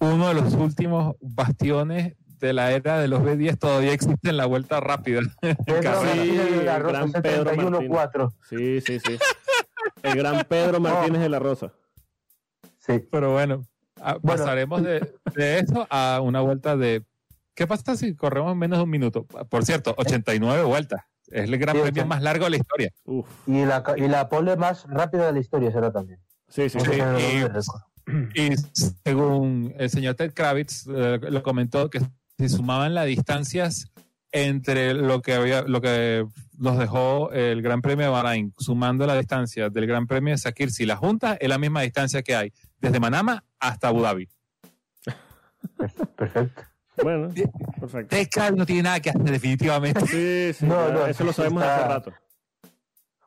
[0.00, 4.46] uno de los últimos bastiones de la era de los B10 todavía existe en la
[4.46, 5.20] vuelta rápida.
[5.40, 6.04] Pedro carrera.
[6.14, 8.34] Martínez de la el Rosa, gran Pedro 71-4.
[8.48, 9.18] Sí, sí, sí.
[10.02, 11.72] El gran Pedro Martínez de la Rosa.
[12.78, 13.02] Sí.
[13.10, 13.64] Pero Bueno.
[14.22, 17.02] pasaremos de, de eso a una vuelta de...
[17.54, 19.24] ¿Qué pasa si corremos menos de un minuto?
[19.24, 21.02] Por cierto, 89 vueltas.
[21.28, 22.90] Es el gran Sí, premio más largo de la historia.
[23.04, 23.26] Uf.
[23.46, 26.20] Y la, ca- y la pole más rápida de la historia será también.
[26.48, 26.90] Sí, sí, sí.
[28.34, 28.54] y-
[29.04, 32.00] según el señor Ted Kravitz eh, lo comentó que
[32.38, 33.90] si sumaban las distancias
[34.32, 36.26] entre lo que había, lo que
[36.58, 40.70] nos dejó el Gran Premio de Bahrain, sumando la distancia del Gran Premio de Sakir,
[40.72, 44.28] si la junta es la misma distancia que hay desde Manama hasta Abu Dhabi.
[46.16, 46.62] Perfecto.
[47.02, 47.28] Bueno,
[47.80, 48.40] perfecto.
[48.56, 50.00] No tiene nada que hacer definitivamente.
[50.06, 52.12] Sí, sí, No, eso lo sabemos está- hace rato.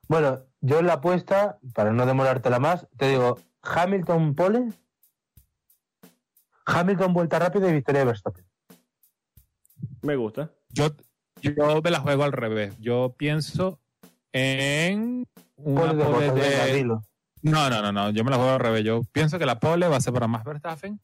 [0.08, 4.70] Bueno, yo en la apuesta, para no demorártela más, te digo Hamilton pole,
[6.66, 8.46] Hamilton vuelta rápida y victoria de Verstappen.
[10.02, 10.52] Me gusta.
[10.70, 10.90] Yo,
[11.42, 12.76] yo me la juego al revés.
[12.80, 13.80] Yo pienso
[14.32, 15.28] en
[15.58, 16.74] una Pole de pole Bottas, venga, de...
[16.74, 17.04] dilo.
[17.42, 18.10] No, no, no, no.
[18.12, 18.84] Yo me la juego al revés.
[18.84, 21.00] Yo pienso que la pole va a ser para Max Verstappen.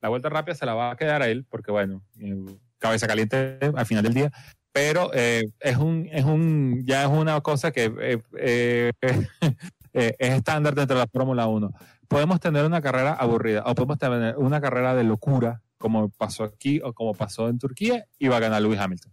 [0.00, 2.34] La vuelta rápida se la va a quedar a él, porque bueno, eh,
[2.78, 4.32] cabeza caliente al final del día.
[4.72, 8.92] Pero eh, es un, es un, ya es una cosa que eh, eh,
[9.92, 11.70] eh, es estándar dentro de la Fórmula 1.
[12.08, 16.80] Podemos tener una carrera aburrida o podemos tener una carrera de locura, como pasó aquí
[16.82, 19.12] o como pasó en Turquía, y va a ganar Lewis Hamilton.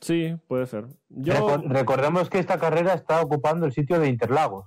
[0.00, 0.86] Sí, puede ser.
[1.10, 1.34] Yo.
[1.34, 4.66] Recor- recordemos que esta carrera está ocupando el sitio de Interlagos.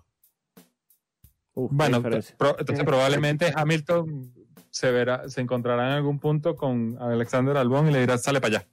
[1.56, 4.34] Uf, Bueno, pro- entonces probablemente Hamilton
[4.74, 8.58] se verá, se encontrará en algún punto con Alexander Albón y le dirá, sale para
[8.58, 8.68] allá.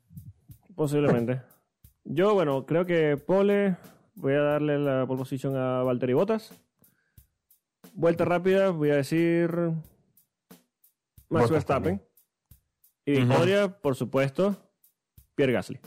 [0.75, 1.43] Posiblemente.
[2.05, 3.77] Yo, bueno, creo que Pole,
[4.15, 6.55] voy a darle la pole position a Valtteri Bottas.
[7.93, 9.51] Vuelta rápida, voy a decir
[11.29, 12.03] Max Verstappen.
[13.05, 14.57] Y victoria, por supuesto,
[15.35, 15.81] Pierre Gasly.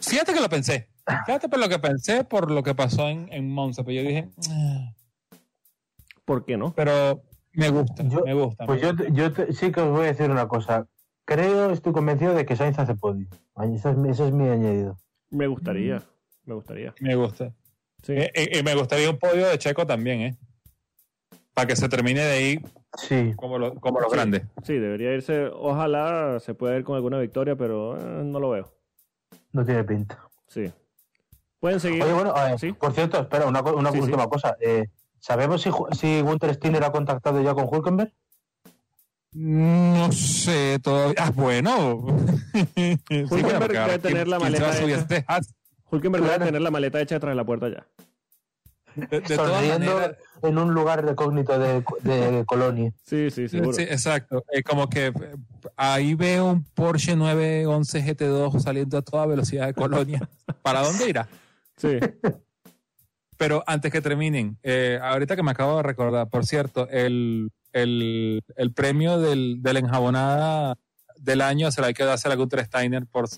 [0.00, 0.90] Fíjate que lo pensé.
[1.24, 4.28] Fíjate por lo que pensé por lo que pasó en, en Monza, pero yo dije,
[4.50, 4.92] "Ah",
[6.26, 6.74] ¿Por qué no?
[6.74, 7.22] pero
[7.58, 8.66] me gusta, Yo- me gusta.
[8.66, 10.86] Pues me yo, te- yo te- sí que os voy a decir una cosa.
[11.24, 13.26] Creo, estoy convencido de que Sainz hace podio.
[13.62, 14.96] Ese es, mi- ese es mi añadido.
[15.30, 16.02] Me gustaría.
[16.44, 16.94] Me gustaría.
[17.00, 17.52] Me gusta.
[18.02, 18.12] Sí.
[18.12, 20.36] Eh, eh, Y, me gustaría un podio de Checo también, ¿eh?
[21.52, 22.58] Para que se termine de ahí
[22.96, 24.16] Sí, como, lo- como los Sí.
[24.16, 24.42] grandes.
[24.62, 25.46] Sí, debería irse.
[25.52, 28.72] Ojalá se pueda ir con alguna victoria, pero eh, no lo veo.
[29.52, 30.18] no tiene pinta.
[30.46, 30.72] Sí.
[31.60, 32.02] Pueden seguir.
[32.04, 32.72] Oye, bueno, eh, Sí.
[32.72, 34.04] por cierto, espera, una, una Sí, sí.
[34.04, 34.56] última cosa.
[34.60, 34.86] Eh,
[35.20, 38.12] ¿Sabemos si, si Gunter Steiner ha contactado ya con Hulkenberg?
[39.32, 41.14] No sé todavía.
[41.18, 41.96] Ah, bueno.
[41.96, 44.96] Hulkenberg debe tener ¿quién- la maleta hecha?
[44.96, 45.24] este?
[45.90, 47.86] Hulkenberg debe tener la maleta hecha detrás de la puerta ya.
[48.96, 52.92] De, de todas Sonriendo maneras, en un lugar recógnito de, de Colonia.
[53.04, 53.72] Sí, sí, seguro.
[53.72, 54.44] Sí, exacto.
[54.50, 55.12] Es como que eh,
[55.76, 60.28] ahí veo un Porsche 911 GT2 saliendo a toda velocidad de Colonia.
[60.62, 61.28] ¿Para dónde irá?
[61.76, 61.98] Sí.
[63.38, 68.42] Pero antes que terminen, eh, ahorita que me acabo de recordar, por cierto, el, el,
[68.56, 70.76] el premio del, de la enjabonada
[71.16, 73.28] del año se la hay que darse a la Gunter Steiner por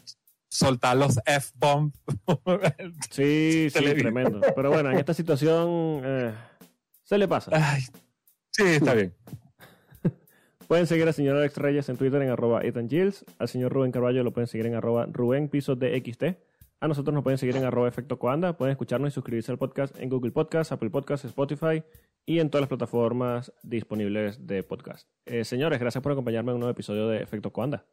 [0.49, 1.95] soltar los F-bombs.
[3.11, 4.41] Sí, sí, tremendo.
[4.55, 6.33] Pero bueno, en esta situación eh,
[7.03, 7.51] se le pasa.
[7.55, 7.83] Ay,
[8.51, 9.15] sí, está bien.
[10.69, 13.25] Pueden seguir al señor Alex Reyes en Twitter en arroba Ethan Gilles.
[13.39, 16.50] Al señor Rubén Carballo lo pueden seguir en arroba Rubén Pisos de XT.
[16.83, 18.57] A nosotros nos pueden seguir en arroba Efecto Coanda.
[18.57, 21.85] Pueden escucharnos y suscribirse al podcast en Google Podcast, Apple Podcast, Spotify
[22.25, 25.07] y en todas las plataformas disponibles de podcast.
[25.27, 27.85] Eh, señores, gracias por acompañarme en un nuevo episodio de Efecto Coanda.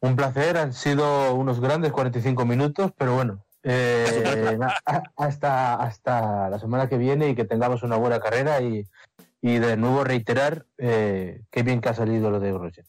[0.00, 4.58] Un placer, han sido unos grandes 45 minutos, pero bueno, eh,
[5.16, 8.84] hasta, hasta la semana que viene y que tengamos una buena carrera y,
[9.40, 12.86] y de nuevo reiterar eh, qué bien que ha salido lo de Grosjean.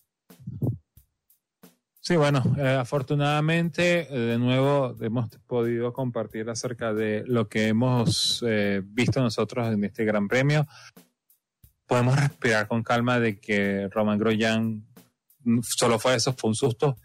[2.10, 8.44] Sí, bueno, eh, afortunadamente eh, de nuevo hemos podido compartir acerca de lo que hemos
[8.48, 10.65] eh, visto nosotros en este Gran Premio.
[11.86, 14.88] Podemos respirar con calma de que Roman Grosjean
[15.61, 16.98] solo fue eso, fue un susto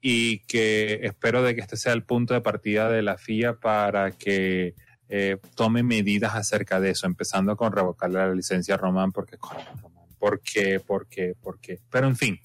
[0.00, 4.12] y que espero de que este sea el punto de partida de la FIA para
[4.12, 4.74] que
[5.10, 9.66] eh, tome medidas acerca de eso, empezando con revocarle la licencia a Roman porque coño,
[9.82, 10.80] Roman, ¿por qué?
[10.80, 11.34] ¿Por qué?
[11.38, 11.80] ¿Por qué?
[11.90, 12.40] Pero en fin,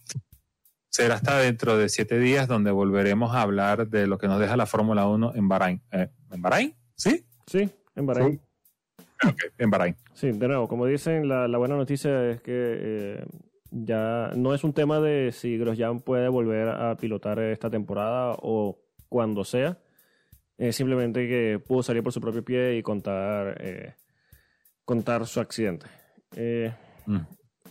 [0.92, 4.58] será hasta dentro de siete días donde volveremos a hablar de lo que nos deja
[4.58, 5.82] la Fórmula 1 en Bahrein.
[5.92, 6.76] Eh, ¿En Bahrein?
[6.96, 7.26] ¿Sí?
[7.48, 8.42] Sí, en Bahrein.
[9.24, 9.96] Ok, en Bahrein.
[10.14, 13.26] Sí, de nuevo, como dicen, la, la buena noticia es que eh,
[13.72, 18.78] ya no es un tema de si Grosjean puede volver a pilotar esta temporada o
[19.08, 19.78] cuando sea.
[20.58, 23.96] Es simplemente que pudo salir por su propio pie y contar, eh,
[24.86, 25.86] contar su accidente.
[26.36, 26.74] Eh,
[27.08, 27.18] Mm.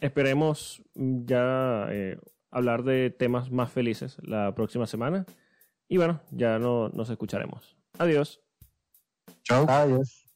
[0.01, 2.19] esperemos ya eh,
[2.51, 5.27] hablar de temas más felices la próxima semana.
[5.89, 7.77] Y bueno, ya no nos escucharemos.
[7.99, 8.41] Adiós.
[9.43, 9.67] Chao.
[9.69, 10.30] Adiós.